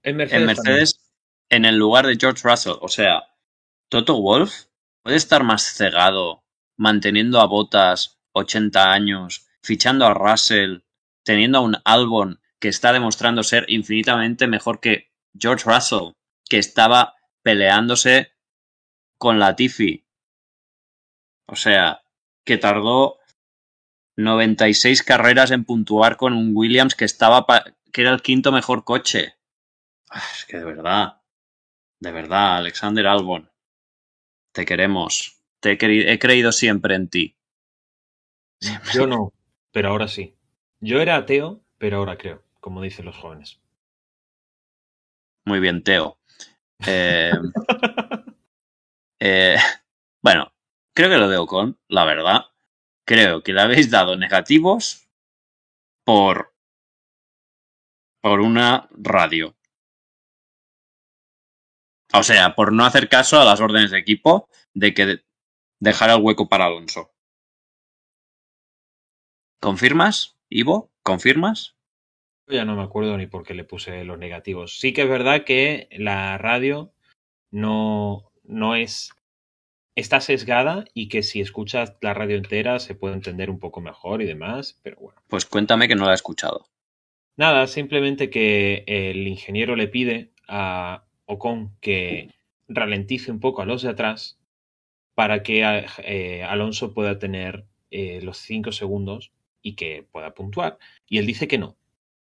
en 0.03 0.17
Mercedes, 0.17 0.39
En 0.39 0.45
Mercedes, 0.45 1.13
en 1.49 1.65
el 1.65 1.77
lugar 1.77 2.07
de 2.07 2.17
George 2.19 2.47
Russell. 2.47 2.77
O 2.81 2.87
sea, 2.87 3.23
Toto 3.89 4.21
Wolf 4.21 4.65
puede 5.03 5.17
estar 5.17 5.43
más 5.43 5.63
cegado 5.63 6.43
manteniendo 6.77 7.39
a 7.39 7.45
Bottas 7.45 8.19
80 8.33 8.91
años, 8.91 9.47
fichando 9.61 10.05
a 10.05 10.13
Russell, 10.13 10.79
teniendo 11.23 11.59
a 11.59 11.61
un 11.61 11.77
Albon 11.83 12.39
que 12.59 12.69
está 12.69 12.93
demostrando 12.93 13.43
ser 13.43 13.65
infinitamente 13.67 14.47
mejor 14.47 14.79
que 14.79 15.11
George 15.37 15.69
Russell, 15.69 16.13
que 16.47 16.57
estaba 16.57 17.15
peleándose 17.43 18.33
con 19.17 19.39
la 19.39 19.55
Tiffy. 19.55 20.07
O 21.47 21.55
sea, 21.55 22.01
que 22.45 22.57
tardó 22.57 23.19
96 24.23 25.03
carreras 25.03 25.51
en 25.51 25.65
puntuar 25.65 26.17
con 26.17 26.33
un 26.33 26.51
Williams 26.55 26.95
que 26.95 27.05
estaba 27.05 27.45
que 27.91 28.01
era 28.01 28.11
el 28.11 28.21
quinto 28.21 28.51
mejor 28.51 28.83
coche. 28.83 29.35
Ah, 30.09 30.21
Es 30.33 30.45
que 30.45 30.57
de 30.57 30.65
verdad, 30.65 31.21
de 31.99 32.11
verdad, 32.11 32.57
Alexander 32.57 33.07
Albon, 33.07 33.49
te 34.53 34.65
queremos. 34.65 35.37
Te 35.59 35.71
he, 35.73 36.13
he 36.13 36.19
creído 36.19 36.51
siempre 36.51 36.95
en 36.95 37.09
ti. 37.09 37.37
Yo 38.93 39.07
no, 39.07 39.33
pero 39.71 39.89
ahora 39.89 40.07
sí. 40.07 40.35
Yo 40.79 41.01
era 41.01 41.15
ateo, 41.15 41.63
pero 41.77 41.97
ahora 41.97 42.17
creo, 42.17 42.43
como 42.59 42.81
dicen 42.81 43.05
los 43.05 43.17
jóvenes. 43.17 43.59
Muy 45.45 45.59
bien, 45.59 45.83
Teo. 45.83 46.19
Eh, 46.87 47.31
eh, 49.19 49.57
bueno, 50.21 50.51
creo 50.93 51.09
que 51.09 51.17
lo 51.17 51.29
de 51.29 51.37
Ocon, 51.37 51.79
la 51.87 52.05
verdad, 52.05 52.45
creo 53.11 53.43
que 53.43 53.51
le 53.51 53.59
habéis 53.61 53.91
dado 53.91 54.15
negativos 54.15 55.09
por 56.05 56.53
por 58.23 58.39
una 58.39 58.87
radio. 58.91 59.53
O 62.13 62.23
sea, 62.23 62.55
por 62.55 62.71
no 62.71 62.85
hacer 62.85 63.09
caso 63.09 63.41
a 63.41 63.43
las 63.43 63.59
órdenes 63.59 63.91
de 63.91 63.99
equipo 63.99 64.47
de 64.73 64.93
que 64.93 65.05
de- 65.05 65.25
dejara 65.79 66.13
el 66.15 66.21
hueco 66.21 66.47
para 66.47 66.65
Alonso. 66.67 67.11
¿Confirmas, 69.59 70.37
Ivo? 70.49 70.91
¿Confirmas? 71.03 71.75
Ya 72.47 72.63
no 72.63 72.75
me 72.77 72.83
acuerdo 72.83 73.17
ni 73.17 73.27
por 73.27 73.43
qué 73.45 73.53
le 73.55 73.65
puse 73.65 74.05
los 74.05 74.17
negativos. 74.19 74.79
Sí 74.79 74.93
que 74.93 75.01
es 75.03 75.09
verdad 75.09 75.43
que 75.43 75.89
la 75.91 76.37
radio 76.37 76.93
no, 77.51 78.31
no 78.43 78.75
es. 78.75 79.11
Está 79.95 80.21
sesgada 80.21 80.85
y 80.93 81.09
que 81.09 81.21
si 81.21 81.41
escuchas 81.41 81.95
la 82.01 82.13
radio 82.13 82.37
entera 82.37 82.79
se 82.79 82.95
puede 82.95 83.15
entender 83.15 83.49
un 83.49 83.59
poco 83.59 83.81
mejor 83.81 84.21
y 84.21 84.25
demás, 84.25 84.79
pero 84.83 84.97
bueno. 84.97 85.21
Pues 85.27 85.45
cuéntame 85.45 85.87
que 85.87 85.95
no 85.95 86.05
la 86.05 86.11
he 86.11 86.15
escuchado. 86.15 86.65
Nada, 87.35 87.67
simplemente 87.67 88.29
que 88.29 88.83
el 88.87 89.27
ingeniero 89.27 89.75
le 89.75 89.87
pide 89.87 90.31
a 90.47 91.03
Ocon 91.25 91.75
que 91.81 92.29
ralentice 92.69 93.31
un 93.31 93.39
poco 93.39 93.61
a 93.61 93.65
los 93.65 93.81
de 93.81 93.89
atrás 93.89 94.39
para 95.13 95.43
que 95.43 95.61
eh, 96.03 96.43
Alonso 96.43 96.93
pueda 96.93 97.19
tener 97.19 97.65
eh, 97.89 98.21
los 98.21 98.37
5 98.37 98.71
segundos 98.71 99.33
y 99.61 99.75
que 99.75 100.07
pueda 100.09 100.33
puntuar. 100.33 100.77
Y 101.07 101.17
él 101.17 101.25
dice 101.25 101.49
que 101.49 101.57
no, 101.57 101.75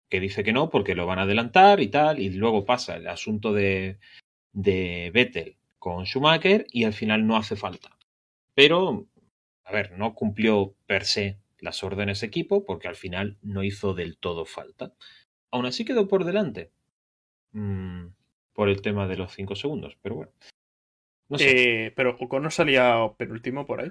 que 0.08 0.20
dice 0.20 0.42
que 0.42 0.52
no 0.52 0.70
porque 0.70 0.94
lo 0.94 1.06
van 1.06 1.18
a 1.18 1.22
adelantar 1.22 1.80
y 1.80 1.88
tal, 1.88 2.18
y 2.18 2.30
luego 2.30 2.64
pasa 2.64 2.96
el 2.96 3.08
asunto 3.08 3.52
de, 3.52 3.98
de 4.52 5.10
Vettel 5.12 5.57
con 5.78 6.04
Schumacher 6.04 6.66
y 6.70 6.84
al 6.84 6.92
final 6.92 7.26
no 7.26 7.36
hace 7.36 7.56
falta. 7.56 7.96
Pero, 8.54 9.06
a 9.64 9.72
ver, 9.72 9.92
no 9.92 10.14
cumplió 10.14 10.74
per 10.86 11.04
se 11.04 11.38
las 11.60 11.82
órdenes 11.82 12.20
de 12.20 12.26
equipo 12.26 12.64
porque 12.64 12.88
al 12.88 12.96
final 12.96 13.38
no 13.42 13.62
hizo 13.62 13.94
del 13.94 14.16
todo 14.16 14.44
falta. 14.44 14.94
Aún 15.50 15.66
así 15.66 15.84
quedó 15.84 16.08
por 16.08 16.24
delante. 16.24 16.70
Mm, 17.52 18.06
por 18.52 18.68
el 18.68 18.82
tema 18.82 19.06
de 19.06 19.16
los 19.16 19.32
5 19.32 19.56
segundos, 19.56 19.96
pero 20.02 20.16
bueno. 20.16 20.32
No 21.28 21.38
sé. 21.38 21.86
Eh, 21.86 21.90
pero 21.92 22.16
Ocon 22.18 22.42
no 22.42 22.50
salía 22.50 22.96
penúltimo 23.16 23.66
por 23.66 23.80
ahí. 23.80 23.90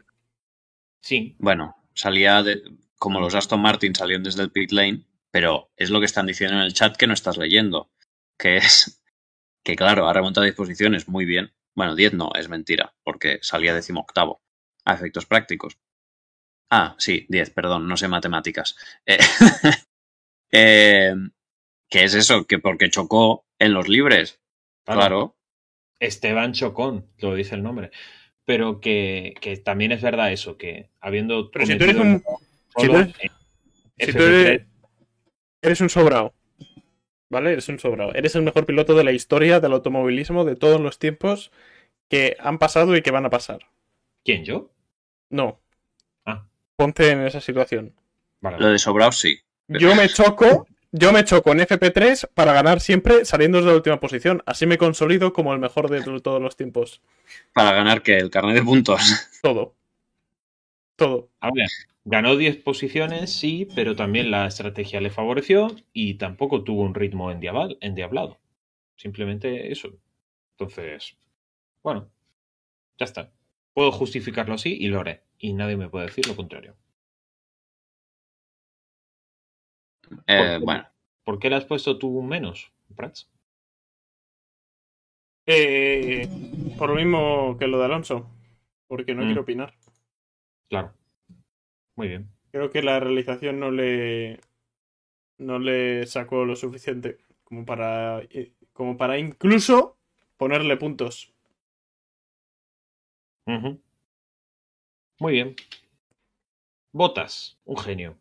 Sí, 1.01 1.35
Bueno, 1.39 1.75
salía 1.93 2.43
de, 2.43 2.61
como 2.97 3.19
los 3.19 3.35
Aston 3.35 3.61
Martin 3.61 3.95
salieron 3.95 4.23
desde 4.23 4.43
el 4.43 4.51
pit 4.51 4.71
lane, 4.71 5.05
pero 5.31 5.69
es 5.77 5.89
lo 5.89 5.99
que 5.99 6.05
están 6.05 6.25
diciendo 6.25 6.57
en 6.57 6.63
el 6.63 6.73
chat 6.73 6.97
que 6.97 7.07
no 7.07 7.13
estás 7.13 7.37
leyendo, 7.37 7.89
que 8.37 8.57
es 8.57 9.01
que 9.63 9.75
claro, 9.75 10.07
ha 10.07 10.13
remontado 10.13 10.45
10 10.45 10.55
posiciones 10.55 11.07
muy 11.07 11.25
bien. 11.25 11.51
Bueno, 11.77 11.95
10 11.95 12.13
no, 12.13 12.31
es 12.33 12.49
mentira, 12.49 12.95
porque 13.03 13.37
salía 13.43 13.71
decimoctavo 13.71 14.41
a 14.83 14.95
efectos 14.95 15.27
prácticos. 15.27 15.77
Ah, 16.71 16.95
sí, 16.97 17.27
10, 17.29 17.51
perdón, 17.51 17.87
no 17.87 17.95
sé 17.97 18.07
matemáticas. 18.07 18.75
Eh, 19.05 19.19
eh, 20.51 21.13
¿Qué 21.87 22.03
es 22.03 22.15
eso? 22.15 22.47
Que 22.47 22.57
porque 22.57 22.89
chocó 22.89 23.45
en 23.59 23.73
los 23.73 23.87
libres. 23.87 24.41
Claro. 24.85 25.37
Esteban 25.99 26.53
Chocón, 26.53 27.11
lo 27.19 27.35
dice 27.35 27.53
el 27.53 27.61
nombre. 27.61 27.91
Pero 28.43 28.81
que, 28.81 29.35
que 29.39 29.57
también 29.57 29.91
es 29.91 30.01
verdad 30.01 30.31
eso, 30.31 30.57
que 30.57 30.89
habiendo. 30.99 31.51
Pero 31.51 31.67
si 31.67 31.77
tú 31.77 31.83
eres 31.83 31.97
un. 31.97 32.23
si 32.75 32.87
tú 32.87 32.95
eres- 32.95 33.13
Si 33.99 34.11
tú 34.13 34.17
FP3, 34.17 34.45
eres, 34.45 34.67
eres 35.61 35.81
un 35.81 35.89
sobrado. 35.89 36.33
¿Vale? 37.29 37.51
Eres 37.53 37.67
un 37.69 37.79
sobrado. 37.79 38.13
Eres 38.15 38.35
el 38.35 38.43
mejor 38.43 38.65
piloto 38.65 38.95
de 38.95 39.03
la 39.03 39.11
historia 39.11 39.59
del 39.59 39.73
automovilismo 39.73 40.45
de 40.45 40.55
todos 40.55 40.79
los 40.79 40.97
tiempos 40.99 41.51
que 42.09 42.37
han 42.39 42.57
pasado 42.57 42.95
y 42.95 43.01
que 43.01 43.11
van 43.11 43.25
a 43.25 43.29
pasar. 43.29 43.59
¿Quién 44.23 44.45
yo? 44.45 44.69
No. 45.29 45.59
Ah. 46.25 46.45
Ponte 46.77 47.09
en 47.11 47.21
esa 47.25 47.41
situación. 47.41 47.93
Vale, 48.39 48.59
Lo 48.59 48.67
de 48.69 48.79
sobrado 48.79 49.11
sí. 49.11 49.39
Yo 49.67 49.93
me 49.95 50.07
choco. 50.07 50.67
Yo 50.93 51.11
me 51.11 51.25
choco 51.25 51.51
en 51.51 51.59
FP3 51.59 52.29
para 52.33 52.53
ganar 52.53 52.79
siempre 52.79 53.25
saliendo 53.25 53.59
de 53.59 53.65
la 53.67 53.73
última 53.73 53.99
posición. 53.99 54.41
Así 54.45 54.65
me 54.65 54.77
consolido 54.77 55.33
como 55.33 55.53
el 55.53 55.59
mejor 55.59 55.89
de 55.89 56.01
to- 56.01 56.21
todos 56.21 56.41
los 56.41 56.55
tiempos. 56.55 57.01
Para 57.53 57.73
ganar 57.73 58.01
que 58.01 58.17
el 58.17 58.29
carnet 58.29 58.55
de 58.55 58.63
puntos. 58.63 59.01
Todo. 59.41 59.75
Todo. 60.97 61.29
A 61.39 61.51
ver, 61.51 61.67
ganó 62.05 62.35
10 62.35 62.57
posiciones, 62.57 63.31
sí, 63.31 63.67
pero 63.75 63.95
también 63.95 64.31
la 64.31 64.47
estrategia 64.47 64.99
le 64.99 65.09
favoreció 65.11 65.67
y 65.93 66.15
tampoco 66.15 66.63
tuvo 66.63 66.81
un 66.81 66.95
ritmo 66.95 67.31
endiabal- 67.31 67.77
endiablado. 67.81 68.39
Simplemente 68.95 69.71
eso. 69.71 69.89
Entonces, 70.57 71.15
bueno, 71.83 72.09
ya 72.97 73.05
está. 73.05 73.31
Puedo 73.73 73.91
justificarlo 73.91 74.55
así 74.55 74.75
y 74.79 74.87
lo 74.87 74.99
haré. 75.01 75.21
Y 75.37 75.53
nadie 75.53 75.77
me 75.77 75.87
puede 75.89 76.07
decir 76.07 76.27
lo 76.27 76.35
contrario. 76.35 76.75
Eh, 80.25 80.37
Porque- 80.37 80.59
bueno, 80.65 80.87
¿Por 81.23 81.39
qué 81.39 81.49
le 81.49 81.57
has 81.57 81.65
puesto 81.65 81.97
tú 81.99 82.07
un 82.07 82.27
menos, 82.29 82.71
Prats? 82.95 83.29
Eh, 85.45 86.27
por 86.77 86.89
lo 86.89 86.95
mismo 86.95 87.57
que 87.59 87.67
lo 87.67 87.79
de 87.79 87.85
Alonso. 87.85 88.29
Porque 88.87 89.13
no 89.13 89.23
Mm. 89.23 89.25
quiero 89.25 89.41
opinar. 89.41 89.73
Claro. 90.69 90.93
Muy 91.95 92.07
bien. 92.09 92.29
Creo 92.51 92.69
que 92.69 92.81
la 92.81 92.99
realización 92.99 93.59
no 93.59 93.71
le. 93.71 94.39
No 95.37 95.59
le 95.59 96.05
sacó 96.07 96.45
lo 96.45 96.55
suficiente 96.55 97.17
como 97.43 97.65
para. 97.65 98.21
eh, 98.29 98.53
Como 98.73 98.97
para 98.97 99.17
incluso 99.17 99.97
ponerle 100.37 100.77
puntos. 100.77 101.33
Muy 105.19 105.33
bien. 105.33 105.55
Botas, 106.93 107.57
un 107.65 107.77
genio. 107.77 108.17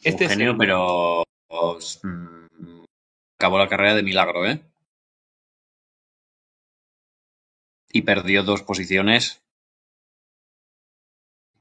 Este 0.00 0.24
un 0.24 0.30
es 0.30 0.36
genio, 0.36 0.50
el- 0.52 0.56
pero 0.58 1.24
os, 1.48 2.00
mm, 2.02 2.84
acabó 3.38 3.58
la 3.58 3.68
carrera 3.68 3.94
de 3.94 4.02
milagro, 4.02 4.46
¿eh? 4.46 4.60
Y 7.92 8.02
perdió 8.02 8.42
dos 8.42 8.62
posiciones 8.62 9.43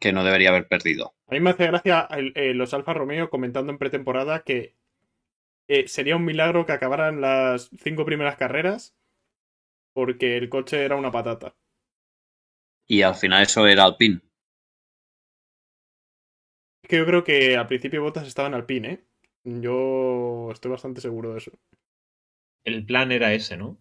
que 0.04 0.12
no 0.14 0.26
debería 0.26 0.50
haber 0.50 0.68
perdido. 0.68 1.16
A 1.30 1.34
mí 1.34 1.40
me 1.40 1.52
hace 1.52 1.68
gracia 1.68 2.08
el- 2.12 2.34
eh, 2.36 2.54
los 2.54 2.74
Alfa 2.74 2.94
Romeo 2.94 3.30
comentando 3.30 3.72
en 3.72 3.78
pretemporada 3.78 4.44
que 4.44 4.76
eh, 5.70 5.88
sería 5.88 6.18
un 6.18 6.26
milagro 6.26 6.66
que 6.66 6.74
acabaran 6.74 7.22
las 7.22 7.70
cinco 7.82 8.06
primeras 8.06 8.36
carreras 8.38 8.96
porque 9.94 10.38
el 10.38 10.50
coche 10.50 10.84
era 10.84 10.98
una 10.98 11.12
patata. 11.12 11.56
Y 12.88 13.02
al 13.02 13.16
final 13.16 13.44
eso 13.44 13.68
era 13.68 13.84
Alpine. 13.84 14.22
Es 16.84 16.90
que 16.90 16.98
yo 16.98 17.06
creo 17.06 17.24
que 17.24 17.58
al 17.58 17.68
principio 17.68 18.02
Botas 18.04 18.28
estaban 18.28 18.54
al 18.54 18.66
pin, 18.66 18.86
¿eh? 18.86 19.04
Yo 19.44 20.50
estoy 20.52 20.72
bastante 20.72 21.02
seguro 21.02 21.32
de 21.34 21.40
eso. 21.40 21.52
el 22.66 22.86
plan 22.86 23.12
era 23.14 23.34
ese, 23.34 23.56
¿no? 23.56 23.78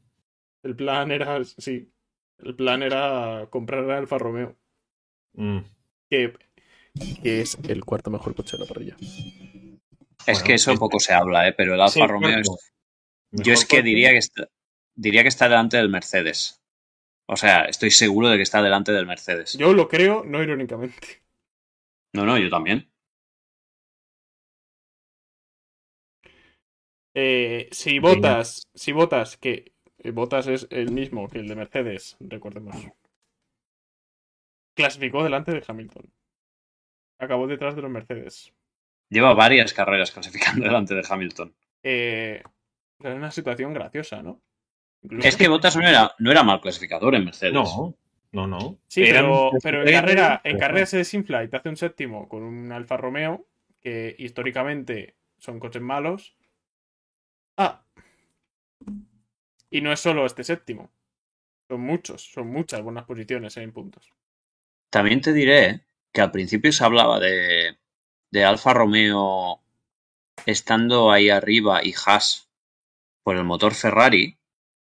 El 0.65 0.75
plan 0.75 1.13
era, 1.13 1.45
sí, 1.45 1.93
el 2.39 2.57
plan 2.57 2.83
era 2.83 3.47
comprar 3.49 3.85
el 3.85 3.91
Alfa 3.93 4.19
Romeo, 4.19 4.57
Mm. 5.35 5.65
Que, 6.13 6.33
que 7.23 7.41
es 7.41 7.59
el 7.69 7.85
cuarto 7.85 8.11
mejor 8.11 8.35
coche 8.35 8.57
de 8.57 8.65
la 8.65 8.69
parrilla. 8.69 8.97
Es 10.27 10.27
Bueno, 10.27 10.45
que 10.47 10.55
eso 10.55 10.73
es- 10.73 10.79
poco 10.79 11.01
se 11.01 11.13
habla, 11.15 11.49
¿eh? 11.49 11.55
pero 11.57 11.75
el 11.75 11.81
Alfa 11.81 11.93
Sí, 11.93 12.07
Romeo 12.07 12.39
es... 12.39 12.49
Yo 13.33 13.53
es 13.53 13.65
que 13.65 13.77
cuarto. 13.77 13.87
diría 13.87 14.11
que, 14.11 14.19
está, 14.19 14.49
diría 14.95 15.23
que 15.23 15.29
está 15.29 15.49
delante 15.49 15.79
del 15.79 15.89
Mercedes. 15.89 16.61
O 17.27 17.37
sea, 17.37 17.65
estoy 17.65 17.91
seguro 17.91 18.29
de 18.29 18.37
que 18.37 18.43
está 18.43 18.61
delante 18.63 18.93
del 18.93 19.07
Mercedes. 19.07 19.55
Yo 19.55 19.73
lo 19.73 19.89
creo, 19.89 20.23
no 20.25 20.43
irónicamente. 20.43 21.23
No, 22.13 22.27
no, 22.27 22.37
yo 22.39 22.51
también. 22.51 22.91
Eh, 27.15 27.69
si 27.73 27.99
votas, 27.99 28.69
si 28.75 28.93
votas 28.93 29.37
que 29.37 29.73
eh, 29.99 30.11
votas 30.11 30.47
es 30.47 30.67
el 30.71 30.91
mismo 30.93 31.29
que 31.29 31.39
el 31.39 31.49
de 31.49 31.57
Mercedes, 31.57 32.17
recordemos. 32.21 32.77
Clasificó 34.75 35.23
delante 35.23 35.53
de 35.53 35.63
Hamilton. 35.67 36.11
Acabó 37.19 37.47
detrás 37.47 37.77
de 37.77 37.83
los 37.83 37.91
Mercedes. 37.91 38.53
Lleva 39.09 39.35
varias 39.35 39.73
carreras 39.73 40.11
clasificando 40.11 40.65
delante 40.65 40.95
de 40.95 41.05
Hamilton. 41.09 41.55
Eh, 41.83 42.43
era 43.01 43.15
una 43.15 43.31
situación 43.31 43.75
graciosa, 43.75 44.23
¿no? 44.23 44.41
Incluso- 45.03 45.29
Es 45.29 45.37
que 45.37 45.49
Bottas 45.49 45.77
no 45.77 45.87
era, 45.87 46.15
no 46.19 46.31
era 46.31 46.43
mal 46.43 46.61
clasificador 46.61 47.15
en 47.15 47.25
Mercedes. 47.25 47.53
No, 47.55 47.97
no, 48.33 48.47
no. 48.47 48.79
Sí, 48.87 49.03
pero, 49.03 49.51
pero 49.63 49.83
en 49.87 49.93
carrera, 49.93 50.41
en 50.45 50.59
carrera 50.59 50.87
se 50.87 50.99
desinfla 50.99 51.45
y 51.45 51.49
te 51.49 51.57
hace 51.57 51.69
un 51.69 51.77
séptimo 51.77 52.29
con 52.29 52.43
un 52.43 52.73
Alfa 52.73 52.97
Romeo, 52.97 53.47
que 53.81 54.15
históricamente 54.19 55.17
son 55.39 55.59
coches 55.59 55.83
malos. 55.83 56.37
Ah. 57.57 57.83
Y 59.71 59.81
no 59.81 59.93
es 59.93 60.01
solo 60.01 60.25
este 60.25 60.45
séptimo. 60.45 60.91
Son 61.69 61.81
muchos, 61.81 62.23
son 62.33 62.49
muchas 62.49 62.81
buenas 62.83 63.05
posiciones 63.05 63.57
en 63.57 63.73
puntos. 63.73 64.13
También 64.93 65.23
te 65.23 65.33
diré 65.33 65.81
que 66.13 66.21
al 66.21 66.31
principio 66.31 66.71
se 66.71 66.85
hablaba 66.85 67.19
de, 67.19 67.79
de 68.31 68.45
Alfa 68.45 68.75
Romeo 68.75 69.63
estando 70.45 71.11
ahí 71.11 71.31
arriba 71.31 71.83
y 71.83 71.95
Haas 72.05 72.51
por 73.23 73.37
el 73.37 73.45
motor 73.45 73.73
Ferrari, 73.73 74.37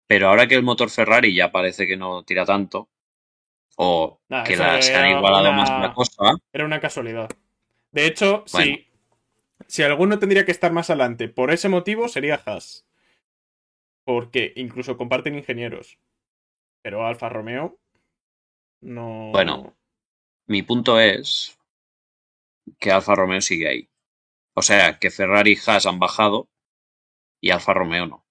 pero 0.07 0.27
ahora 0.27 0.47
que 0.47 0.55
el 0.55 0.63
motor 0.63 0.89
Ferrari 0.89 1.33
ya 1.33 1.53
parece 1.53 1.87
que 1.87 1.95
no 1.95 2.23
tira 2.23 2.43
tanto, 2.45 2.89
o 3.77 4.19
Nah, 4.27 4.43
que 4.43 4.57
la- 4.57 4.81
se 4.81 4.93
han 4.95 5.17
igualado 5.17 5.49
una- 5.49 5.57
más 5.57 5.69
la 5.69 5.93
cosa, 5.93 6.33
Era 6.51 6.65
una 6.65 6.81
casualidad. 6.81 7.29
De 7.93 8.05
hecho, 8.05 8.43
Bueno. 8.51 8.75
si, 8.75 8.87
si 9.67 9.83
alguno 9.83 10.19
tendría 10.19 10.43
que 10.43 10.51
estar 10.51 10.73
más 10.73 10.89
adelante 10.89 11.29
por 11.29 11.51
ese 11.51 11.69
motivo, 11.69 12.09
sería 12.09 12.35
Haas. 12.45 12.85
Porque 14.03 14.51
incluso 14.57 14.97
comparten 14.97 15.35
ingenieros. 15.35 15.97
Pero 16.81 17.05
Alfa 17.07 17.29
Romeo 17.29 17.79
no. 18.81 19.29
Bueno. 19.31 19.73
Mi 20.51 20.61
punto 20.63 20.99
es 20.99 21.57
que 22.79 22.91
Alfa 22.91 23.15
Romeo 23.15 23.39
sigue 23.39 23.69
ahí. 23.69 23.89
O 24.55 24.61
sea, 24.61 24.99
que 24.99 25.11
Ferrari 25.11 25.53
y 25.53 25.59
Haas 25.69 25.85
han 25.87 25.99
bajado 25.99 26.49
y 27.41 27.51
Alfa 27.51 27.73
Romeo 27.73 28.07
no. 28.07 28.25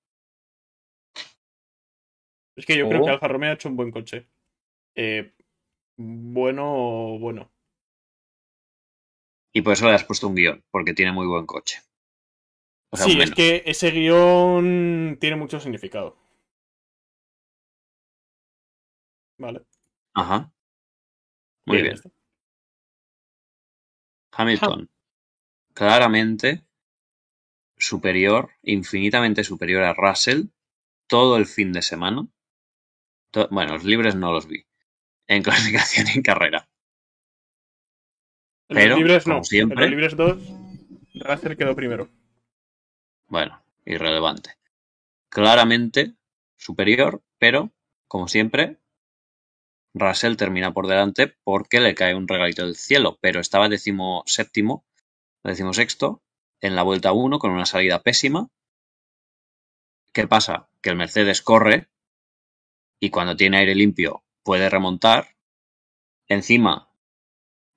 Es 2.57 2.65
que 2.67 2.77
yo 2.79 2.87
creo 2.89 3.01
O- 3.01 3.05
que 3.05 3.11
Alfa 3.11 3.27
Romeo 3.29 3.51
ha 3.51 3.55
hecho 3.55 3.69
un 3.69 3.77
buen 3.77 3.91
coche. 3.91 4.29
Eh, 4.97 5.35
bueno, 5.99 7.19
bueno. 7.21 7.51
Y 9.53 9.63
por 9.63 9.75
eso 9.75 9.87
le 9.87 9.95
has 9.95 10.03
puesto 10.03 10.27
un 10.27 10.35
guion, 10.35 10.65
porque 10.73 10.93
tiene 10.93 11.13
muy 11.13 11.29
buen 11.29 11.47
coche. 11.47 11.79
O 12.93 12.97
sea, 12.97 13.07
sí, 13.07 13.19
es 13.21 13.31
que 13.33 13.63
ese 13.67 13.91
guion 13.91 15.17
tiene 15.21 15.37
mucho 15.37 15.61
significado. 15.61 16.17
Vale. 19.39 19.65
Ajá. 20.15 20.53
Muy 21.67 21.83
bien. 21.83 21.97
Hamilton, 24.33 24.89
claramente 25.75 26.65
superior, 27.77 28.51
infinitamente 28.63 29.45
superior 29.45 29.83
a 29.85 29.95
Russell 29.95 30.45
todo 31.07 31.37
el 31.37 31.47
fin 31.47 31.73
de 31.73 31.83
semana. 31.83 32.27
Bueno, 33.51 33.75
los 33.75 33.85
libres 33.85 34.15
no 34.15 34.33
los 34.33 34.47
vi. 34.47 34.65
En 35.27 35.43
clasificación 35.43 36.07
y 36.09 36.17
en 36.19 36.23
carrera. 36.23 36.69
Pero, 38.69 38.91
los 38.91 38.99
libres 38.99 39.25
como 39.25 39.37
no. 39.39 39.45
siempre- 39.45 39.75
En 39.87 39.91
los 39.91 39.91
libres 39.91 40.17
2, 40.17 40.39
Russell 41.15 41.57
quedó 41.57 41.75
primero. 41.75 42.09
Bueno, 43.27 43.63
irrelevante. 43.85 44.57
Claramente 45.29 46.15
superior, 46.57 47.23
pero, 47.39 47.73
como 48.09 48.29
siempre, 48.29 48.80
Russell 49.95 50.37
termina 50.37 50.73
por 50.73 50.87
delante 50.87 51.37
porque 51.45 51.81
le 51.81 51.95
cae 51.95 52.15
un 52.15 52.29
regalito 52.29 52.65
del 52.65 52.77
cielo, 52.77 53.19
pero 53.21 53.41
estaba 53.41 53.69
décimo 53.69 54.23
séptimo, 54.27 54.85
en 56.63 56.77
la 56.77 56.83
vuelta 56.83 57.13
1 57.13 57.39
con 57.39 57.51
una 57.51 57.67
salida 57.67 58.03
pésima. 58.03 58.49
¿Qué 60.13 60.27
pasa? 60.27 60.69
Que 60.83 60.91
el 60.91 60.97
Mercedes 60.97 61.43
corre 61.43 61.89
y 63.01 63.11
cuando 63.11 63.37
tiene 63.37 63.59
aire 63.59 63.75
limpio 63.75 64.25
puede 64.45 64.69
remontar. 64.69 65.37
Encima 66.29 66.93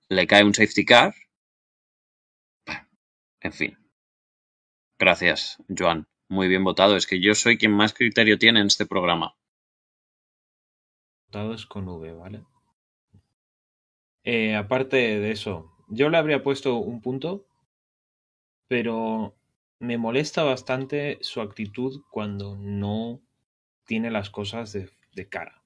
le 0.09 0.27
cae 0.27 0.43
un 0.43 0.53
safety 0.53 0.85
car. 0.85 1.15
En 3.41 3.53
fin. 3.53 3.77
Gracias, 4.99 5.57
Joan. 5.67 6.07
Muy 6.29 6.47
bien 6.47 6.63
votado. 6.63 6.95
Es 6.95 7.07
que 7.07 7.21
yo 7.21 7.35
soy 7.35 7.57
quien 7.57 7.71
más 7.71 7.93
criterio 7.93 8.37
tiene 8.37 8.61
en 8.61 8.67
este 8.67 8.85
programa. 8.85 9.35
Todos 11.33 11.65
con 11.65 11.87
V, 11.89 12.13
¿vale? 12.13 12.43
Eh, 14.23 14.55
aparte 14.55 14.97
de 14.97 15.31
eso, 15.31 15.71
yo 15.87 16.09
le 16.09 16.17
habría 16.17 16.43
puesto 16.43 16.75
un 16.75 17.01
punto, 17.01 17.47
pero 18.67 19.33
me 19.79 19.97
molesta 19.97 20.43
bastante 20.43 21.17
su 21.21 21.41
actitud 21.41 22.03
cuando 22.11 22.55
no 22.55 23.19
tiene 23.83 24.11
las 24.11 24.29
cosas 24.29 24.73
de, 24.73 24.91
de 25.15 25.27
cara. 25.27 25.63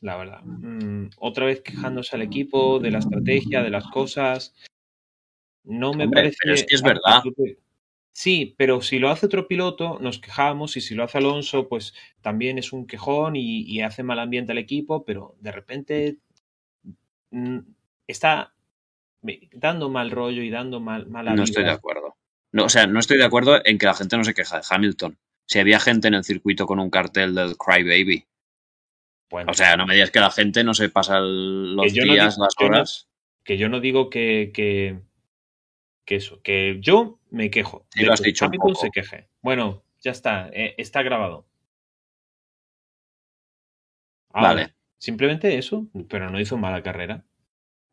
La 0.00 0.16
verdad. 0.16 0.42
Mm, 0.44 1.10
otra 1.18 1.46
vez 1.46 1.62
quejándose 1.62 2.14
al 2.14 2.22
equipo 2.22 2.78
de 2.78 2.92
la 2.92 2.98
estrategia, 3.00 3.60
de 3.64 3.70
las 3.70 3.88
cosas. 3.88 4.54
No 5.64 5.94
me 5.94 6.04
Hombre, 6.04 6.20
parece. 6.22 6.36
pero 6.42 6.54
es 6.54 6.64
que 6.64 6.76
es 6.76 6.82
verdad. 6.82 7.24
Sí, 8.14 8.54
pero 8.58 8.82
si 8.82 8.98
lo 8.98 9.10
hace 9.10 9.24
otro 9.26 9.48
piloto, 9.48 9.98
nos 10.00 10.18
quejamos, 10.18 10.76
y 10.76 10.80
si 10.82 10.94
lo 10.94 11.02
hace 11.04 11.18
Alonso, 11.18 11.68
pues 11.68 11.94
también 12.20 12.58
es 12.58 12.72
un 12.72 12.86
quejón 12.86 13.36
y, 13.36 13.62
y 13.62 13.80
hace 13.80 14.02
mal 14.02 14.18
ambiente 14.18 14.52
al 14.52 14.58
equipo, 14.58 15.04
pero 15.04 15.34
de 15.40 15.50
repente 15.52 16.18
mm, 17.30 17.58
está 18.06 18.52
dando 19.52 19.88
mal 19.88 20.10
rollo 20.10 20.42
y 20.42 20.50
dando 20.50 20.78
mal, 20.80 21.06
mala 21.06 21.34
No 21.34 21.44
estoy 21.44 21.64
de 21.64 21.70
acuerdo. 21.70 22.16
No, 22.52 22.64
o 22.64 22.68
sea, 22.68 22.86
no 22.86 23.00
estoy 23.00 23.16
de 23.16 23.24
acuerdo 23.24 23.60
en 23.64 23.78
que 23.78 23.86
la 23.86 23.94
gente 23.94 24.16
no 24.18 24.24
se 24.24 24.34
queja 24.34 24.56
de 24.58 24.64
Hamilton. 24.68 25.16
Si 25.46 25.58
había 25.58 25.80
gente 25.80 26.08
en 26.08 26.14
el 26.14 26.24
circuito 26.24 26.66
con 26.66 26.80
un 26.80 26.90
cartel 26.90 27.34
del 27.34 27.56
Cry 27.56 27.82
Baby. 27.82 28.26
Bueno, 29.30 29.50
O 29.52 29.54
sea, 29.54 29.76
no 29.78 29.86
me 29.86 29.94
digas 29.94 30.10
que 30.10 30.20
la 30.20 30.30
gente 30.30 30.62
no 30.62 30.74
se 30.74 30.90
pasa 30.90 31.16
el- 31.16 31.74
los 31.74 31.86
no 31.86 31.92
días, 31.92 32.04
digo- 32.04 32.16
las 32.16 32.38
no- 32.38 32.66
horas. 32.66 33.08
que 33.42 33.56
yo 33.56 33.70
no 33.70 33.80
digo 33.80 34.10
que, 34.10 34.50
que, 34.52 35.00
que 36.04 36.16
eso, 36.16 36.40
que 36.42 36.78
yo 36.80 37.18
me 37.30 37.50
quejo. 37.50 37.86
Sí, 37.94 38.04
lo 38.04 38.12
has 38.12 38.20
que 38.20 38.28
dicho 38.28 38.44
un 38.44 38.48
Hamilton 38.50 38.72
poco. 38.72 38.80
se 38.80 38.90
queje. 38.90 39.28
Bueno, 39.40 39.82
ya 40.00 40.10
está, 40.10 40.48
eh, 40.52 40.74
está 40.78 41.02
grabado. 41.02 41.46
Ahora, 44.32 44.48
Vale. 44.48 44.74
Simplemente 44.98 45.58
eso, 45.58 45.88
pero 46.08 46.30
no 46.30 46.38
hizo 46.40 46.56
mala 46.56 46.82
carrera. 46.82 47.24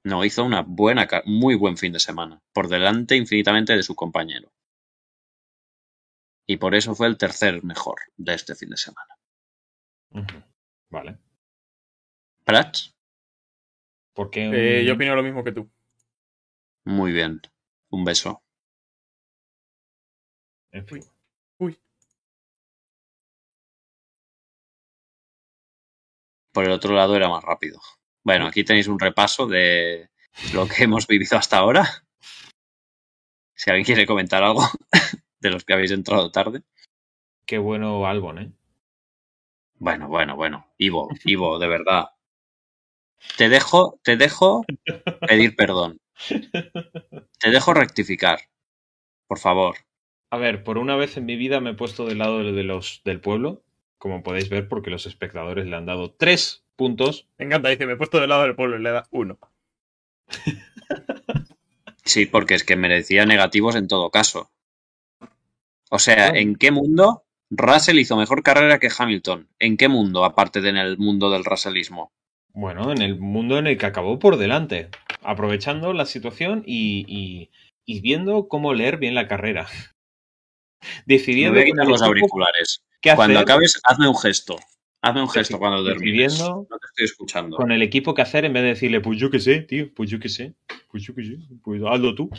No, 0.03 0.23
hizo 0.23 0.43
una 0.45 0.61
buena, 0.61 1.07
ca- 1.07 1.23
muy 1.25 1.55
buen 1.55 1.75
fin 1.75 1.91
de 1.91 1.99
semana. 1.99 2.39
Por 2.53 2.67
delante 2.67 3.15
infinitamente 3.15 3.75
de 3.75 3.81
su 3.83 3.95
compañero. 3.95 4.51
Y 6.47 6.57
por 6.57 6.75
eso 6.75 6.93
fue 6.95 7.07
el 7.07 7.17
tercer 7.17 7.63
mejor 7.63 7.95
de 8.17 8.33
este 8.35 8.55
fin 8.55 8.69
de 8.69 8.77
semana. 8.77 9.15
Vale. 10.89 11.17
Prats, 12.43 12.93
Porque 14.13 14.49
Eh, 14.81 14.85
yo 14.85 14.93
opino 14.95 15.15
lo 15.15 15.23
mismo 15.23 15.43
que 15.43 15.51
tú. 15.51 15.69
muy 16.85 17.11
bien. 17.11 17.41
Un 17.91 18.03
beso. 18.03 18.41
en 20.71 20.87
fin. 20.87 21.03
Uy. 21.57 21.77
Por 26.53 26.65
el 26.65 26.71
otro 26.71 26.93
lado 26.93 27.15
era 27.15 27.29
más 27.29 27.43
rápido. 27.43 27.79
Bueno, 28.23 28.47
aquí 28.47 28.63
tenéis 28.63 28.87
un 28.87 28.99
repaso 28.99 29.47
de 29.47 30.09
lo 30.53 30.67
que 30.67 30.83
hemos 30.83 31.07
vivido 31.07 31.37
hasta 31.37 31.57
ahora. 31.57 31.87
Si 33.55 33.69
alguien 33.69 33.85
quiere 33.85 34.05
comentar 34.05 34.43
algo 34.43 34.63
de 35.39 35.49
los 35.49 35.63
que 35.65 35.73
habéis 35.73 35.91
entrado 35.91 36.31
tarde. 36.31 36.61
Qué 37.45 37.57
bueno 37.57 38.05
Albon, 38.05 38.39
¿eh? 38.39 38.51
Bueno, 39.75 40.07
bueno, 40.07 40.35
bueno. 40.35 40.67
Ivo, 40.77 41.09
Ivo, 41.23 41.57
de 41.57 41.67
verdad. 41.67 42.09
Te 43.37 43.49
dejo, 43.49 43.99
te 44.03 44.17
dejo 44.17 44.65
pedir 45.27 45.55
perdón. 45.55 45.99
Te 47.39 47.51
dejo 47.51 47.73
rectificar. 47.73 48.39
Por 49.27 49.39
favor. 49.39 49.77
A 50.31 50.37
ver, 50.37 50.63
por 50.63 50.77
una 50.77 50.95
vez 50.95 51.17
en 51.17 51.25
mi 51.25 51.35
vida 51.35 51.59
me 51.59 51.71
he 51.71 51.75
puesto 51.75 52.05
del 52.05 52.19
lado 52.19 52.39
de 52.39 52.63
los 52.63 53.01
del 53.05 53.19
pueblo, 53.19 53.63
como 53.97 54.23
podéis 54.23 54.49
ver, 54.49 54.67
porque 54.67 54.89
los 54.89 55.05
espectadores 55.05 55.65
le 55.65 55.75
han 55.75 55.85
dado 55.85 56.11
tres 56.11 56.63
puntos. 56.75 57.27
Me 57.37 57.45
encanta, 57.45 57.69
dice, 57.69 57.85
me 57.85 57.93
he 57.93 57.97
puesto 57.97 58.19
del 58.19 58.29
lado 58.29 58.43
del 58.43 58.55
pueblo 58.55 58.77
y 58.77 58.83
le 58.83 58.91
da 58.91 59.07
uno. 59.11 59.39
Sí, 62.09 62.25
porque 62.25 62.55
es 62.55 62.63
que 62.63 62.75
merecía 62.75 63.27
negativos 63.27 63.75
en 63.75 63.87
todo 63.87 64.09
caso. 64.09 64.49
O 65.91 65.99
sea, 65.99 66.29
¿en 66.29 66.55
qué 66.55 66.71
mundo 66.71 67.23
Russell 67.51 67.99
hizo 67.99 68.17
mejor 68.17 68.41
carrera 68.41 68.79
que 68.79 68.89
Hamilton? 68.97 69.47
¿En 69.59 69.77
qué 69.77 69.89
mundo, 69.89 70.25
aparte 70.25 70.59
de 70.59 70.69
en 70.69 70.77
el 70.77 70.97
mundo 70.97 71.29
del 71.29 71.45
Russellismo? 71.45 72.11
Bueno, 72.51 72.91
en 72.91 73.03
el 73.03 73.19
mundo 73.19 73.59
en 73.59 73.67
el 73.67 73.77
que 73.77 73.85
acabó 73.85 74.17
por 74.17 74.37
delante, 74.37 74.89
aprovechando 75.21 75.93
la 75.93 76.05
situación 76.05 76.63
y, 76.65 77.05
y- 77.07 77.49
y 77.85 78.01
viendo 78.01 78.47
cómo 78.47 78.73
leer 78.73 78.97
bien 78.97 79.15
la 79.15 79.27
carrera. 79.27 79.67
Me 79.71 80.81
Decidiendo 81.05 81.53
voy 81.53 81.61
a 81.61 81.65
quitar 81.65 81.87
los 81.87 82.01
auriculares. 82.01 82.83
qué 83.01 83.15
Cuando 83.15 83.39
acabes, 83.39 83.79
hazme 83.83 84.07
un 84.07 84.15
gesto. 84.17 84.57
Hazme 85.01 85.21
un 85.21 85.29
gesto 85.29 85.57
cuando 85.57 85.83
termines. 85.85 86.39
No 86.39 86.65
te 86.69 86.85
estoy 86.87 87.05
escuchando. 87.05 87.55
con 87.55 87.71
el 87.71 87.81
equipo 87.81 88.13
que 88.13 88.21
hacer 88.21 88.45
en 88.45 88.53
vez 88.53 88.63
de 88.63 88.69
decirle, 88.69 88.99
pues 89.01 89.17
yo 89.19 89.29
qué 89.31 89.39
sé, 89.39 89.61
tío, 89.61 89.93
pues 89.93 90.09
yo 90.09 90.19
qué 90.19 90.29
sé, 90.29 90.55
pues 90.91 91.03
yo 91.03 91.15
qué 91.15 91.23
sé, 91.23 91.37
pues 91.63 91.81
hazlo 91.89 92.15
tú. 92.15 92.29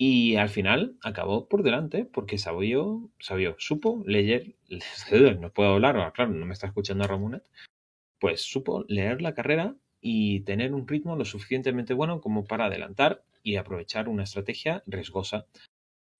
Y 0.00 0.36
al 0.36 0.48
final 0.48 0.96
acabó 1.02 1.48
por 1.48 1.62
delante 1.64 2.04
porque 2.04 2.38
sabió, 2.38 3.10
sabió, 3.18 3.56
supo 3.58 4.02
leer, 4.06 4.54
no 5.40 5.50
puedo 5.52 5.70
hablar, 5.74 6.12
claro, 6.12 6.30
no 6.32 6.46
me 6.46 6.52
está 6.52 6.66
escuchando 6.68 7.04
Ramonet, 7.06 7.42
pues 8.20 8.42
supo 8.42 8.84
leer 8.86 9.22
la 9.22 9.34
carrera 9.34 9.74
y 10.00 10.40
tener 10.40 10.74
un 10.74 10.86
ritmo 10.86 11.16
lo 11.16 11.24
suficientemente 11.24 11.94
bueno 11.94 12.20
como 12.20 12.44
para 12.44 12.66
adelantar 12.66 13.22
y 13.42 13.56
aprovechar 13.56 14.08
una 14.08 14.24
estrategia 14.24 14.82
riesgosa. 14.86 15.46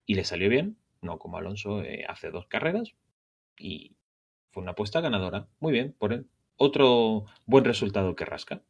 Y 0.06 0.14
le 0.14 0.24
salió 0.24 0.48
bien, 0.48 0.76
no 1.02 1.18
como 1.18 1.38
Alonso 1.38 1.82
eh, 1.82 2.04
hace 2.08 2.30
dos 2.30 2.46
carreras, 2.46 2.94
y 3.58 3.96
fue 4.50 4.62
una 4.62 4.72
apuesta 4.72 5.00
ganadora. 5.00 5.48
Muy 5.60 5.72
bien, 5.72 5.94
por 5.98 6.12
él. 6.12 6.26
Otro 6.56 7.26
buen 7.46 7.64
resultado 7.64 8.16
que 8.16 8.24
rasca. 8.24 8.62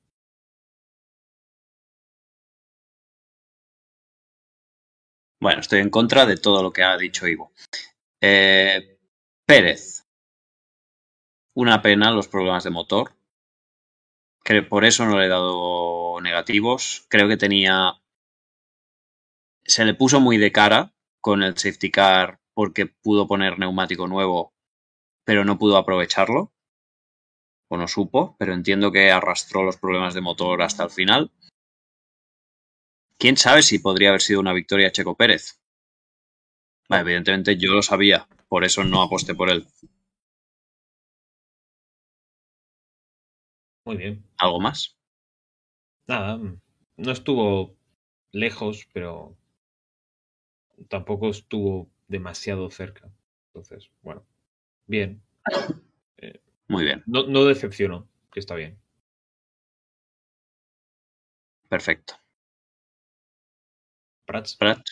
Bueno, 5.41 5.61
estoy 5.61 5.81
en 5.81 5.91
contra 5.91 6.27
de 6.27 6.37
todo 6.37 6.63
lo 6.63 6.73
que 6.73 6.83
ha 6.83 6.97
dicho 6.97 7.27
Ivo. 7.29 7.53
Eh, 8.21 8.99
Pérez. 9.47 10.05
Una 11.55 11.81
pena 11.81 12.11
los 12.11 12.29
problemas 12.29 12.65
de 12.65 12.71
motor. 12.71 13.18
Por 14.69 14.87
eso 14.87 15.05
no 15.05 15.19
le 15.19 15.27
he 15.27 15.29
dado 15.29 16.21
negativos. 16.23 17.05
Creo 17.09 17.29
que 17.29 17.37
tenía. 17.37 18.01
Se 19.65 19.85
le 19.85 19.93
puso 19.93 20.21
muy 20.21 20.39
de 20.39 20.53
cara 20.53 20.95
con 21.21 21.43
el 21.43 21.59
safety 21.59 21.91
car 21.91 22.41
porque 22.55 22.87
pudo 22.87 23.29
poner 23.29 23.59
neumático 23.59 24.09
nuevo, 24.09 24.55
pero 25.25 25.45
no 25.45 25.59
pudo 25.59 25.77
aprovecharlo. 25.77 26.53
O 27.71 27.77
no 27.77 27.87
supo, 27.89 28.37
pero 28.39 28.55
entiendo 28.55 28.91
que 28.91 29.11
arrastró 29.11 29.63
los 29.65 29.77
problemas 29.77 30.15
de 30.15 30.23
motor 30.23 30.63
hasta 30.63 30.85
el 30.85 30.91
final. 30.91 31.31
¿Quién 33.19 33.37
sabe 33.37 33.63
si 33.63 33.79
podría 33.79 34.09
haber 34.09 34.23
sido 34.23 34.41
una 34.41 34.55
victoria 34.55 34.91
Checo 34.91 35.15
Pérez? 35.15 35.61
Evidentemente 36.89 37.59
yo 37.59 37.75
lo 37.75 37.83
sabía, 37.83 38.27
por 38.49 38.65
eso 38.65 38.83
no 38.85 39.03
aposté 39.03 39.35
por 39.35 39.51
él. 39.51 39.67
Muy 43.89 43.97
bien. 43.97 44.23
¿Algo 44.37 44.61
más? 44.61 44.95
Nada, 46.09 46.37
no 46.97 47.13
estuvo 47.13 47.77
lejos, 48.33 48.89
pero 48.93 49.39
tampoco 50.89 51.29
estuvo 51.31 51.91
demasiado 52.09 52.71
cerca. 52.71 53.11
Entonces, 53.49 53.91
bueno, 54.03 54.25
bien. 54.87 55.23
Muy 56.69 56.85
bien, 56.85 57.03
No, 57.07 57.27
no 57.27 57.45
decepcionó, 57.47 58.09
que 58.33 58.41
está 58.41 58.55
bien. 58.55 58.79
perfecto. 61.69 62.15
Prats. 64.27 64.55
Prat. 64.55 64.85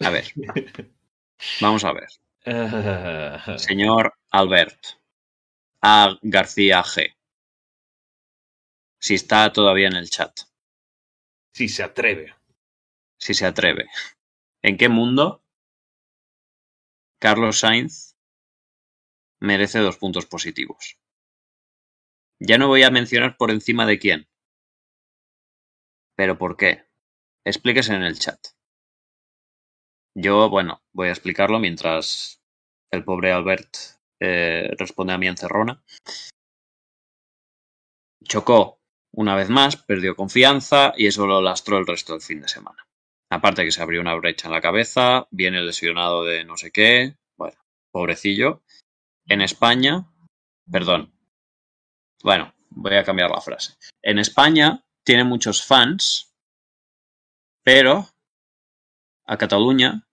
A 0.00 0.10
ver, 0.10 0.24
vamos 1.60 1.84
a 1.84 1.92
ver. 1.92 2.08
Señor 3.58 4.14
Albert 4.30 4.78
A. 5.82 6.16
García 6.22 6.80
G. 6.84 7.16
Si 9.00 9.14
está 9.14 9.52
todavía 9.52 9.88
en 9.88 9.96
el 9.96 10.08
chat, 10.08 10.32
si 11.52 11.68
se 11.68 11.82
atreve. 11.82 12.36
si 13.18 13.34
se 13.34 13.46
atreve. 13.46 13.88
¿En 14.62 14.76
qué 14.76 14.88
mundo 14.88 15.42
Carlos 17.18 17.58
Sainz 17.58 18.14
merece 19.40 19.80
dos 19.80 19.96
puntos 19.96 20.26
positivos? 20.26 20.98
Ya 22.38 22.58
no 22.58 22.68
voy 22.68 22.84
a 22.84 22.90
mencionar 22.92 23.36
por 23.36 23.50
encima 23.50 23.86
de 23.86 23.98
quién. 23.98 24.28
¿Pero 26.14 26.38
por 26.38 26.56
qué? 26.56 26.84
Explíquese 27.44 27.92
en 27.94 28.04
el 28.04 28.20
chat. 28.20 28.38
Yo, 30.18 30.48
bueno, 30.48 30.82
voy 30.94 31.08
a 31.08 31.10
explicarlo 31.10 31.58
mientras 31.58 32.40
el 32.90 33.04
pobre 33.04 33.32
Albert 33.32 33.76
eh, 34.18 34.70
responde 34.78 35.12
a 35.12 35.18
mi 35.18 35.26
encerrona. 35.26 35.84
Chocó 38.24 38.80
una 39.12 39.34
vez 39.34 39.50
más, 39.50 39.76
perdió 39.76 40.16
confianza 40.16 40.94
y 40.96 41.06
eso 41.06 41.26
lo 41.26 41.42
lastró 41.42 41.76
el 41.76 41.86
resto 41.86 42.14
del 42.14 42.22
fin 42.22 42.40
de 42.40 42.48
semana. 42.48 42.86
Aparte 43.28 43.62
que 43.62 43.72
se 43.72 43.82
abrió 43.82 44.00
una 44.00 44.14
brecha 44.14 44.48
en 44.48 44.54
la 44.54 44.62
cabeza, 44.62 45.28
viene 45.30 45.60
lesionado 45.60 46.24
de 46.24 46.44
no 46.44 46.56
sé 46.56 46.70
qué. 46.70 47.18
Bueno, 47.36 47.58
pobrecillo. 47.90 48.62
En 49.26 49.42
España, 49.42 50.10
perdón. 50.70 51.12
Bueno, 52.22 52.54
voy 52.70 52.94
a 52.96 53.04
cambiar 53.04 53.30
la 53.30 53.42
frase. 53.42 53.74
En 54.02 54.18
España 54.18 54.82
tiene 55.04 55.24
muchos 55.24 55.62
fans, 55.62 56.34
pero 57.62 58.08
a 59.26 59.36
Cataluña, 59.36 60.05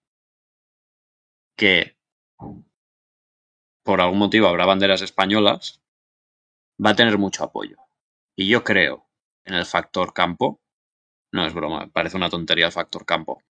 que 1.56 1.98
por 3.84 4.02
algún 4.02 4.20
motivo 4.20 4.48
habrá 4.48 4.66
banderas 4.66 5.02
españolas, 5.02 5.82
va 6.84 6.92
a 6.92 6.96
tener 6.96 7.18
mucho 7.18 7.44
apoyo. 7.44 7.78
Y 8.36 8.48
yo 8.48 8.64
creo 8.64 9.08
en 9.46 9.56
el 9.56 9.66
factor 9.66 10.14
campo. 10.14 10.62
No 11.32 11.46
es 11.46 11.54
broma, 11.54 11.90
parece 11.92 12.18
una 12.18 12.30
tontería 12.30 12.68
el 12.68 12.72
factor 12.72 13.06
campo. 13.06 13.44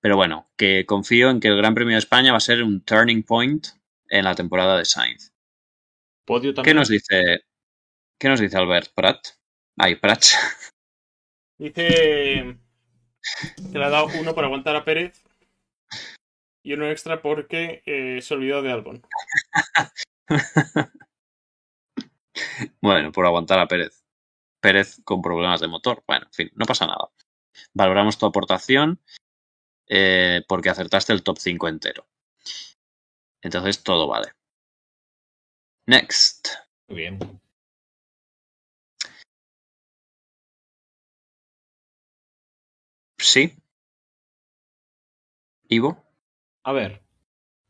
Pero 0.00 0.16
bueno, 0.16 0.46
que 0.56 0.84
confío 0.86 1.30
en 1.30 1.40
que 1.40 1.48
el 1.48 1.56
Gran 1.56 1.74
Premio 1.74 1.94
de 1.94 2.00
España 2.00 2.32
va 2.32 2.38
a 2.38 2.40
ser 2.40 2.62
un 2.62 2.82
turning 2.82 3.22
point 3.22 3.66
en 4.08 4.24
la 4.24 4.34
temporada 4.34 4.76
de 4.76 4.84
Sainz. 4.84 5.32
Podio 6.24 6.54
¿Qué 6.54 6.74
nos 6.74 6.88
dice, 6.88 7.44
qué 8.18 8.28
nos 8.28 8.40
dice 8.40 8.56
Albert 8.56 8.92
Prat? 8.94 9.18
Ay, 9.76 9.94
Prat. 9.96 10.24
Dice 11.58 11.88
que 13.72 13.78
le 13.78 13.84
ha 13.84 13.90
dado 13.90 14.08
uno 14.20 14.34
por 14.34 14.44
aguantar 14.44 14.76
a 14.76 14.84
Pérez 14.84 15.27
y 16.68 16.74
uno 16.74 16.90
extra 16.90 17.22
porque 17.22 17.82
eh, 17.86 18.20
se 18.20 18.34
olvidó 18.34 18.60
de 18.60 18.72
Albon. 18.72 19.02
Bueno, 22.80 23.10
por 23.10 23.26
aguantar 23.26 23.58
a 23.58 23.66
Pérez. 23.66 24.04
Pérez 24.60 25.00
con 25.02 25.20
problemas 25.20 25.60
de 25.60 25.66
motor. 25.66 26.04
Bueno, 26.06 26.26
en 26.26 26.32
fin, 26.32 26.50
no 26.54 26.66
pasa 26.66 26.86
nada. 26.86 27.08
Valoramos 27.74 28.16
tu 28.16 28.26
aportación 28.26 29.00
eh, 29.88 30.42
porque 30.46 30.70
acertaste 30.70 31.12
el 31.12 31.24
top 31.24 31.38
5 31.38 31.66
entero. 31.66 32.06
Entonces 33.42 33.82
todo 33.82 34.06
vale. 34.06 34.32
Next. 35.86 36.48
Muy 36.86 36.98
bien. 36.98 37.18
Sí. 43.18 43.56
Ivo. 45.68 46.07
A 46.68 46.72
ver. 46.72 47.02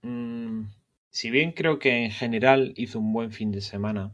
mm, 0.03 0.65
si 1.11 1.31
bien 1.31 1.53
creo 1.53 1.79
que 1.79 2.05
en 2.05 2.11
general 2.11 2.75
hizo 2.77 2.99
un 2.99 3.13
buen 3.13 3.33
fin 3.33 3.53
de 3.53 3.61
semana, 3.61 4.13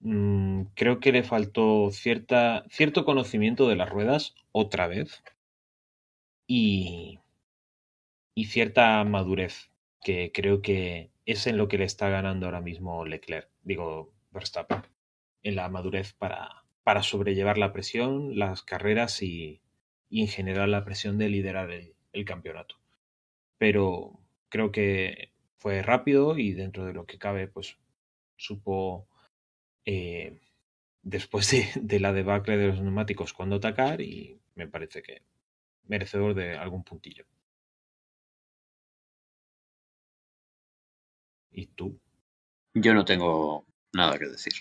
mm, 0.00 0.62
creo 0.74 1.00
que 1.00 1.12
le 1.12 1.22
faltó 1.24 1.90
cierta, 1.92 2.64
cierto 2.70 3.04
conocimiento 3.04 3.68
de 3.68 3.76
las 3.76 3.90
ruedas 3.90 4.34
otra 4.52 4.88
vez 4.88 5.22
y, 6.48 7.18
y 8.36 8.44
cierta 8.46 9.02
madurez, 9.04 9.70
que 10.02 10.30
creo 10.32 10.62
que 10.62 11.10
es 11.24 11.46
en 11.48 11.56
lo 11.58 11.66
que 11.68 11.78
le 11.78 11.84
está 11.84 12.08
ganando 12.08 12.46
ahora 12.46 12.60
mismo 12.60 13.04
Leclerc, 13.04 13.48
digo 13.62 14.12
Verstappen, 14.30 14.82
en 15.42 15.56
la 15.56 15.68
madurez 15.68 16.12
para, 16.12 16.64
para 16.84 17.02
sobrellevar 17.02 17.58
la 17.58 17.72
presión, 17.72 18.38
las 18.38 18.62
carreras 18.62 19.22
y, 19.22 19.60
y 20.08 20.22
en 20.22 20.28
general 20.28 20.70
la 20.70 20.84
presión 20.84 21.18
de 21.18 21.30
liderar 21.30 21.70
el, 21.72 21.94
el 22.12 22.24
campeonato. 22.24 22.76
Pero 23.58 24.18
creo 24.48 24.70
que 24.72 25.32
fue 25.58 25.82
rápido 25.82 26.38
y 26.38 26.52
dentro 26.52 26.84
de 26.84 26.92
lo 26.92 27.06
que 27.06 27.18
cabe, 27.18 27.48
pues 27.48 27.76
supo 28.36 29.08
eh, 29.84 30.40
después 31.02 31.50
de, 31.50 31.68
de 31.80 32.00
la 32.00 32.12
debacle 32.12 32.56
de 32.56 32.68
los 32.68 32.80
neumáticos 32.80 33.32
cuándo 33.32 33.56
atacar 33.56 34.00
y, 34.00 34.40
me 34.56 34.66
parece 34.66 35.02
que 35.02 35.22
merecedor 35.84 36.34
de 36.34 36.56
algún 36.56 36.82
puntillo. 36.82 37.24
¿Y 41.52 41.66
tú? 41.68 42.00
Yo 42.74 42.92
no 42.92 43.04
tengo 43.04 43.66
nada 43.92 44.18
que 44.18 44.26
decir. 44.26 44.54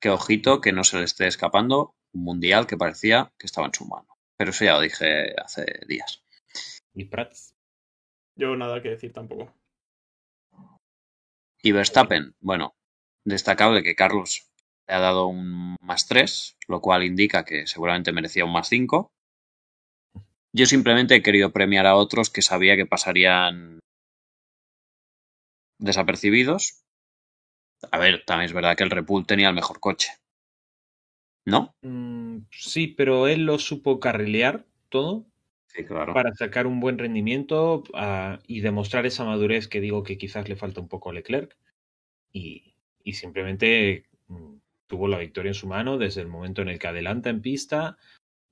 Que 0.00 0.08
ojito 0.08 0.60
que 0.60 0.72
no 0.72 0.82
se 0.82 0.98
le 0.98 1.04
esté 1.04 1.26
escapando 1.26 1.94
un 2.12 2.24
mundial 2.24 2.66
que 2.66 2.76
parecía 2.76 3.32
que 3.38 3.46
estaba 3.46 3.66
en 3.66 3.74
su 3.74 3.86
mano. 3.86 4.18
Pero 4.36 4.50
eso 4.50 4.64
ya 4.64 4.72
lo 4.72 4.80
dije 4.80 5.34
hace 5.38 5.80
días. 5.86 6.24
¿Y 6.94 7.04
Prats? 7.04 7.54
Yo 8.36 8.56
nada 8.56 8.82
que 8.82 8.90
decir 8.90 9.12
tampoco. 9.12 9.52
Y 11.62 11.72
Verstappen, 11.72 12.34
bueno, 12.40 12.74
destacable 13.24 13.82
que 13.82 13.94
Carlos 13.94 14.50
le 14.88 14.94
ha 14.94 15.00
dado 15.00 15.26
un 15.26 15.76
más 15.80 16.06
3, 16.06 16.56
lo 16.68 16.80
cual 16.80 17.04
indica 17.04 17.44
que 17.44 17.66
seguramente 17.66 18.12
merecía 18.12 18.44
un 18.44 18.52
más 18.52 18.68
5. 18.68 19.12
Yo 20.52 20.66
simplemente 20.66 21.14
he 21.14 21.22
querido 21.22 21.52
premiar 21.52 21.86
a 21.86 21.96
otros 21.96 22.30
que 22.30 22.42
sabía 22.42 22.76
que 22.76 22.86
pasarían 22.86 23.78
desapercibidos. 25.78 26.82
A 27.92 27.98
ver, 27.98 28.24
también 28.24 28.46
es 28.46 28.52
verdad 28.52 28.76
que 28.76 28.84
el 28.84 28.90
Repul 28.90 29.26
tenía 29.26 29.48
el 29.48 29.54
mejor 29.54 29.80
coche. 29.80 30.08
¿No? 31.46 31.74
Mm, 31.82 32.40
sí, 32.50 32.88
pero 32.88 33.26
él 33.26 33.44
lo 33.44 33.58
supo 33.58 34.00
carrilear 34.00 34.66
todo 34.88 35.29
Sí, 35.72 35.84
claro. 35.84 36.12
para 36.14 36.34
sacar 36.34 36.66
un 36.66 36.80
buen 36.80 36.98
rendimiento 36.98 37.84
ah, 37.94 38.40
y 38.46 38.60
demostrar 38.60 39.06
esa 39.06 39.24
madurez 39.24 39.68
que 39.68 39.80
digo 39.80 40.02
que 40.02 40.18
quizás 40.18 40.48
le 40.48 40.56
falta 40.56 40.80
un 40.80 40.88
poco 40.88 41.10
a 41.10 41.12
Leclerc. 41.12 41.56
Y, 42.32 42.74
y 43.04 43.12
simplemente 43.12 44.04
mm, 44.28 44.54
tuvo 44.88 45.06
la 45.08 45.18
victoria 45.18 45.50
en 45.50 45.54
su 45.54 45.66
mano 45.68 45.96
desde 45.96 46.22
el 46.22 46.26
momento 46.28 46.62
en 46.62 46.68
el 46.70 46.78
que 46.78 46.88
adelanta 46.88 47.30
en 47.30 47.40
pista 47.40 47.96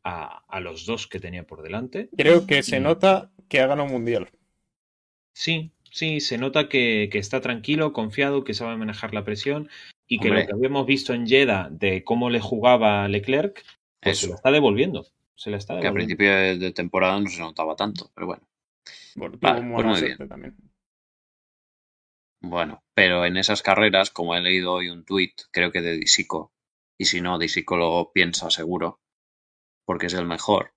a, 0.05 0.45
a 0.49 0.61
los 0.61 0.87
dos 0.87 1.07
que 1.09 1.19
tenía 1.21 1.45
por 1.45 1.63
delante. 1.63 2.09
Creo 2.17 2.47
que 2.47 2.63
se 2.63 2.77
Y- 2.77 2.81
nota 2.81 3.31
que 3.49 3.61
ha 3.61 3.67
ganado 3.67 3.87
un 3.87 3.93
mundial. 3.95 4.29
Sí, 5.35 5.71
sí, 5.91 6.21
se 6.21 6.39
nota 6.39 6.69
que, 6.69 7.09
que 7.11 7.19
está 7.19 7.41
tranquilo, 7.41 7.93
confiado, 7.93 8.45
que 8.45 8.55
sabe 8.55 8.77
manejar 8.77 9.15
la 9.15 9.25
presión 9.25 9.69
y 10.07 10.19
que 10.19 10.29
Hombre. 10.29 10.43
lo 10.43 10.47
que 10.49 10.55
habíamos 10.55 10.87
visto 10.87 11.15
en 11.15 11.27
Jeddah 11.27 11.69
de 11.71 12.03
cómo 12.05 12.31
le 12.31 12.41
jugaba 12.41 13.05
a 13.05 13.09
Leclerc, 13.09 13.65
pues 14.01 14.19
se 14.19 14.27
Eso. 14.27 14.33
lo 14.33 14.37
está 14.37 14.51
devolviendo. 14.51 15.07
Se 15.39 15.51
la 15.51 15.59
está 15.59 15.79
Que 15.79 15.87
a 15.87 15.93
principio 15.93 16.35
de 16.35 16.73
temporada 16.73 17.21
no 17.21 17.29
se 17.29 17.39
notaba 17.39 17.77
tanto, 17.77 18.11
pero 18.13 18.27
bueno. 18.27 18.43
Bueno, 19.15 19.39
Vale, 19.41 19.61
tuvo 19.61 19.83
pues 19.83 20.03
muy 20.19 20.29
también. 20.29 20.57
Bueno, 22.41 22.83
pero 22.93 23.25
en 23.25 23.37
esas 23.37 23.63
carreras, 23.63 24.11
como 24.11 24.35
he 24.35 24.41
leído 24.41 24.73
hoy 24.73 24.89
un 24.89 25.05
tuit, 25.05 25.43
creo 25.53 25.71
que 25.71 25.81
de 25.81 25.97
Disico, 25.97 26.53
y 26.99 27.05
si 27.05 27.21
no, 27.21 27.39
Disico 27.39 27.77
lo 27.77 28.11
piensa 28.13 28.51
seguro, 28.51 29.01
porque 29.85 30.07
es 30.07 30.15
el 30.15 30.27
mejor. 30.27 30.75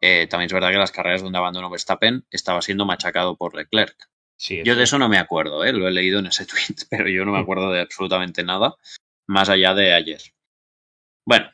Eh, 0.00 0.26
también 0.26 0.46
es 0.46 0.52
verdad 0.54 0.70
que 0.70 0.78
las 0.78 0.92
carreras 0.92 1.22
donde 1.22 1.38
abandonó 1.38 1.68
Verstappen 1.68 2.26
estaba 2.30 2.62
siendo 2.62 2.86
machacado 2.86 3.36
por 3.36 3.54
Leclerc. 3.54 4.08
Sí, 4.38 4.62
Yo 4.64 4.74
de 4.74 4.84
eso 4.84 4.98
no 4.98 5.10
me 5.10 5.18
acuerdo, 5.18 5.64
¿eh? 5.64 5.72
lo 5.72 5.86
he 5.86 5.92
leído 5.92 6.18
en 6.18 6.26
ese 6.26 6.46
tweet, 6.46 6.76
pero 6.88 7.08
yo 7.10 7.26
no 7.26 7.32
me 7.32 7.38
acuerdo 7.40 7.70
de 7.70 7.82
absolutamente 7.82 8.42
nada 8.42 8.74
más 9.26 9.50
allá 9.50 9.74
de 9.74 9.92
ayer. 9.92 10.22
Bueno, 11.26 11.53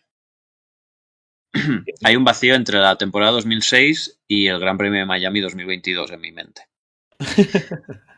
hay 2.05 2.17
un 2.17 2.25
vacío 2.25 2.55
entre 2.55 2.79
la 2.79 2.97
temporada 2.97 3.33
2006 3.33 4.21
y 4.29 4.47
el 4.47 4.59
Gran 4.61 4.79
Premio 4.79 5.01
de 5.01 5.07
Miami 5.07 5.41
2022 5.41 6.11
en 6.13 6.21
mi 6.21 6.33
mente. 6.33 6.69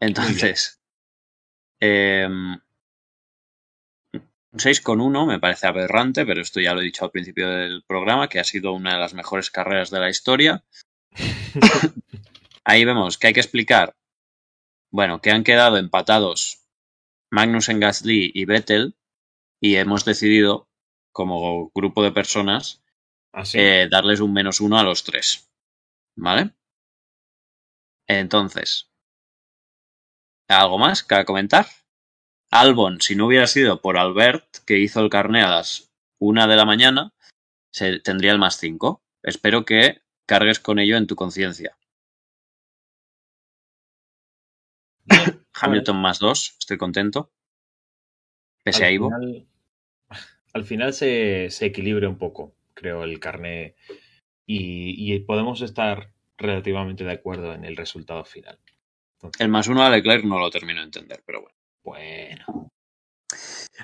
Entonces, 0.00 0.80
eh, 1.80 2.26
un 4.52 4.58
6,1 4.58 5.26
me 5.26 5.38
parece 5.38 5.66
aberrante, 5.66 6.26
pero 6.26 6.40
esto 6.40 6.60
ya 6.60 6.74
lo 6.74 6.80
he 6.80 6.84
dicho 6.84 7.04
al 7.04 7.12
principio 7.12 7.48
del 7.48 7.84
programa, 7.86 8.28
que 8.28 8.40
ha 8.40 8.44
sido 8.44 8.72
una 8.72 8.94
de 8.94 8.98
las 8.98 9.14
mejores 9.14 9.50
carreras 9.50 9.90
de 9.90 10.00
la 10.00 10.10
historia. 10.10 10.64
Ahí 12.64 12.84
vemos 12.84 13.16
que 13.16 13.28
hay 13.28 13.32
que 13.32 13.40
explicar, 13.40 13.94
bueno, 14.90 15.20
que 15.20 15.30
han 15.30 15.44
quedado 15.44 15.76
empatados 15.76 16.66
Magnussen, 17.30 17.78
Gasly 17.78 18.32
y 18.34 18.44
Vettel, 18.44 18.96
y 19.60 19.76
hemos 19.76 20.04
decidido, 20.04 20.68
como 21.12 21.70
grupo 21.74 22.02
de 22.02 22.12
personas, 22.12 22.82
Así. 23.32 23.58
eh, 23.58 23.88
darles 23.90 24.20
un 24.20 24.32
menos 24.32 24.60
uno 24.60 24.78
a 24.78 24.82
los 24.82 25.04
tres. 25.04 25.50
¿Vale? 26.16 26.54
Entonces, 28.06 28.90
¿algo 30.48 30.78
más 30.78 31.04
que 31.04 31.24
comentar? 31.24 31.66
Albon, 32.50 33.00
si 33.00 33.14
no 33.14 33.26
hubiera 33.26 33.46
sido 33.46 33.80
por 33.80 33.96
Albert, 33.96 34.64
que 34.66 34.78
hizo 34.78 35.00
el 35.00 35.10
carné 35.10 35.42
a 35.42 35.50
las 35.50 35.92
una 36.18 36.46
de 36.48 36.56
la 36.56 36.64
mañana, 36.64 37.14
se, 37.72 38.00
tendría 38.00 38.32
el 38.32 38.38
más 38.38 38.58
5. 38.58 39.02
Espero 39.22 39.64
que 39.64 40.02
cargues 40.26 40.58
con 40.60 40.78
ello 40.78 40.96
en 40.96 41.06
tu 41.06 41.14
conciencia. 41.16 41.76
Hamilton 45.54 45.96
más 45.96 46.18
2, 46.18 46.56
estoy 46.58 46.78
contento. 46.78 47.32
Pese 48.64 48.84
a 48.84 48.88
al 48.88 48.92
Ivo. 48.92 49.08
final, 49.08 49.46
al 50.54 50.64
final 50.64 50.92
se, 50.92 51.50
se 51.50 51.66
equilibra 51.66 52.08
un 52.08 52.18
poco, 52.18 52.54
creo, 52.74 53.04
el 53.04 53.18
carné 53.20 53.74
y, 54.46 55.14
y 55.14 55.18
podemos 55.20 55.60
estar 55.62 56.12
relativamente 56.38 57.04
de 57.04 57.12
acuerdo 57.12 57.52
en 57.54 57.64
el 57.64 57.76
resultado 57.76 58.24
final. 58.24 58.58
Entonces, 59.18 59.40
El 59.40 59.48
más 59.48 59.68
1 59.68 59.82
a 59.82 59.90
Leclerc 59.90 60.24
no 60.24 60.38
lo 60.38 60.50
termino 60.50 60.80
de 60.80 60.86
entender, 60.86 61.22
pero 61.26 61.42
bueno. 61.42 61.56
bueno, 61.84 62.70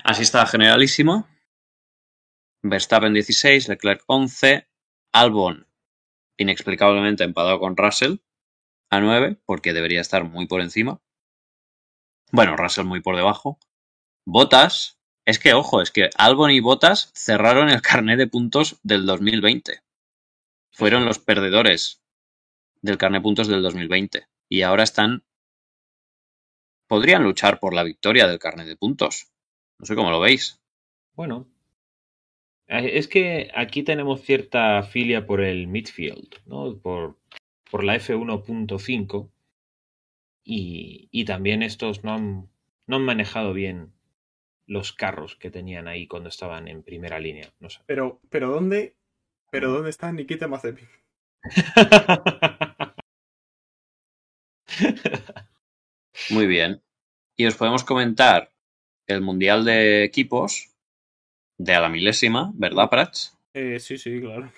Así 0.03 0.23
está 0.23 0.45
generalísimo. 0.45 1.27
Verstappen 2.63 3.13
16, 3.13 3.69
Leclerc 3.69 4.03
11, 4.07 4.67
Albon 5.13 5.67
inexplicablemente 6.39 7.23
empatado 7.23 7.59
con 7.59 7.75
Russell 7.77 8.17
a 8.89 8.99
9, 8.99 9.37
porque 9.45 9.73
debería 9.73 10.01
estar 10.01 10.23
muy 10.23 10.47
por 10.47 10.61
encima. 10.61 11.01
Bueno, 12.31 12.55
Russell 12.55 12.85
muy 12.85 13.01
por 13.01 13.15
debajo. 13.15 13.57
Botas, 14.29 14.99
es 15.25 15.39
que 15.39 15.53
ojo, 15.53 15.81
es 15.81 15.89
que 15.89 16.09
Albon 16.17 16.51
y 16.51 16.59
Botas 16.59 17.13
cerraron 17.15 17.69
el 17.69 17.81
carnet 17.81 18.17
de 18.17 18.27
puntos 18.27 18.77
del 18.83 19.05
2020. 19.05 19.79
Fueron 20.73 21.05
los 21.05 21.17
perdedores 21.17 22.03
del 22.81 22.97
carnet 22.97 23.21
de 23.21 23.23
puntos 23.23 23.47
del 23.47 23.61
2020 23.61 24.27
y 24.49 24.63
ahora 24.63 24.83
están 24.83 25.23
podrían 26.87 27.23
luchar 27.23 27.61
por 27.61 27.73
la 27.73 27.85
victoria 27.85 28.27
del 28.27 28.37
carnet 28.37 28.67
de 28.67 28.75
puntos. 28.75 29.31
No 29.79 29.85
sé 29.85 29.95
cómo 29.95 30.11
lo 30.11 30.19
veis. 30.19 30.59
bueno. 31.13 31.47
Eh, 32.67 32.97
Es 32.97 33.07
que 33.07 33.49
aquí 33.55 33.83
tenemos 33.83 34.23
cierta 34.23 34.83
filia 34.83 35.25
por 35.25 35.39
el 35.39 35.67
midfield, 35.67 36.35
¿no? 36.45 36.77
Por, 36.79 37.17
por 37.71 37.85
la 37.85 37.95
F1.5 37.95 39.29
y, 40.43 41.07
y 41.11 41.23
también 41.23 41.63
estos 41.63 42.03
no 42.03 42.13
han, 42.13 42.49
no 42.87 42.97
han 42.97 43.05
manejado 43.05 43.53
bien 43.53 43.93
los 44.67 44.93
carros 44.93 45.35
que 45.37 45.49
tenían 45.49 45.87
ahí 45.87 46.07
cuando 46.07 46.29
estaban 46.29 46.67
en 46.67 46.83
primera 46.83 47.17
línea. 47.19 47.49
No 47.59 47.69
sé. 47.69 47.79
Pero, 47.85 48.19
pero 48.29 48.49
¿dónde? 48.49 48.95
¿Pero 49.49 49.71
dónde 49.71 49.89
está 49.89 50.11
Nikita 50.11 50.47
Mazepin? 50.47 50.87
Muy 56.29 56.45
bien. 56.47 56.83
Y 57.37 57.45
os 57.45 57.55
podemos 57.55 57.83
comentar 57.85 58.51
el 59.07 59.21
Mundial 59.21 59.63
de 59.63 60.03
Equipos 60.03 60.75
de 61.57 61.73
a 61.73 61.79
la 61.79 61.89
milésima, 61.89 62.51
¿verdad, 62.55 62.89
Prats? 62.89 63.37
Eh, 63.53 63.79
sí, 63.79 63.97
sí, 63.97 64.19
claro. 64.19 64.51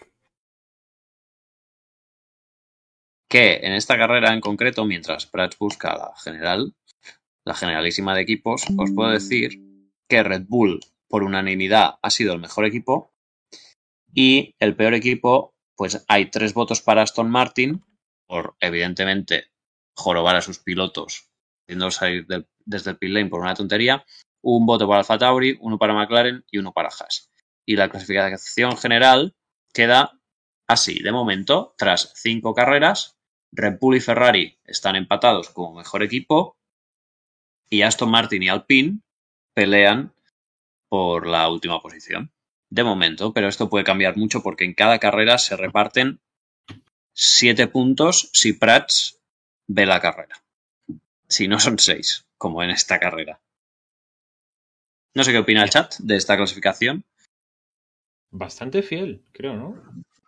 Que 3.30 3.58
en 3.58 3.74
esta 3.74 3.96
carrera 3.98 4.34
en 4.34 4.42
concreto, 4.42 4.86
mientras 4.86 5.28
Prats 5.28 5.60
busca 5.60 5.96
la 5.96 6.14
general, 6.18 6.74
la 7.46 7.54
generalísima 7.54 8.16
de 8.16 8.22
equipos, 8.22 8.66
os 8.78 8.92
puedo 8.92 9.12
decir 9.12 9.69
que 10.10 10.24
Red 10.24 10.46
Bull, 10.48 10.80
por 11.08 11.24
unanimidad, 11.24 12.00
ha 12.02 12.10
sido 12.10 12.34
el 12.34 12.40
mejor 12.40 12.66
equipo. 12.66 13.14
Y 14.14 14.56
el 14.60 14.76
peor 14.76 14.96
equipo, 14.96 15.54
pues 15.76 16.04
hay 16.08 16.32
tres 16.32 16.54
votos 16.54 16.82
para 16.82 17.04
Aston 17.04 17.30
Martin, 17.30 17.86
por 18.28 18.56
evidentemente 18.60 19.52
jorobar 19.96 20.36
a 20.36 20.42
sus 20.42 20.60
pilotos, 20.60 21.30
haciéndolos 21.64 21.96
salir 21.96 22.26
desde 22.66 22.92
el 22.92 22.98
pit 22.98 23.12
lane 23.12 23.30
por 23.30 23.42
una 23.42 23.54
tontería, 23.54 24.04
un 24.42 24.66
voto 24.66 24.88
para 24.88 25.00
Alfa 25.00 25.18
Tauri, 25.18 25.58
uno 25.62 25.78
para 25.78 25.94
McLaren 25.94 26.44
y 26.50 26.58
uno 26.58 26.74
para 26.74 26.90
Haas. 26.90 27.32
Y 27.66 27.76
la 27.76 27.90
clasificación 27.90 28.78
general 28.78 29.36
queda 29.74 30.20
así, 30.68 31.00
de 31.00 31.12
momento, 31.12 31.76
tras 31.78 32.14
cinco 32.16 32.54
carreras, 32.54 33.18
Red 33.52 33.78
Bull 33.80 33.98
y 33.98 34.02
Ferrari 34.02 34.60
están 34.64 34.96
empatados 34.96 35.50
como 35.50 35.76
mejor 35.76 36.04
equipo 36.04 36.58
y 37.70 37.82
Aston 37.82 38.10
Martin 38.10 38.44
y 38.44 38.50
Alpine 38.50 39.02
pelean 39.60 40.14
por 40.88 41.28
la 41.28 41.50
última 41.50 41.82
posición. 41.82 42.32
De 42.70 42.86
momento, 42.86 43.34
pero 43.34 43.50
esto 43.50 43.70
puede 43.70 43.84
cambiar 43.84 44.16
mucho 44.16 44.42
porque 44.42 44.64
en 44.64 44.74
cada 44.74 45.00
carrera 45.00 45.38
se 45.38 45.58
reparten 45.58 46.22
siete 47.14 47.68
puntos 47.68 48.30
si 48.32 48.54
Prats 48.54 49.20
ve 49.68 49.86
la 49.86 50.00
carrera. 50.00 50.42
Si 51.28 51.50
no 51.50 51.60
son 51.60 51.78
seis, 51.78 52.26
como 52.38 52.64
en 52.64 52.70
esta 52.70 53.02
carrera. 53.02 53.42
No 55.14 55.26
sé 55.26 55.34
qué 55.34 55.40
opina 55.40 55.64
el 55.64 55.70
chat 55.70 55.98
de 55.98 56.16
esta 56.16 56.38
clasificación. 56.38 57.04
Bastante 58.32 58.82
fiel, 58.82 59.26
creo, 59.34 59.58
¿no? 59.58 59.76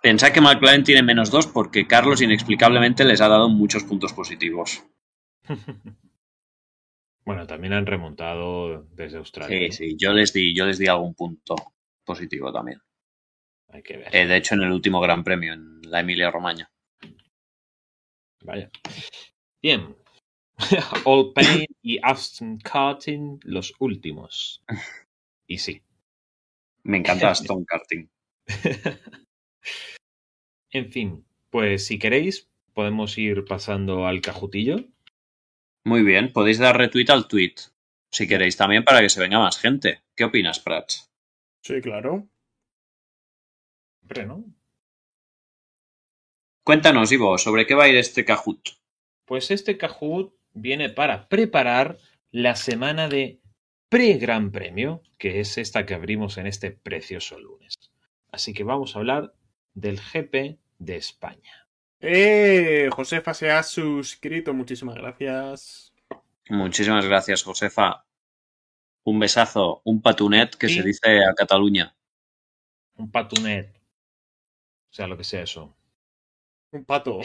Pensad 0.01 0.33
que 0.33 0.41
McLaren 0.41 0.83
tiene 0.83 1.03
menos 1.03 1.31
dos 1.31 1.47
porque 1.47 1.87
Carlos 1.87 2.21
inexplicablemente 2.21 3.05
les 3.05 3.21
ha 3.21 3.29
dado 3.29 3.47
muchos 3.47 3.85
puntos 3.85 4.11
positivos. 4.11 4.83
bueno, 7.25 7.45
también 7.45 7.73
han 7.73 7.85
remontado 7.85 8.83
desde 8.93 9.17
Australia. 9.17 9.71
Sí, 9.71 9.89
sí, 9.89 9.97
yo 9.97 10.13
les 10.13 10.33
di, 10.33 10.55
yo 10.55 10.65
les 10.65 10.77
di 10.77 10.87
algún 10.87 11.13
punto 11.13 11.55
positivo 12.03 12.51
también. 12.51 12.81
Hay 13.69 13.83
que 13.83 13.97
ver. 13.97 14.15
Eh, 14.15 14.27
de 14.27 14.37
hecho, 14.37 14.55
en 14.55 14.63
el 14.63 14.71
último 14.71 14.99
Gran 14.99 15.23
Premio, 15.23 15.53
en 15.53 15.81
la 15.83 15.99
Emilia 16.01 16.31
Romagna. 16.31 16.71
Vaya. 18.43 18.69
Bien. 19.61 19.95
All 21.05 21.33
Pain 21.33 21.65
y 21.81 21.99
Aston 22.01 22.59
Martin, 22.73 23.39
los 23.43 23.73
últimos. 23.79 24.63
Y 25.47 25.59
sí. 25.59 25.81
Me 26.83 26.97
encanta 26.97 27.29
Aston 27.31 27.63
Karting. 27.65 28.09
en 30.71 30.91
fin, 30.91 31.25
pues 31.49 31.85
si 31.85 31.99
queréis, 31.99 32.49
podemos 32.73 33.17
ir 33.17 33.45
pasando 33.45 34.07
al 34.07 34.21
cajutillo. 34.21 34.77
Muy 35.83 36.03
bien, 36.03 36.31
podéis 36.31 36.59
dar 36.59 36.77
retweet 36.77 37.09
al 37.09 37.27
tweet. 37.27 37.55
Si 38.11 38.27
queréis 38.27 38.57
también 38.57 38.83
para 38.83 39.01
que 39.01 39.09
se 39.09 39.19
venga 39.19 39.39
más 39.39 39.57
gente. 39.57 40.01
¿Qué 40.15 40.25
opinas, 40.25 40.59
Prats? 40.59 41.11
Sí, 41.61 41.81
claro. 41.81 42.27
Hombre, 44.01 44.25
¿no? 44.25 44.43
Cuéntanos, 46.63 47.11
Ivo, 47.11 47.37
¿sobre 47.37 47.65
qué 47.65 47.73
va 47.73 47.85
a 47.85 47.89
ir 47.89 47.95
este 47.95 48.25
Kahoot? 48.25 48.69
Pues 49.25 49.49
este 49.49 49.77
Kahoot 49.77 50.35
viene 50.53 50.89
para 50.89 51.27
preparar 51.27 51.97
la 52.31 52.55
semana 52.55 53.07
de 53.07 53.41
pre-Gran 53.89 54.51
Premio, 54.51 55.01
que 55.17 55.39
es 55.39 55.57
esta 55.57 55.85
que 55.85 55.93
abrimos 55.93 56.37
en 56.37 56.47
este 56.47 56.71
precioso 56.71 57.39
lunes. 57.39 57.73
Así 58.31 58.53
que 58.53 58.63
vamos 58.63 58.95
a 58.95 58.99
hablar 58.99 59.33
del 59.73 59.99
GP 59.99 60.59
de 60.77 60.95
España. 60.95 61.60
¡Eh! 62.01 62.89
Josefa 62.91 63.33
se 63.33 63.51
ha 63.51 63.61
suscrito, 63.63 64.53
muchísimas 64.53 64.95
gracias. 64.95 65.93
Muchísimas 66.49 67.05
gracias, 67.05 67.43
Josefa. 67.43 68.05
Un 69.03 69.19
besazo, 69.19 69.81
un 69.85 70.01
patunet 70.01 70.55
que 70.55 70.67
Sí. 70.67 70.75
se 70.75 70.83
dice 70.83 71.23
a 71.25 71.33
Cataluña. 71.33 71.95
Un 72.95 73.09
patunet. 73.11 73.75
O 74.89 74.93
sea, 74.93 75.07
lo 75.07 75.17
que 75.17 75.23
sea 75.23 75.43
eso. 75.43 75.75
Un 76.71 76.85
pato. 76.85 77.21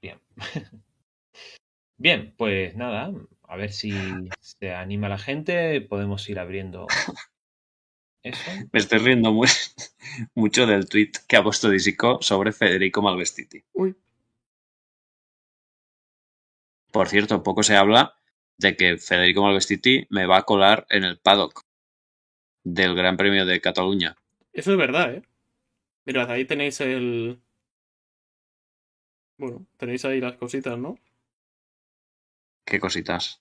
Bien. 0.00 0.20
Bien, 1.98 2.34
pues 2.38 2.74
nada, 2.76 3.12
a 3.42 3.56
ver 3.56 3.72
si 3.72 3.92
se 4.40 4.72
anima 4.72 5.08
la 5.10 5.18
gente, 5.18 5.82
podemos 5.82 6.26
ir 6.30 6.38
abriendo 6.38 6.86
eso. 8.22 8.50
Me 8.72 8.78
estoy 8.80 8.98
riendo 8.98 9.32
muy- 9.32 9.48
mucho 10.34 10.66
del 10.66 10.88
tweet 10.88 11.12
que 11.28 11.36
ha 11.36 11.42
puesto 11.42 11.70
Disico 11.70 12.18
sobre 12.22 12.52
Federico 12.52 13.02
Malvestiti. 13.02 13.62
Uy. 13.72 13.94
Por 16.92 17.08
cierto, 17.08 17.42
poco 17.42 17.62
se 17.62 17.76
habla 17.76 18.16
de 18.58 18.76
que 18.76 18.98
Federico 18.98 19.42
Malvestiti 19.42 20.06
me 20.10 20.26
va 20.26 20.38
a 20.38 20.42
colar 20.42 20.86
en 20.90 21.04
el 21.04 21.18
paddock 21.18 21.62
del 22.64 22.94
Gran 22.94 23.16
Premio 23.16 23.46
de 23.46 23.60
Cataluña. 23.60 24.16
Eso 24.52 24.72
es 24.72 24.76
verdad, 24.78 25.14
¿eh? 25.14 25.22
Mirad, 26.04 26.30
ahí 26.30 26.44
tenéis 26.44 26.80
el... 26.80 27.40
Bueno, 29.38 29.66
tenéis 29.76 30.04
ahí 30.04 30.20
las 30.20 30.36
cositas, 30.36 30.78
¿no? 30.78 30.98
Qué 32.64 32.78
cositas. 32.80 33.40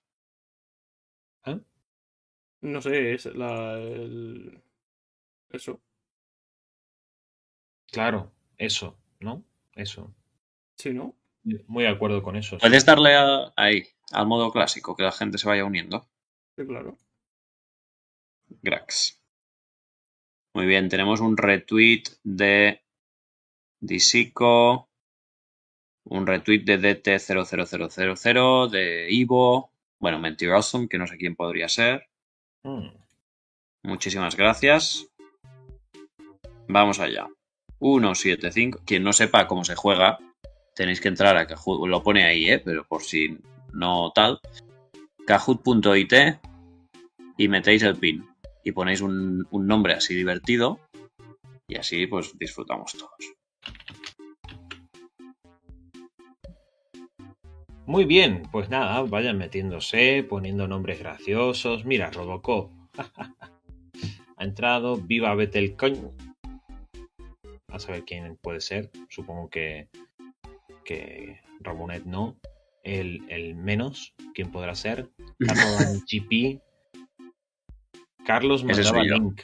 No 2.61 2.81
sé, 2.81 3.13
es 3.13 3.25
la... 3.25 3.73
el- 3.79 4.61
Eso. 5.51 5.81
Claro, 7.91 8.31
eso, 8.57 8.97
¿no? 9.19 9.43
Eso. 9.73 10.13
Sí, 10.77 10.91
¿no? 10.93 11.15
Muy 11.67 11.83
de 11.83 11.89
acuerdo 11.89 12.21
con 12.21 12.35
eso. 12.35 12.57
sí. 12.57 12.61
¿Puedes 12.61 12.85
darle 12.85 13.15
a- 13.15 13.51
ahí, 13.55 13.83
al 14.11 14.27
modo 14.27 14.51
clásico, 14.51 14.95
que 14.95 15.03
la 15.03 15.11
gente 15.11 15.37
se 15.37 15.47
vaya 15.47 15.65
uniendo? 15.65 16.07
Sí, 16.55 16.65
claro. 16.65 16.97
Grax. 18.61 19.21
Muy 20.53 20.65
bien, 20.65 20.89
tenemos 20.89 21.19
un 21.21 21.37
retweet 21.37 22.03
de 22.23 22.83
Disico, 23.79 24.89
un 26.05 26.27
retweet 26.27 26.63
de 26.65 26.77
DT00000, 26.77 28.69
de 28.69 29.07
Ivo, 29.11 29.71
bueno, 29.99 30.19
Mentirosum, 30.19 30.87
que 30.87 30.97
no 30.97 31.07
sé 31.07 31.17
quién 31.17 31.35
podría 31.35 31.69
ser. 31.69 32.09
Mm. 32.63 32.89
Muchísimas 33.83 34.35
gracias. 34.35 35.07
Vamos 36.69 36.99
allá. 36.99 37.27
175. 37.79 38.81
Quien 38.85 39.03
no 39.03 39.11
sepa 39.11 39.47
cómo 39.47 39.65
se 39.65 39.75
juega, 39.75 40.19
tenéis 40.75 41.01
que 41.01 41.07
entrar 41.07 41.35
a 41.35 41.47
Kahoot. 41.47 41.87
Lo 41.87 42.03
pone 42.03 42.25
ahí, 42.25 42.47
¿eh? 42.47 42.59
Pero 42.59 42.85
por 42.87 43.01
si 43.01 43.39
no 43.73 44.11
tal. 44.13 44.39
Kahoot.it 45.25 46.13
y 47.37 47.47
metéis 47.47 47.81
el 47.81 47.95
pin. 47.95 48.23
Y 48.63 48.71
ponéis 48.71 49.01
un, 49.01 49.47
un 49.49 49.67
nombre 49.67 49.93
así 49.93 50.13
divertido. 50.13 50.79
Y 51.67 51.75
así 51.75 52.05
pues 52.05 52.37
disfrutamos 52.37 52.93
todos. 52.93 53.33
Muy 57.87 58.05
bien, 58.05 58.43
pues 58.51 58.69
nada, 58.69 59.01
vayan 59.01 59.39
metiéndose, 59.39 60.23
poniendo 60.29 60.67
nombres 60.67 60.99
graciosos. 60.99 61.85
Mira, 61.85 62.11
Robocop. 62.11 62.71
ha 64.37 64.43
entrado, 64.43 64.97
viva 64.97 65.33
Betelcoin. 65.33 66.28
A 67.71 67.79
saber 67.79 68.03
quién 68.05 68.37
puede 68.37 68.61
ser. 68.61 68.89
Supongo 69.09 69.49
que, 69.49 69.89
que 70.83 71.39
Ramonet 71.59 72.05
no. 72.05 72.37
El, 72.83 73.29
el 73.29 73.55
menos, 73.55 74.15
¿quién 74.33 74.51
podrá 74.51 74.73
ser? 74.73 75.09
Carlos 75.39 76.05
GP. 76.07 76.61
Carlos 78.25 78.63
mandaba 78.63 79.03
link. 79.03 79.41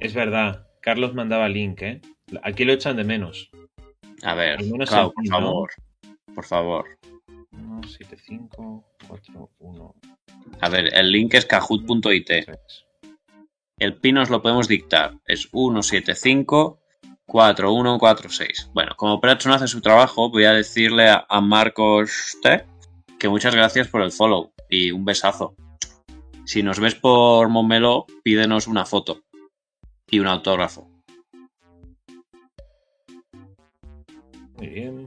Es 0.00 0.14
verdad, 0.14 0.66
Carlos 0.80 1.14
mandaba 1.14 1.48
link, 1.48 1.82
¿eh? 1.82 2.00
Aquí 2.42 2.64
lo 2.64 2.72
echan 2.72 2.96
de 2.96 3.04
menos. 3.04 3.50
A 4.22 4.34
ver, 4.34 4.58
por 4.68 4.86
favor. 5.26 5.70
Por 6.34 6.44
favor. 6.44 6.98
1, 7.52 7.80
7, 7.86 8.16
5, 8.16 8.84
4, 9.08 9.50
1, 9.58 9.94
A 10.60 10.68
ver, 10.68 10.94
el 10.94 11.10
link 11.10 11.34
es 11.34 11.46
kahoot.it. 11.46 12.26
3. 12.26 12.46
El 13.78 13.94
pin 13.96 14.18
os 14.18 14.30
lo 14.30 14.42
podemos 14.42 14.68
dictar. 14.68 15.18
Es 15.26 15.48
1754146. 17.28 18.70
Bueno, 18.72 18.92
como 18.96 19.20
Prats 19.20 19.46
no 19.46 19.54
hace 19.54 19.68
su 19.68 19.80
trabajo, 19.80 20.30
voy 20.30 20.44
a 20.44 20.52
decirle 20.52 21.08
a, 21.08 21.40
Marcos 21.40 22.38
T 22.42 22.64
que 23.18 23.28
muchas 23.28 23.54
gracias 23.54 23.88
por 23.88 24.02
el 24.02 24.12
follow 24.12 24.52
y 24.68 24.90
un 24.90 25.04
besazo. 25.04 25.54
Si 26.44 26.62
nos 26.62 26.80
ves 26.80 26.94
por 26.94 27.48
Momelo, 27.48 28.06
pídenos 28.22 28.66
una 28.66 28.86
foto 28.86 29.20
y 30.10 30.18
un 30.20 30.26
autógrafo. 30.26 30.88
Muy 34.56 34.68
bien. 34.68 35.06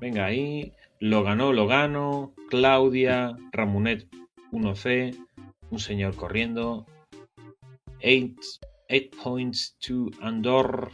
Venga 0.00 0.26
ahí. 0.26 0.72
Lo 1.00 1.24
ganó, 1.24 1.52
lo 1.52 1.66
gano. 1.66 2.32
Claudia, 2.48 3.36
Ramonet 3.50 4.06
1C, 4.52 5.16
un 5.70 5.78
señor 5.78 6.14
corriendo. 6.14 6.86
8 8.04 9.10
points 9.22 9.76
to 9.80 10.10
Andor, 10.20 10.90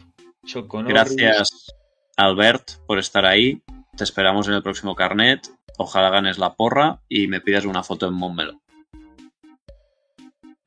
Gracias, 0.86 1.74
Albert, 2.16 2.72
por 2.86 2.98
estar 2.98 3.26
ahí. 3.26 3.62
Te 3.96 4.04
esperamos 4.04 4.48
en 4.48 4.54
el 4.54 4.62
próximo 4.62 4.94
carnet. 4.94 5.48
Ojalá 5.76 6.10
ganes 6.10 6.38
la 6.38 6.54
porra 6.54 7.00
y 7.08 7.28
me 7.28 7.40
pidas 7.40 7.64
una 7.64 7.82
foto 7.82 8.06
en 8.08 8.14
Montmeló. 8.14 8.60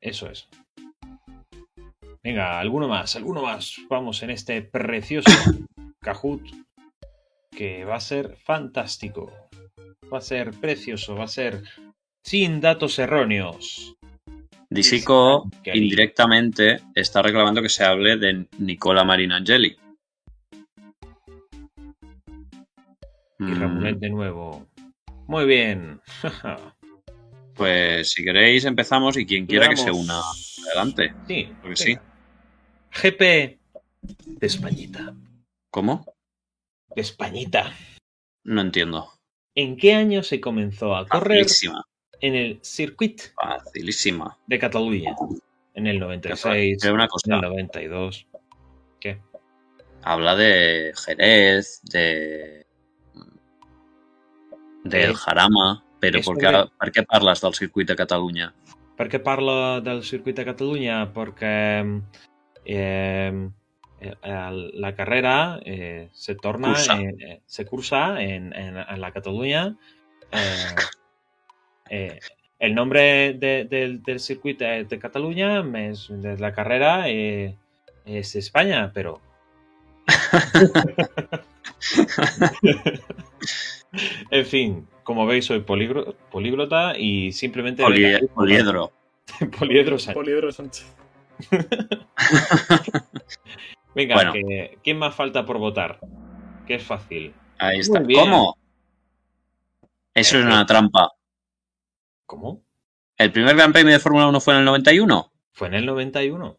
Eso 0.00 0.28
es. 0.30 0.48
Venga, 2.22 2.60
alguno 2.60 2.88
más, 2.88 3.16
alguno 3.16 3.42
más. 3.42 3.76
Vamos 3.88 4.22
en 4.22 4.30
este 4.30 4.62
precioso 4.62 5.30
Kahoot 6.00 6.42
que 7.50 7.84
va 7.84 7.96
a 7.96 8.00
ser 8.00 8.36
fantástico. 8.36 9.32
Va 10.12 10.18
a 10.18 10.22
ser 10.22 10.52
precioso, 10.52 11.14
va 11.14 11.24
a 11.24 11.28
ser 11.28 11.64
sin 12.24 12.60
datos 12.60 12.98
erróneos. 12.98 13.96
Lindo. 14.74 15.50
indirectamente 15.74 16.80
está 16.94 17.22
reclamando 17.22 17.62
que 17.62 17.68
se 17.68 17.84
hable 17.84 18.16
de 18.16 18.46
Nicola 18.58 19.04
Marinangeli. 19.04 19.76
Y 23.38 23.44
Mm, 23.44 23.60
Ramonet 23.60 23.98
de 23.98 24.10
nuevo. 24.10 24.66
Muy 25.26 25.44
bien. 25.46 26.00
Pues 27.54 28.10
si 28.12 28.24
queréis 28.24 28.64
empezamos 28.64 29.16
y 29.18 29.26
quien 29.26 29.44
quiera 29.46 29.68
que 29.68 29.76
se 29.76 29.90
una 29.90 30.20
adelante. 30.68 31.14
sí, 31.28 31.52
Porque 31.60 31.76
sí. 31.76 31.98
GP 33.02 33.20
de 34.26 34.46
Españita. 34.46 35.14
¿Cómo? 35.70 36.02
De 36.96 37.02
Españita. 37.02 37.70
No 38.44 38.62
entiendo. 38.62 39.10
¿En 39.54 39.76
qué 39.76 39.92
año 39.94 40.22
se 40.22 40.40
comenzó 40.40 40.96
a 40.96 41.06
correr 41.06 41.42
Facilísima. 41.42 41.84
En 42.22 42.34
el 42.34 42.58
Circuit 42.62 43.20
Facilísima. 43.34 44.38
de 44.46 44.58
Cataluña. 44.58 45.14
En 45.74 45.86
el 45.86 45.98
96, 45.98 46.78
Pero 46.80 46.94
una 46.94 47.04
en 47.04 47.08
cosa, 47.08 47.34
el 47.34 47.40
92. 47.40 48.26
¿Qué? 49.00 49.20
habla 50.04 50.34
de 50.36 50.92
Jerez, 51.04 51.80
de... 51.84 52.66
del 54.84 55.10
Eh, 55.10 55.14
Jarama, 55.14 55.84
però 56.00 56.18
per 56.18 56.20
què, 56.20 56.24
sobre- 56.26 56.62
per 56.78 56.88
què 56.92 57.04
parles 57.06 57.40
del 57.40 57.54
circuit 57.54 57.86
de 57.88 57.96
Catalunya? 57.96 58.48
Per 58.96 59.08
què 59.08 59.20
parlo 59.22 59.80
del 59.80 60.02
circuit 60.02 60.36
de 60.36 60.44
Catalunya? 60.44 61.12
Perquè 61.14 62.02
eh, 62.64 63.48
el- 64.22 64.70
la 64.80 64.94
carrera 64.94 65.60
eh, 65.64 66.08
se 66.12 66.34
torna, 66.34 66.68
Cursa. 66.74 66.96
en- 67.00 67.20
eh, 67.20 67.42
se 67.46 67.64
cursa 67.64 68.20
en, 68.20 68.52
en- 68.52 68.76
en 68.76 69.00
la 69.00 69.12
Cataluña. 69.12 69.76
eh, 70.32 70.74
eh, 71.92 72.18
el 72.58 72.74
nombre 72.74 73.34
de- 73.34 73.64
del, 73.68 74.02
del 74.02 74.18
circuito 74.20 74.64
de, 74.64 74.84
de 74.84 74.98
Cataluña 74.98 75.62
es 75.90 76.06
de 76.10 76.38
la 76.38 76.52
carrera 76.54 77.08
eh, 77.10 77.54
es 78.06 78.34
España, 78.34 78.90
pero 78.94 79.20
en 84.30 84.46
fin, 84.46 84.86
como 85.02 85.26
veis 85.26 85.44
soy 85.46 85.60
polígro- 85.60 86.14
políglota 86.30 86.96
y 86.98 87.32
simplemente 87.32 87.82
Poli- 87.82 88.26
poliedro. 88.34 88.92
Poliedro 89.58 89.98
Sánchez. 89.98 90.14
Poliedro 90.14 90.52
Sánchez. 90.52 90.86
Venga, 93.94 94.14
Bueno. 94.14 94.32
que- 94.32 94.78
¿quién 94.82 94.98
más 94.98 95.14
falta 95.14 95.44
por 95.44 95.58
votar? 95.58 95.98
Que 96.66 96.74
es 96.76 96.82
fácil. 96.82 97.34
Ahí 97.58 97.80
está. 97.80 98.02
¿Cómo? 98.02 98.56
Eso 100.14 100.38
es 100.38 100.44
una 100.44 100.64
trampa. 100.66 101.10
¿Cómo? 102.32 102.64
¿El 103.18 103.30
primer 103.30 103.54
Gran 103.54 103.74
Premio 103.74 103.92
de 103.92 103.98
Fórmula 103.98 104.26
1 104.26 104.40
fue 104.40 104.54
en 104.54 104.60
el 104.60 104.64
91? 104.64 105.32
Fue 105.52 105.68
en 105.68 105.74
el 105.74 105.84
91. 105.84 106.58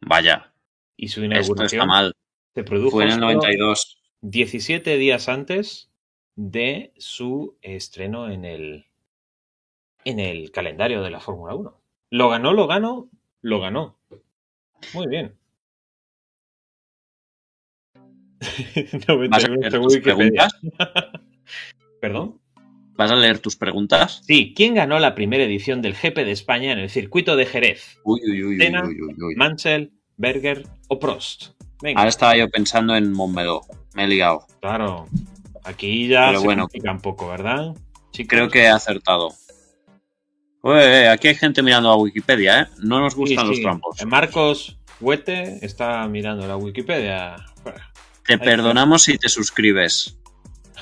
Vaya, 0.00 0.52
Y 0.96 1.06
su 1.06 1.22
esto 1.22 1.32
está 1.34 1.38
inauguración 1.40 1.86
mal. 1.86 2.12
se 2.52 2.64
produjo 2.64 2.90
Fue 2.90 3.04
en 3.04 3.10
el 3.10 3.14
solo 3.14 3.26
92. 3.34 4.02
17 4.22 4.96
días 4.96 5.28
antes 5.28 5.92
de 6.34 6.92
su 6.96 7.56
estreno 7.62 8.28
en 8.28 8.44
el, 8.44 8.86
en 10.04 10.18
el 10.18 10.50
calendario 10.50 11.00
de 11.04 11.10
la 11.10 11.20
Fórmula 11.20 11.54
1. 11.54 11.80
Lo 12.10 12.28
ganó, 12.28 12.52
lo 12.52 12.66
ganó, 12.66 13.08
lo 13.40 13.60
ganó. 13.60 14.00
Muy 14.94 15.06
bien. 15.06 15.38
91 19.06 19.28
¿Vas 19.30 19.44
a 19.44 19.70
según 19.70 19.88
tus 19.90 19.98
preguntas? 20.00 20.52
¿Perdón? 22.00 22.41
¿Vas 23.02 23.10
a 23.10 23.16
leer 23.16 23.40
tus 23.40 23.56
preguntas? 23.56 24.22
Sí, 24.26 24.52
¿quién 24.56 24.74
ganó 24.74 24.98
la 25.00 25.14
primera 25.16 25.42
edición 25.42 25.82
del 25.82 25.94
GP 25.94 26.18
de 26.24 26.30
España 26.30 26.70
en 26.72 26.78
el 26.78 26.88
circuito 26.88 27.34
de 27.34 27.46
Jerez? 27.46 27.98
Uy, 28.04 28.20
uy, 28.24 28.42
uy, 28.44 28.56
uy, 28.58 28.68
uy, 28.76 29.00
uy, 29.02 29.14
uy. 29.22 29.34
¿Mansell, 29.34 29.90
Berger 30.16 30.64
o 30.88 31.00
Prost? 31.00 31.46
Venga, 31.82 31.98
Ahora 31.98 32.10
estaba 32.10 32.36
yo 32.36 32.48
pensando 32.48 32.94
en 32.94 33.12
Montmeló. 33.12 33.62
Me 33.94 34.04
he 34.04 34.06
liado. 34.08 34.46
claro. 34.60 35.08
Aquí 35.64 36.06
ya 36.08 36.26
Pero 36.28 36.40
se 36.40 36.44
bueno. 36.44 36.62
complica 36.62 36.92
un 36.92 37.00
poco, 37.00 37.28
¿verdad? 37.28 37.74
Chicos? 38.12 38.28
Creo 38.30 38.48
que 38.48 38.60
he 38.62 38.68
acertado. 38.68 39.32
Oye, 40.60 41.08
aquí 41.08 41.28
hay 41.28 41.34
gente 41.34 41.62
mirando 41.62 41.90
a 41.90 41.96
Wikipedia, 41.96 42.62
¿eh? 42.62 42.66
No 42.78 43.00
nos 43.00 43.14
Sí, 43.14 43.18
gustan 43.20 43.48
los 43.48 43.56
sí. 43.56 43.62
trampos. 43.62 43.96
Marcos 44.06 44.78
Huete 45.00 45.58
está 45.64 46.06
mirando 46.08 46.46
la 46.46 46.56
Wikipedia. 46.56 47.36
Te 48.26 48.38
perdonamos 48.38 49.02
si 49.02 49.18
te 49.18 49.28
suscribes. 49.28 50.16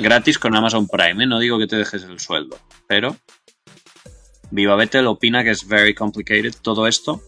Gratis 0.00 0.38
con 0.38 0.56
Amazon 0.56 0.88
Prime, 0.88 1.22
¿eh? 1.22 1.26
No 1.26 1.38
digo 1.38 1.58
que 1.58 1.66
te 1.66 1.76
dejes 1.76 2.04
el 2.04 2.18
sueldo. 2.18 2.58
Pero... 2.86 3.16
Viva 4.50 4.74
Vettel 4.74 5.06
opina 5.06 5.44
que 5.44 5.50
es 5.50 5.68
very 5.68 5.94
complicated 5.94 6.54
todo 6.60 6.86
esto. 6.86 7.20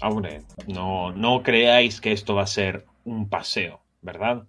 Hombre, 0.00 0.42
no, 0.66 1.12
no 1.12 1.42
creáis 1.42 2.00
que 2.00 2.12
esto 2.12 2.34
va 2.34 2.42
a 2.42 2.46
ser 2.46 2.86
un 3.04 3.28
paseo, 3.28 3.80
¿verdad? 4.00 4.46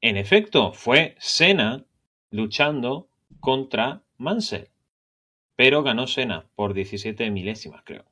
En 0.00 0.16
efecto, 0.16 0.72
fue 0.72 1.14
Senna 1.18 1.84
luchando 2.30 3.08
contra 3.38 4.02
Mansell. 4.16 4.68
Pero 5.54 5.82
ganó 5.82 6.06
Senna 6.06 6.46
por 6.56 6.74
17 6.74 7.30
milésimas, 7.30 7.82
creo. 7.84 8.04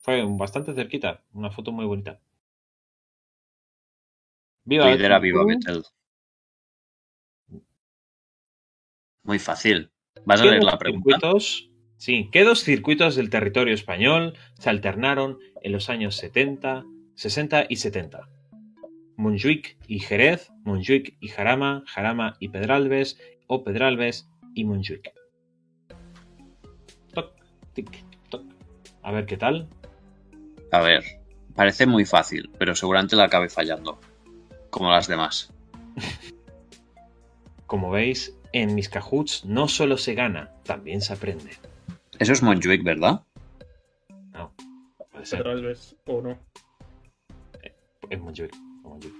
Fue 0.00 0.22
bastante 0.26 0.74
cerquita, 0.74 1.22
una 1.32 1.50
foto 1.50 1.72
muy 1.72 1.86
bonita. 1.86 2.20
Viva 4.64 4.90
Lidera 4.90 5.18
Vettel. 5.18 5.32
Viva 5.32 5.44
Vettel. 5.46 5.84
Muy 9.28 9.38
fácil. 9.38 9.90
¿Vas 10.24 10.40
a 10.40 10.44
¿Qué 10.44 10.50
leer 10.52 10.64
la 10.64 10.78
pregunta? 10.78 11.16
circuitos? 11.20 11.70
Sí, 11.98 12.30
¿qué 12.32 12.44
dos 12.44 12.64
circuitos 12.64 13.14
del 13.14 13.28
territorio 13.28 13.74
español 13.74 14.32
se 14.58 14.70
alternaron 14.70 15.38
en 15.62 15.72
los 15.72 15.90
años 15.90 16.16
70, 16.16 16.86
60 17.14 17.66
y 17.68 17.76
70? 17.76 18.26
Montjuic 19.18 19.76
y 19.86 19.98
Jerez, 19.98 20.50
Montjuic 20.64 21.18
y 21.20 21.28
Jarama, 21.28 21.84
Jarama 21.86 22.38
y 22.40 22.48
Pedralbes, 22.48 23.18
o 23.48 23.62
Pedralbes 23.64 24.30
y 24.54 24.64
Montjuic. 24.64 25.12
Toc, 27.12 27.34
tic, 27.74 28.02
toc. 28.30 28.46
A 29.02 29.12
ver 29.12 29.26
qué 29.26 29.36
tal. 29.36 29.68
A 30.72 30.80
ver, 30.80 31.04
parece 31.54 31.84
muy 31.84 32.06
fácil, 32.06 32.50
pero 32.58 32.74
seguramente 32.74 33.14
la 33.14 33.24
acabe 33.24 33.50
fallando. 33.50 34.00
Como 34.70 34.90
las 34.90 35.06
demás. 35.06 35.52
Como 37.66 37.90
veis, 37.90 38.37
en 38.52 38.74
mis 38.74 38.88
cajuts 38.88 39.44
no 39.44 39.68
solo 39.68 39.96
se 39.98 40.14
gana, 40.14 40.52
también 40.64 41.00
se 41.00 41.12
aprende. 41.12 41.50
Eso 42.18 42.32
es 42.32 42.42
Montjuic, 42.42 42.82
¿verdad? 42.82 43.22
No, 44.32 44.52
puede 45.12 45.26
ser. 45.26 45.38
Pero 45.40 45.50
Alves, 45.52 45.96
o 46.06 46.20
no. 46.22 46.38
Es 48.10 48.20
Montjuic. 48.20 48.54
Montjuic. 48.82 49.14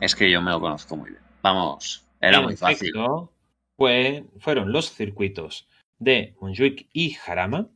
Es 0.00 0.14
que 0.14 0.30
yo 0.30 0.40
me 0.42 0.50
lo 0.50 0.60
conozco 0.60 0.96
muy 0.96 1.10
bien. 1.10 1.22
Vamos, 1.42 2.06
era 2.20 2.38
En 2.38 2.44
muy 2.44 2.56
fácil. 2.56 2.88
efecto, 2.88 3.32
fue- 3.76 4.24
fueron 4.38 4.72
los 4.72 4.92
circuitos 4.92 5.68
de 5.98 6.34
Montjuic 6.40 6.88
y 6.92 7.10
Jarama 7.10 7.68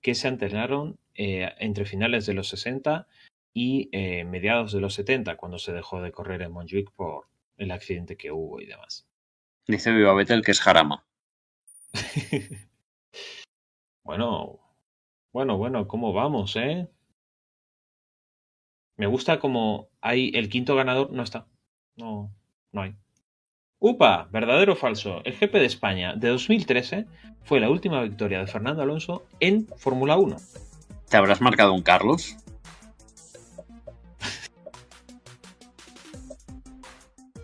que 0.00 0.14
se 0.14 0.28
alternaron 0.28 0.98
eh, 1.14 1.52
entre 1.58 1.84
finales 1.84 2.24
de 2.26 2.34
los 2.34 2.48
60 2.48 3.06
y 3.52 3.88
eh, 3.92 4.24
mediados 4.24 4.72
de 4.72 4.80
los 4.80 4.94
70, 4.94 5.36
cuando 5.36 5.58
se 5.58 5.72
dejó 5.72 6.00
de 6.00 6.12
correr 6.12 6.42
en 6.42 6.52
Montjuic 6.52 6.90
por 6.92 7.26
el 7.58 7.70
accidente 7.70 8.16
que 8.16 8.32
hubo 8.32 8.60
y 8.60 8.66
demás. 8.66 9.06
Dice 9.66 9.92
Viva 9.92 10.14
Vettel 10.14 10.42
que 10.42 10.52
es 10.52 10.60
Jarama. 10.60 11.04
bueno, 14.02 14.60
bueno, 15.32 15.58
bueno, 15.58 15.86
¿cómo 15.86 16.12
vamos, 16.12 16.56
eh? 16.56 16.88
Me 18.96 19.06
gusta 19.06 19.38
como 19.38 19.90
hay 20.00 20.32
el 20.34 20.48
quinto 20.48 20.74
ganador, 20.74 21.12
no 21.12 21.22
está. 21.22 21.46
No, 21.96 22.32
no 22.72 22.82
hay. 22.82 22.96
UPA, 23.80 24.28
verdadero 24.32 24.72
o 24.72 24.76
falso. 24.76 25.22
El 25.24 25.34
GP 25.34 25.52
de 25.52 25.66
España 25.66 26.14
de 26.16 26.28
2013 26.28 27.06
fue 27.44 27.60
la 27.60 27.70
última 27.70 28.02
victoria 28.02 28.40
de 28.40 28.46
Fernando 28.48 28.82
Alonso 28.82 29.24
en 29.38 29.68
Fórmula 29.76 30.16
1. 30.16 30.36
¿Te 31.08 31.16
habrás 31.16 31.40
marcado 31.40 31.72
un 31.72 31.82
Carlos? 31.82 32.36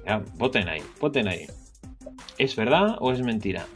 Ya, 0.06 0.18
voten 0.34 0.68
ahí, 0.68 0.82
voten 1.00 1.28
ahí. 1.28 1.46
¿Es 2.38 2.56
verdad 2.56 2.96
o 3.00 3.12
es 3.12 3.22
mentira? 3.22 3.66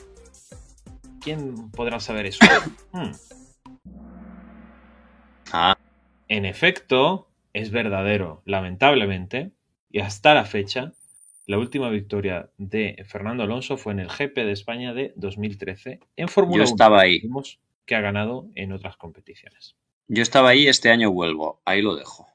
¿Quién 1.21 1.71
podrá 1.71 2.01
saber 2.01 2.27
eso? 2.27 2.41
Hmm. 2.93 3.13
Ah, 5.53 5.77
En 6.29 6.45
efecto, 6.45 7.29
es 7.53 7.71
verdadero, 7.71 8.43
lamentablemente, 8.45 9.53
y 9.91 10.01
hasta 10.01 10.35
la 10.35 10.45
fecha, 10.45 10.93
la 11.47 11.59
última 11.59 11.89
victoria 11.91 12.51
de 12.59 13.03
Fernando 13.07 13.43
Alonso 13.45 13.77
fue 13.79 13.93
en 13.93 14.01
el 14.01 14.09
GP 14.09 14.37
de 14.45 14.53
España 14.53 14.93
de 14.95 15.13
2013 15.17 16.01
en 16.17 16.29
Fórmula 16.29 16.65
yo 16.65 16.69
1. 16.69 16.75
estaba 16.75 17.01
ahí. 17.01 17.21
Vimos 17.21 17.61
que 17.87 17.95
ha 17.95 18.01
ganado 18.01 18.49
en 18.55 18.73
otras 18.73 18.97
competiciones. 18.97 19.77
Yo 20.09 20.23
estaba 20.23 20.51
ahí, 20.51 20.67
este 20.67 20.91
año 20.91 21.11
vuelvo. 21.11 21.63
Ahí 21.65 21.81
lo 21.83 21.95
dejo. 21.95 22.27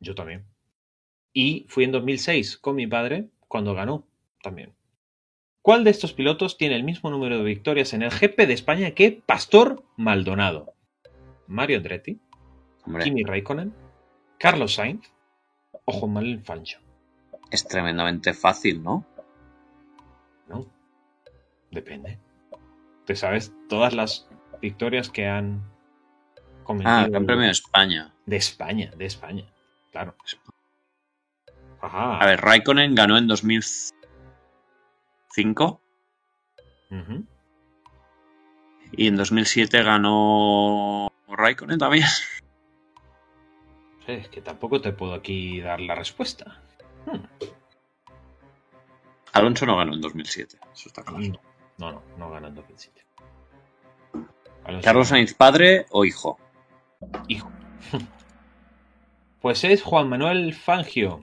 Yo 0.00 0.14
también. 0.14 0.44
Y 1.34 1.66
fui 1.68 1.84
en 1.84 1.92
2006 1.92 2.56
con 2.58 2.76
mi 2.76 2.86
padre 2.86 3.28
cuando 3.48 3.74
ganó 3.74 4.06
también. 4.42 4.72
¿Cuál 5.62 5.82
de 5.84 5.90
estos 5.90 6.12
pilotos 6.12 6.56
tiene 6.56 6.76
el 6.76 6.84
mismo 6.84 7.10
número 7.10 7.36
de 7.38 7.44
victorias 7.44 7.92
en 7.92 8.02
el 8.02 8.10
GP 8.10 8.46
de 8.46 8.52
España 8.52 8.90
que 8.92 9.22
Pastor 9.26 9.82
Maldonado? 9.96 10.74
Mario 11.48 11.78
Andretti, 11.78 12.18
Hombre, 12.86 13.04
Kimi 13.04 13.22
Raikkonen, 13.24 13.74
Carlos 14.38 14.74
Sainz 14.74 15.10
o 15.84 15.92
Juan 15.92 16.12
Manuel 16.12 16.40
Fancho. 16.40 16.78
es 17.50 17.66
tremendamente 17.66 18.32
fácil, 18.32 18.82
¿no? 18.82 19.04
¿No? 20.48 20.66
Depende. 21.70 22.18
¿Te 23.06 23.16
sabes 23.16 23.52
todas 23.68 23.92
las 23.94 24.28
victorias 24.62 25.10
que 25.10 25.26
han 25.26 25.62
cometido 26.62 26.90
Ah, 26.94 27.06
Gran 27.08 27.26
Premio 27.26 27.44
de 27.46 27.50
España. 27.50 28.14
de 28.26 28.36
España? 28.36 28.90
De 28.96 29.04
España, 29.06 29.44
claro. 29.90 30.14
Ajá. 31.84 32.18
A 32.18 32.26
ver, 32.26 32.40
Raikkonen 32.40 32.94
ganó 32.94 33.18
en 33.18 33.26
2005. 33.26 35.80
Ujú. 36.90 37.24
Y 38.92 39.08
en 39.08 39.16
2007 39.16 39.82
ganó 39.82 41.12
Raikkonen 41.28 41.78
también. 41.78 42.06
Es 44.06 44.28
que 44.28 44.40
tampoco 44.42 44.80
te 44.80 44.92
puedo 44.92 45.14
aquí 45.14 45.60
dar 45.60 45.80
la 45.80 45.94
respuesta. 45.94 46.60
Hmm. 47.06 47.24
Alonso 49.32 49.66
no 49.66 49.76
ganó 49.76 49.94
en 49.94 50.00
2007, 50.00 50.58
eso 50.72 50.88
está 50.88 51.02
claro. 51.02 51.18
No, 51.78 51.78
no, 51.78 51.92
no, 51.92 52.02
no 52.18 52.30
ganó 52.30 52.48
en 52.48 52.54
2007. 52.54 53.04
Alonso- 54.64 54.84
Carlos 54.84 55.08
Sainz, 55.08 55.34
padre 55.34 55.86
o 55.90 56.04
hijo. 56.04 56.38
hijo. 57.28 57.50
Pues 59.42 59.62
es 59.64 59.82
Juan 59.82 60.08
Manuel 60.08 60.54
Fangio, 60.54 61.22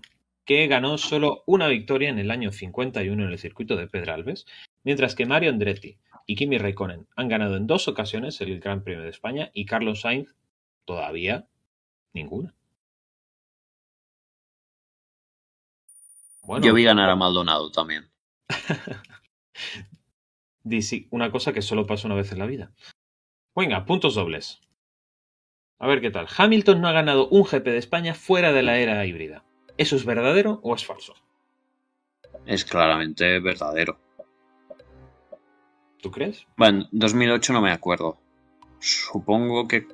que 0.51 0.67
ganó 0.67 0.97
solo 0.97 1.43
una 1.45 1.69
victoria 1.69 2.09
en 2.09 2.19
el 2.19 2.29
año 2.29 2.51
51 2.51 3.23
en 3.23 3.31
el 3.31 3.39
circuito 3.39 3.77
de 3.77 3.87
Pedralbes, 3.87 4.45
mientras 4.83 5.15
que 5.15 5.25
Mario 5.25 5.49
Andretti 5.49 5.97
y 6.25 6.35
Kimi 6.35 6.57
Raikkonen 6.57 7.07
han 7.15 7.29
ganado 7.29 7.55
en 7.55 7.67
dos 7.67 7.87
ocasiones 7.87 8.41
el 8.41 8.59
Gran 8.59 8.83
Premio 8.83 9.01
de 9.01 9.09
España 9.09 9.49
y 9.53 9.65
Carlos 9.65 10.01
Sainz 10.01 10.35
todavía 10.83 11.47
ninguna. 12.11 12.53
Bueno, 16.43 16.65
Yo 16.65 16.73
vi 16.73 16.83
ganar 16.83 17.09
a 17.09 17.15
Maldonado 17.15 17.71
también. 17.71 18.09
una 21.11 21.31
cosa 21.31 21.53
que 21.53 21.61
solo 21.61 21.87
pasa 21.87 22.07
una 22.07 22.15
vez 22.15 22.29
en 22.33 22.39
la 22.39 22.45
vida. 22.45 22.73
Venga, 23.55 23.85
puntos 23.85 24.15
dobles. 24.15 24.59
A 25.79 25.87
ver 25.87 26.01
qué 26.01 26.11
tal. 26.11 26.27
Hamilton 26.37 26.81
no 26.81 26.89
ha 26.89 26.91
ganado 26.91 27.29
un 27.29 27.43
GP 27.43 27.67
de 27.67 27.77
España 27.77 28.13
fuera 28.13 28.51
de 28.51 28.63
la 28.63 28.79
era 28.79 29.05
híbrida. 29.05 29.45
¿Eso 29.77 29.95
es 29.95 30.05
verdadero 30.05 30.59
o 30.63 30.75
es 30.75 30.85
falso? 30.85 31.15
Es 32.45 32.65
claramente 32.65 33.39
verdadero. 33.39 33.97
¿Tú 36.01 36.09
crees? 36.11 36.47
Bueno, 36.57 36.87
2008 36.91 37.53
no 37.53 37.61
me 37.61 37.71
acuerdo. 37.71 38.17
Supongo 38.79 39.67
que... 39.67 39.87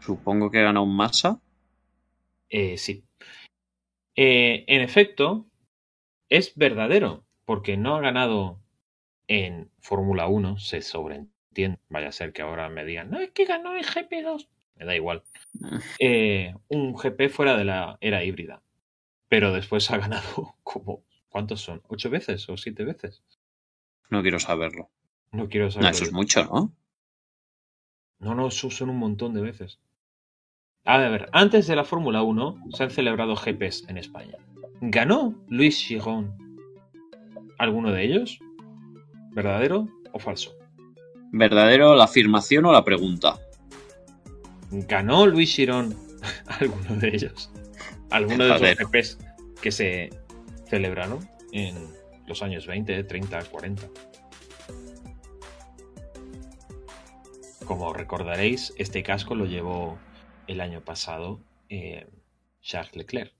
Supongo 0.00 0.50
que 0.50 0.62
ganó 0.62 0.84
un 0.84 0.96
Massa. 0.96 1.40
Eh, 2.48 2.78
sí. 2.78 3.04
Eh, 4.14 4.64
en 4.68 4.82
efecto, 4.82 5.46
es 6.28 6.54
verdadero, 6.54 7.24
porque 7.44 7.76
no 7.76 7.96
ha 7.96 8.00
ganado 8.00 8.60
en 9.26 9.70
Fórmula 9.80 10.28
1, 10.28 10.58
se 10.58 10.82
sobreentiende. 10.82 11.80
Vaya 11.88 12.08
a 12.08 12.12
ser 12.12 12.32
que 12.32 12.42
ahora 12.42 12.68
me 12.68 12.84
digan, 12.84 13.10
no, 13.10 13.18
es 13.18 13.30
que 13.32 13.44
ganó 13.44 13.74
en 13.74 13.82
GP2. 13.82 14.48
Me 14.76 14.84
da 14.84 14.94
igual. 14.96 15.22
Eh, 15.98 16.54
un 16.68 16.94
GP 16.94 17.28
fuera 17.30 17.56
de 17.56 17.64
la 17.64 17.96
era 18.00 18.24
híbrida. 18.24 18.62
Pero 19.28 19.52
después 19.52 19.90
ha 19.90 19.98
ganado 19.98 20.56
como, 20.62 21.04
¿cuántos 21.28 21.60
son? 21.60 21.82
¿Ocho 21.88 22.10
veces 22.10 22.48
o 22.48 22.56
siete 22.56 22.84
veces? 22.84 23.22
No 24.10 24.22
quiero 24.22 24.38
saberlo. 24.38 24.90
No 25.32 25.48
quiero 25.48 25.66
No, 25.66 25.70
saber. 25.72 25.90
eso 25.90 26.04
es 26.04 26.12
mucho, 26.12 26.44
¿no? 26.44 26.72
No, 28.20 28.34
no, 28.34 28.48
eso 28.48 28.70
son 28.70 28.90
un 28.90 28.98
montón 28.98 29.34
de 29.34 29.40
veces. 29.42 29.78
A 30.84 30.98
ver, 30.98 31.28
antes 31.32 31.66
de 31.66 31.76
la 31.76 31.84
Fórmula 31.84 32.22
1 32.22 32.64
se 32.72 32.82
han 32.84 32.90
celebrado 32.90 33.34
GPs 33.36 33.88
en 33.88 33.98
España. 33.98 34.36
¿Ganó 34.80 35.34
Luis 35.48 35.78
Chiron 35.78 36.36
alguno 37.58 37.90
de 37.90 38.04
ellos? 38.04 38.38
¿Verdadero 39.32 39.88
o 40.12 40.18
falso? 40.18 40.54
¿Verdadero 41.32 41.94
la 41.96 42.04
afirmación 42.04 42.66
o 42.66 42.72
la 42.72 42.84
pregunta? 42.84 43.38
¿Ganó 44.82 45.26
Luis 45.26 45.52
Chiron 45.54 45.96
alguno 46.46 46.96
de 46.96 47.08
ellos? 47.08 47.50
¿Alguno 48.10 48.44
de 48.58 48.72
esos. 48.72 48.90
GPs 48.90 49.18
que 49.60 49.70
se 49.72 50.10
celebraron 50.68 51.28
en 51.52 51.74
los 52.26 52.42
años 52.42 52.66
20, 52.66 53.04
30, 53.04 53.44
40? 53.44 53.88
Como 57.64 57.92
recordaréis, 57.94 58.74
este 58.76 59.02
casco 59.02 59.34
lo 59.34 59.46
llevó 59.46 59.98
el 60.46 60.60
año 60.60 60.82
pasado 60.82 61.40
eh, 61.70 62.06
Charles 62.62 62.94
Leclerc. 62.94 63.32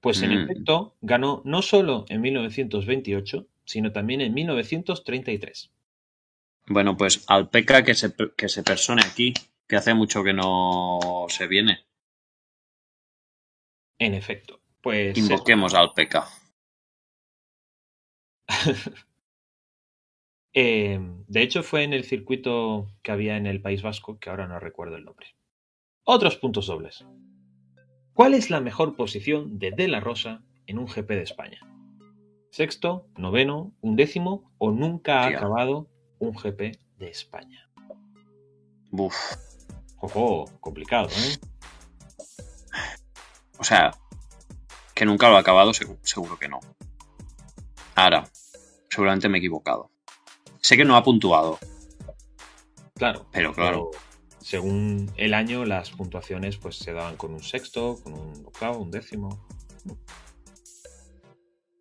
Pues 0.00 0.22
en 0.22 0.30
Mm. 0.30 0.44
efecto, 0.44 0.94
ganó 1.02 1.42
no 1.44 1.62
solo 1.62 2.04
en 2.08 2.20
1928, 2.20 3.46
sino 3.64 3.92
también 3.92 4.20
en 4.20 4.32
1933. 4.34 5.70
Bueno, 6.68 6.96
pues 6.96 7.24
al 7.28 7.48
Peca 7.50 7.84
que 7.84 7.94
se, 7.94 8.12
que 8.36 8.48
se 8.48 8.62
persone 8.62 9.02
aquí, 9.02 9.34
que 9.66 9.76
hace 9.76 9.94
mucho 9.94 10.22
que 10.22 10.32
no 10.32 11.26
se 11.28 11.46
viene. 11.46 11.86
En 13.98 14.14
efecto, 14.14 14.60
pues 14.80 15.16
Invoquemos 15.16 15.74
al 15.74 15.92
Peca. 15.92 16.26
Eh, 20.58 20.98
de 21.28 21.42
hecho, 21.42 21.62
fue 21.62 21.82
en 21.82 21.92
el 21.92 22.04
circuito 22.04 22.86
que 23.02 23.12
había 23.12 23.36
en 23.36 23.46
el 23.46 23.60
País 23.60 23.82
Vasco, 23.82 24.18
que 24.18 24.30
ahora 24.30 24.48
no 24.48 24.58
recuerdo 24.58 24.96
el 24.96 25.04
nombre. 25.04 25.36
Otros 26.02 26.36
puntos 26.36 26.68
dobles. 26.68 27.04
¿Cuál 28.14 28.32
es 28.32 28.48
la 28.48 28.62
mejor 28.62 28.96
posición 28.96 29.58
de 29.58 29.72
De 29.72 29.86
La 29.86 30.00
Rosa 30.00 30.42
en 30.66 30.78
un 30.78 30.86
GP 30.86 31.10
de 31.10 31.22
España? 31.22 31.60
¿Sexto, 32.48 33.06
noveno, 33.18 33.74
undécimo 33.82 34.50
o 34.56 34.70
nunca 34.70 35.24
ha 35.24 35.26
acabado 35.26 35.90
un 36.20 36.32
GP 36.32 36.78
de 36.96 37.08
España? 37.10 37.68
Buf. 38.90 39.14
Ojo, 40.06 40.44
complicado, 40.60 41.08
¿eh? 41.08 41.36
O 43.58 43.64
sea, 43.64 43.90
que 44.94 45.04
nunca 45.04 45.28
lo 45.28 45.36
ha 45.36 45.40
acabado, 45.40 45.72
segu- 45.72 45.98
seguro 46.02 46.38
que 46.38 46.48
no. 46.48 46.60
Ahora, 47.96 48.28
seguramente 48.88 49.28
me 49.28 49.38
he 49.38 49.40
equivocado. 49.40 49.90
Sé 50.60 50.76
que 50.76 50.84
no 50.84 50.96
ha 50.96 51.02
puntuado, 51.02 51.58
Claro. 52.94 53.26
pero 53.32 53.52
claro, 53.52 53.90
según 54.40 55.10
el 55.16 55.34
año, 55.34 55.64
las 55.64 55.90
puntuaciones 55.90 56.56
pues 56.56 56.76
se 56.76 56.92
daban 56.92 57.16
con 57.16 57.34
un 57.34 57.42
sexto, 57.42 57.98
con 58.02 58.12
un 58.14 58.46
octavo, 58.46 58.78
un 58.78 58.92
décimo. 58.92 59.44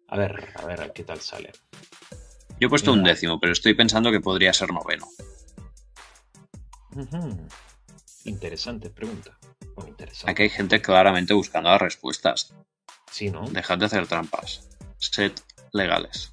A 0.08 0.18
ver, 0.18 0.52
a 0.56 0.66
ver 0.66 0.92
qué 0.94 1.04
tal 1.04 1.20
sale. 1.22 1.52
yo 2.60 2.66
he 2.68 2.70
puesto 2.70 2.92
un 2.92 3.04
décimo, 3.04 3.40
pero 3.40 3.54
estoy 3.54 3.76
pensando 3.76 4.12
que 4.12 4.20
podría 4.20 4.52
ser 4.52 4.72
noveno. 4.74 5.08
Ujú. 6.96 7.38
Interesante 8.26 8.90
pregunta. 8.90 9.38
Bueno, 9.76 9.90
interesante. 9.92 10.32
Aquí 10.32 10.44
hay 10.44 10.50
gente 10.50 10.82
claramente 10.82 11.34
buscando 11.34 11.70
las 11.70 11.82
respuestas. 11.82 12.54
Sí, 13.12 13.30
¿no? 13.30 13.48
Dejad 13.50 13.78
de 13.78 13.86
hacer 13.86 14.08
trampas. 14.08 14.68
Sed 14.98 15.32
legales. 15.72 16.32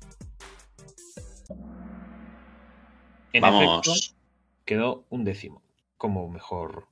En 3.34 3.44
efecto, 3.44 3.66
Vamos. 3.66 4.16
quedó 4.64 5.06
un 5.08 5.24
décimo 5.24 5.62
como 5.96 6.28
mejor, 6.28 6.88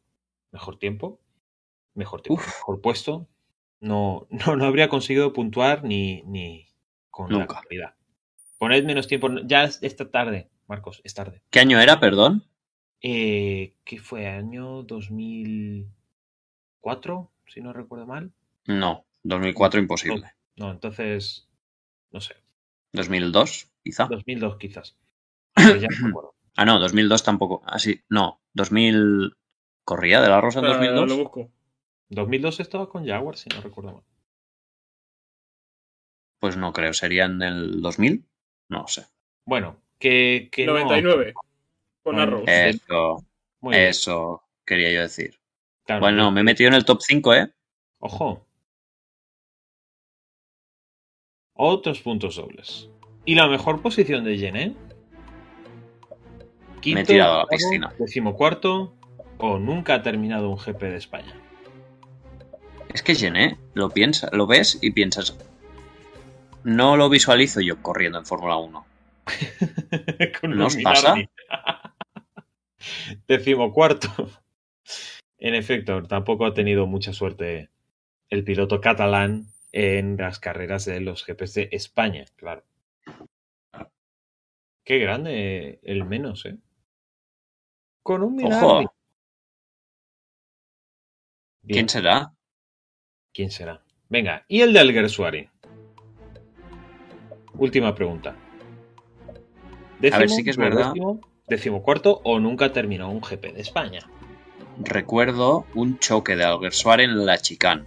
mejor 0.53 0.79
tiempo, 0.79 1.21
mejor 1.95 2.23
tiempo, 2.23 2.41
Uf. 2.41 2.47
mejor 2.47 2.81
puesto. 2.81 3.29
No, 3.81 4.27
no, 4.31 4.57
no 4.57 4.65
habría 4.65 4.89
conseguido 4.89 5.33
puntuar 5.33 5.85
ni, 5.85 6.23
ni 6.23 6.69
con 7.11 7.29
Nunca. 7.31 7.55
la 7.55 7.61
calidad. 7.63 7.95
Poned 8.59 8.85
menos 8.85 9.07
tiempo. 9.07 9.29
Ya 9.45 9.65
es 9.65 9.79
esta 9.83 10.11
tarde, 10.11 10.51
Marcos, 10.67 11.01
es 11.05 11.15
tarde. 11.15 11.43
¿Qué 11.51 11.61
año 11.61 11.81
era, 11.81 11.99
perdón? 12.01 12.45
Eh, 13.03 13.75
¿Qué 13.85 13.99
fue? 13.99 14.27
¿Año 14.27 14.83
2004? 14.83 17.31
Si 17.47 17.61
no 17.61 17.73
recuerdo 17.73 18.07
mal. 18.07 18.33
No, 18.67 19.07
2004 19.23 19.81
imposible. 19.81 20.33
No, 20.57 20.71
entonces, 20.71 21.49
no 22.11 22.21
sé, 22.21 22.37
2002, 22.93 23.71
quizá. 23.83 24.07
2002 24.09 24.57
quizás. 24.59 24.97
Pero 25.55 25.77
ya 25.77 25.89
no 25.89 25.97
me 26.05 26.09
acuerdo. 26.11 26.35
Ah, 26.57 26.65
no, 26.67 26.79
2002 26.79 27.23
tampoco. 27.23 27.63
Ah, 27.65 27.79
sí, 27.79 28.03
no, 28.09 28.41
2000... 28.55 29.37
¿Corría 29.85 30.21
de 30.21 30.29
la 30.29 30.41
Rosa 30.41 30.61
en 30.61 30.67
Espera, 30.67 30.93
2002? 30.93 31.09
Lo 31.09 31.17
busco. 31.25 31.51
2002 32.11 32.61
estaba 32.61 32.89
con 32.89 33.07
Jaguar, 33.07 33.37
si 33.37 33.49
no 33.49 33.61
recuerdo 33.63 33.93
mal. 33.95 34.05
Pues 36.39 36.57
no 36.57 36.73
creo, 36.73 36.93
¿sería 36.93 37.25
en 37.25 37.43
el 37.43 37.81
2000? 37.81 38.27
No 38.69 38.87
sé. 38.87 39.07
Bueno, 39.47 39.81
que, 39.99 40.49
que 40.53 40.67
no- 40.67 40.75
99. 40.75 41.35
Con 42.03 42.19
Arrow. 42.19 42.45
Eso, 42.47 43.25
Muy 43.61 43.75
bien, 43.77 43.89
eso 43.89 44.43
quería 44.65 44.91
yo 44.93 45.03
decir. 45.03 45.39
claro, 45.85 46.01
Bueno, 46.01 46.31
me 46.31 46.41
he 46.41 46.45
metido 46.45 46.69
en 46.69 46.75
el 46.75 46.85
top 46.85 47.01
5, 47.03 47.35
¿eh? 47.35 47.53
Ojo. 47.99 48.47
Otros 51.55 52.01
puntos 52.01 52.37
dobles. 52.37 52.89
¿Y 53.25 53.35
la 53.35 53.47
mejor 53.47 53.83
posición 53.83 54.25
de 54.25 54.39
Gené? 54.39 54.75
Me 56.87 57.01
he 57.03 57.05
tirado 57.05 57.35
a 57.35 57.39
la 57.41 57.47
piscina. 57.47 57.93
Decimocuarto 57.99 58.95
o 59.39 59.59
nunca 59.59 59.95
ha 59.95 60.03
terminado 60.03 60.49
un 60.49 60.57
GP 60.57 60.81
de 60.81 60.97
España. 60.97 61.35
Es 62.93 63.03
que 63.03 63.15
Gené, 63.15 63.59
lo 63.75 63.91
piensas, 63.91 64.31
lo 64.33 64.47
ves 64.47 64.79
y 64.81 64.91
piensas. 64.91 65.37
No 66.65 66.97
lo 66.97 67.09
visualizo 67.09 67.61
yo 67.61 67.81
corriendo 67.83 68.19
en 68.19 68.27
Fórmula 68.27 68.57
1. 68.57 68.87
Con 70.41 70.57
¿No 70.57 70.67
os 70.67 70.77
Minardi. 70.77 71.29
Decimocuarto. 73.29 74.09
En 75.39 75.55
efecto, 75.55 76.03
tampoco 76.03 76.47
ha 76.47 76.55
tenido 76.55 76.87
mucha 76.87 77.13
suerte 77.13 77.71
el 78.29 78.45
piloto 78.45 78.81
catalán 78.81 79.47
en 79.73 80.17
las 80.17 80.39
carreras 80.39 80.85
de 80.85 81.01
los 81.01 81.25
GPs 81.25 81.55
de 81.55 81.69
España, 81.73 82.25
claro. 82.37 82.65
Qué 84.85 84.99
grande 84.99 85.81
el 85.83 86.05
menos, 86.05 86.47
¿eh? 86.47 86.59
Con 88.03 88.23
un 88.23 88.37
Minardi. 88.37 88.65
Ojo, 88.65 88.95
Bien, 91.63 91.75
¿quién 91.77 91.89
será? 91.89 92.33
¿Quién 93.33 93.51
será? 93.51 93.83
Venga, 94.09 94.45
¿y 94.49 94.63
el 94.63 94.73
de 94.73 94.81
Alguersuari? 94.81 95.49
Última 97.55 97.95
pregunta. 97.95 98.35
A 100.13 100.19
ver, 100.19 100.31
sí 100.31 100.43
que 100.43 100.51
es 100.51 100.57
verdad. 100.57 100.89
Décimo, 100.89 101.21
décimo 101.51 101.83
cuarto 101.83 102.21
o 102.25 102.39
nunca 102.41 102.73
terminó 102.73 103.11
un 103.11 103.21
GP 103.21 103.53
de 103.53 103.61
España. 103.61 104.01
Recuerdo 104.79 105.67
un 105.75 105.99
choque 105.99 106.37
de 106.37 106.45
Alguersuari 106.45 107.05
en 107.05 107.27
la 107.27 107.37
chicane 107.39 107.85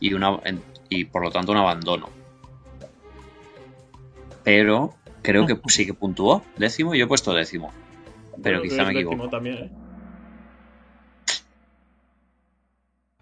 y, 0.00 0.14
una, 0.14 0.40
en- 0.44 0.62
y 0.88 1.04
por 1.04 1.22
lo 1.22 1.30
tanto 1.30 1.52
un 1.52 1.58
abandono. 1.58 2.08
Pero 4.42 4.94
creo 5.22 5.46
que 5.46 5.56
sí 5.68 5.86
que 5.86 5.94
puntuó. 5.94 6.42
Décimo, 6.56 6.94
yo 6.94 7.04
he 7.04 7.08
puesto 7.08 7.32
décimo. 7.32 7.70
Pero 8.42 8.58
Bueno, 8.58 8.62
quizá 8.62 8.84
me 8.84 8.92
equivoco. 9.00 9.28
también, 9.28 9.56
¿eh? 9.58 9.70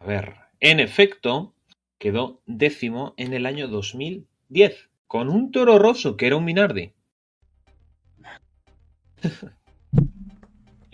A 0.00 0.06
ver, 0.06 0.34
en 0.60 0.80
efecto, 0.80 1.54
quedó 1.98 2.40
décimo 2.46 3.14
en 3.16 3.32
el 3.32 3.46
año 3.46 3.68
2010, 3.68 4.90
con 5.06 5.28
un 5.28 5.50
toro 5.50 5.78
roso 5.78 6.16
que 6.16 6.26
era 6.26 6.36
un 6.36 6.44
Minardi. 6.44 6.92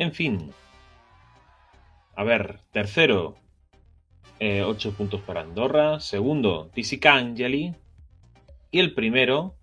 En 0.01 0.13
fin. 0.13 0.53
A 2.17 2.25
ver, 2.25 2.61
tercero, 2.73 3.37
8 4.41 4.93
puntos 4.95 5.21
para 5.21 5.43
Andorra. 5.43 6.01
Segundo, 6.01 6.71
Tisica 6.75 7.15
Angeli. 7.15 7.75
Y 8.71 8.81
el 8.81 8.95
primero, 8.95 9.55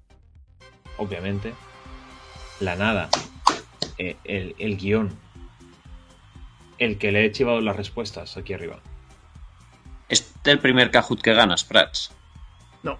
obviamente, 0.97 1.53
la 2.59 2.75
nada. 2.75 3.09
eh, 3.97 4.15
el, 4.23 4.55
el 4.59 4.77
guion. 4.77 5.09
El 6.77 6.99
que 6.99 7.11
le 7.11 7.25
he 7.25 7.31
chivado 7.31 7.59
las 7.61 7.75
respuestas 7.75 8.37
aquí 8.37 8.53
arriba. 8.53 8.79
¿Es 10.09 10.31
el 10.43 10.59
primer 10.59 10.91
Kahoot 10.91 11.21
que 11.21 11.33
ganas, 11.33 11.63
Prats? 11.63 12.11
No. 12.83 12.99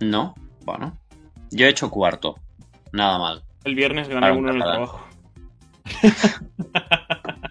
No. 0.00 0.34
Bueno. 0.64 0.96
Yo 1.50 1.66
he 1.66 1.70
hecho 1.70 1.90
cuarto. 1.90 2.36
Nada 2.92 3.18
mal. 3.18 3.42
El 3.64 3.74
viernes 3.74 4.08
gané 4.08 4.32
uno 4.32 4.50
en 4.50 4.56
el 4.56 4.62
trabajo. 4.62 5.06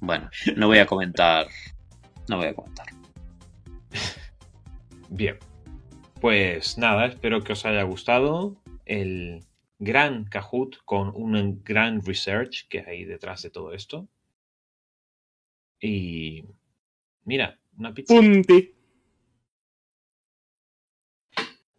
Bueno, 0.00 0.30
no 0.56 0.68
voy 0.68 0.78
a 0.78 0.86
comentar. 0.86 1.48
No 2.30 2.38
voy 2.38 2.46
a 2.46 2.54
comentar. 2.54 2.86
Bien. 5.10 5.36
Pues 6.18 6.78
nada, 6.78 7.06
espero 7.06 7.42
que 7.42 7.52
os 7.52 7.66
haya 7.66 7.82
gustado 7.82 8.56
el 8.86 9.44
gran 9.78 10.24
Kahoot 10.24 10.78
con 10.86 11.12
un 11.14 11.62
gran 11.62 12.00
research 12.02 12.66
que 12.68 12.80
hay 12.80 13.04
detrás 13.04 13.42
de 13.42 13.50
todo 13.50 13.74
esto. 13.74 14.08
Y 15.78 16.44
mira, 17.24 17.60
una 17.76 17.92
pizza. 17.92 18.14
Punti. 18.14 18.77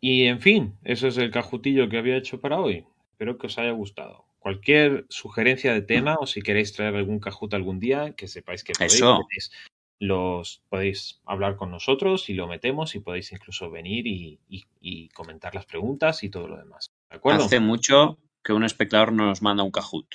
Y 0.01 0.26
en 0.26 0.39
fin, 0.39 0.77
eso 0.84 1.07
es 1.07 1.17
el 1.17 1.31
cajutillo 1.31 1.89
que 1.89 1.97
había 1.97 2.15
hecho 2.17 2.39
para 2.39 2.59
hoy. 2.59 2.85
Espero 3.11 3.38
que 3.38 3.47
os 3.47 3.57
haya 3.57 3.71
gustado. 3.71 4.26
Cualquier 4.39 5.05
sugerencia 5.09 5.73
de 5.73 5.81
tema 5.81 6.15
o 6.19 6.26
si 6.26 6.41
queréis 6.41 6.71
traer 6.73 6.95
algún 6.95 7.19
cajut 7.19 7.53
algún 7.53 7.80
día, 7.80 8.13
que 8.15 8.27
sepáis 8.30 8.63
que 8.63 8.71
podéis, 8.73 8.93
tenéis- 9.27 9.51
los 9.99 10.63
podéis 10.69 11.19
hablar 11.26 11.57
con 11.57 11.71
nosotros 11.71 12.30
y 12.30 12.34
lo 12.34 12.47
metemos 12.47 12.95
y 12.95 12.99
podéis 13.01 13.34
incluso 13.34 13.69
venir 13.69 14.07
y, 14.07 14.39
y- 14.47 14.63
y 14.80 15.09
comentar 15.09 15.53
las 15.53 15.65
preguntas 15.65 16.23
y 16.23 16.30
todo 16.30 16.47
lo 16.47 16.57
demás. 16.57 16.89
¿De 17.09 17.17
acuerdo? 17.17 17.43
Hace 17.43 17.59
mucho 17.59 18.17
que 18.41 18.53
un 18.53 18.63
espectador 18.63 19.11
no 19.11 19.26
nos 19.26 19.41
manda 19.41 19.63
un 19.63 19.71
Kahoot. 19.71 20.07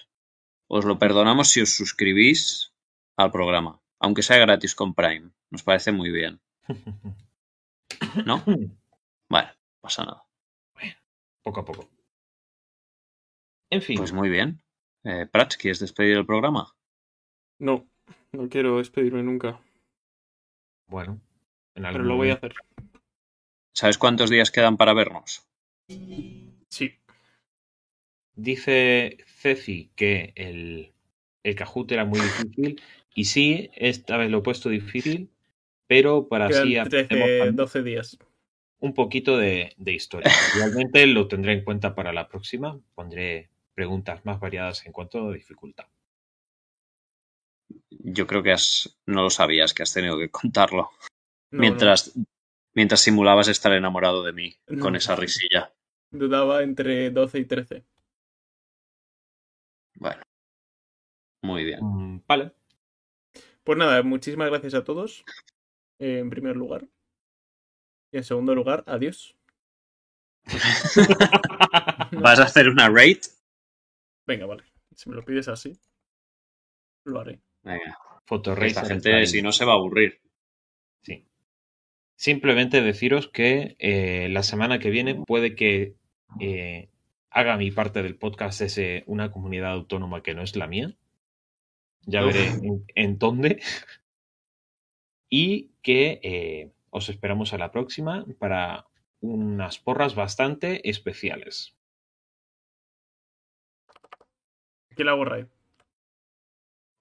Os 0.69 0.87
lo 0.87 0.99
perdonamos 0.99 1.49
si 1.49 1.61
os 1.61 1.77
suscribís 1.77 2.73
al 3.19 3.31
programa, 3.31 3.83
aunque 4.01 4.23
sea 4.23 4.39
gratis 4.39 4.75
con 4.75 4.95
Prime. 4.95 5.33
Nos 5.51 5.63
parece 5.63 5.93
muy 5.93 6.11
bien. 6.11 6.41
¿No? 8.25 8.43
Vale, 9.29 9.49
pasa 9.85 10.03
nada. 10.05 10.25
poco 11.43 11.61
a 11.61 11.65
poco. 11.65 11.91
En 13.71 13.83
fin, 13.83 13.99
Pues 13.99 14.13
muy 14.13 14.31
bien. 14.31 14.63
Eh, 15.05 15.27
Prats, 15.31 15.59
¿quieres 15.59 15.79
despedir 15.79 16.17
el 16.17 16.25
programa? 16.25 16.75
No, 17.59 17.87
no 18.33 18.49
quiero 18.49 18.79
despedirme 18.79 19.23
nunca. 19.23 19.61
bueno. 20.87 21.21
En 21.77 21.83
Pero 21.83 21.89
algún 21.89 22.09
lo 22.09 22.17
voy 22.17 22.31
a 22.31 22.35
hacer. 22.35 22.55
¿Sabes 23.75 23.99
cuántos 23.99 24.31
días 24.31 24.51
quedan 24.51 24.77
para 24.77 24.95
vernos? 24.95 25.47
Sí. 26.71 26.99
Dice 28.37 29.19
Ceci 29.27 29.91
que 29.97 30.33
el, 30.37 30.95
el 31.43 31.55
Kahoot 31.57 31.91
era 31.93 32.05
muy 32.05 32.21
difícil. 32.21 32.81
Y 33.15 33.25
sí, 33.25 33.71
esta 33.75 34.17
vez 34.17 34.31
lo 34.31 34.39
he 34.39 34.43
puesto 34.43 34.69
difícil, 34.71 35.31
pero 35.87 36.29
para 36.29 36.47
así 36.47 36.71
Quedan 36.71 36.87
hacemos 36.87 37.09
13, 37.09 37.39
también 37.39 37.57
12 37.57 37.83
días. 37.83 38.19
Un 38.85 38.93
poquito 38.93 39.39
de, 39.39 39.73
de 39.79 39.93
historia. 39.93 40.31
Realmente 40.55 41.07
lo 41.07 41.27
tendré 41.27 41.55
en 41.55 41.65
cuenta 41.65 41.95
para 41.95 42.13
la 42.13 42.29
próxima. 42.29 42.79
Pondré 42.95 43.49
preguntas 43.75 44.25
más 44.27 44.39
variadas 44.39 44.85
en 44.85 44.93
cuanto 44.93 45.29
a 45.29 45.33
dificultad. 45.33 45.87
Yo 47.89 48.27
creo 48.27 48.43
que 48.43 48.53
has, 48.53 48.99
no 49.07 49.23
lo 49.23 49.31
sabías, 49.31 49.73
que 49.73 49.83
has 49.83 49.93
tenido 49.95 50.19
que 50.19 50.31
contarlo. 50.31 50.91
No, 51.51 51.61
mientras, 51.61 52.13
mientras 52.75 53.01
simulabas 53.01 53.49
estar 53.49 53.73
enamorado 53.73 54.23
de 54.23 54.33
mí 54.33 54.55
No. 54.69 54.83
con 54.83 54.97
esa 54.97 55.17
risilla. 55.17 55.73
Dudaba 56.11 56.63
entre 56.63 57.11
12 57.11 57.39
y 57.39 57.45
13. 57.47 57.85
Bueno. 59.97 60.23
Muy 61.43 61.65
bien. 61.65 61.79
Mm, 61.83 62.23
Vale. 62.27 62.53
Pues 63.65 63.79
nada, 63.79 64.03
muchísimas 64.03 64.51
gracias 64.51 64.75
a 64.75 64.85
todos. 64.85 65.25
eh, 65.99 66.19
en 66.19 66.29
primer 66.29 66.57
lugar. 66.57 66.87
Y 68.15 68.19
en 68.19 68.23
segundo 68.23 68.55
lugar, 68.55 68.85
adiós. 68.87 69.35
¿Vas 72.13 72.39
a 72.39 72.45
hacer 72.45 72.69
una 72.69 72.89
rate? 72.89 73.23
Venga, 74.25 74.47
vale. 74.47 74.63
Si 74.95 75.11
me 75.11 75.17
lo 75.17 75.25
pides 75.25 75.49
así, 75.49 75.77
lo 77.03 77.19
haré. 77.19 77.41
Venga, 77.65 77.99
Fotorracer 78.25 78.69
esta 78.69 78.87
gente, 78.87 79.27
si 79.27 79.43
no, 79.43 79.51
se 79.51 79.65
va 79.65 79.73
a 79.73 79.75
aburrir. 79.79 80.21
Sí. 81.03 81.27
Simplemente 82.15 82.83
deciros 82.83 83.27
que 83.27 83.75
eh, 83.81 84.29
la 84.29 84.45
semana 84.45 84.79
que 84.79 84.91
viene 84.91 85.17
puede 85.17 85.57
que 85.57 85.97
eh, 86.39 86.91
haga 87.31 87.57
mi 87.57 87.73
parte 87.73 88.05
del 88.05 88.15
podcast 88.15 88.61
desde 88.61 89.03
una 89.09 89.33
comunidad 89.33 89.73
autónoma 89.73 90.23
que 90.23 90.35
no 90.35 90.43
es 90.43 90.55
la 90.55 90.69
mía. 90.69 90.97
Ya 92.03 92.25
Uf. 92.25 92.33
veré 92.33 92.47
en, 92.47 92.85
en 92.95 93.19
dónde. 93.19 93.61
Y 95.31 95.73
que 95.83 96.21
eh, 96.23 96.71
os 96.95 97.09
esperamos 97.09 97.53
a 97.53 97.59
la 97.59 97.73
próxima 97.73 98.25
para 98.39 98.87
unas 99.21 99.79
porras 99.79 100.15
bastante 100.15 100.89
especiales. 100.89 101.75
¿Qué 104.95 105.03
la 105.03 105.15
borra 105.15 105.49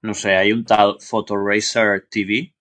No 0.02 0.16
sé, 0.16 0.36
hay 0.36 0.52
un 0.52 0.66
tal 0.66 0.98
Photoracer 1.00 2.08
TV 2.10 2.56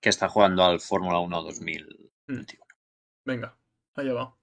que 0.00 0.08
está 0.08 0.30
jugando 0.30 0.64
al 0.64 0.80
Fórmula 0.80 1.18
1 1.18 1.42
2021. 1.42 2.64
Venga, 3.26 3.58
allá 3.94 4.12
va. 4.14 4.36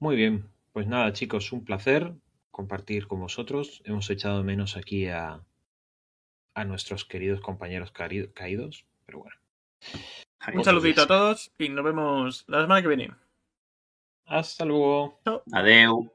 Muy 0.00 0.16
bien, 0.16 0.50
pues 0.72 0.88
nada 0.88 1.12
chicos, 1.12 1.52
un 1.52 1.64
placer 1.64 2.12
compartir 2.50 3.06
con 3.06 3.20
vosotros. 3.20 3.82
Hemos 3.84 4.10
echado 4.10 4.42
menos 4.42 4.76
aquí 4.76 5.06
a, 5.06 5.44
a 6.54 6.64
nuestros 6.64 7.04
queridos 7.04 7.40
compañeros 7.40 7.92
caídos, 7.92 8.84
pero 9.06 9.20
bueno. 9.20 9.39
Ay, 10.40 10.56
Un 10.56 10.64
saludito 10.64 11.02
a 11.02 11.06
todos 11.06 11.52
y 11.58 11.68
nos 11.68 11.84
vemos 11.84 12.44
la 12.46 12.62
semana 12.62 12.82
que 12.82 12.88
viene. 12.88 13.10
Hasta 14.26 14.64
luego. 14.64 15.18
Adeu. 15.52 16.12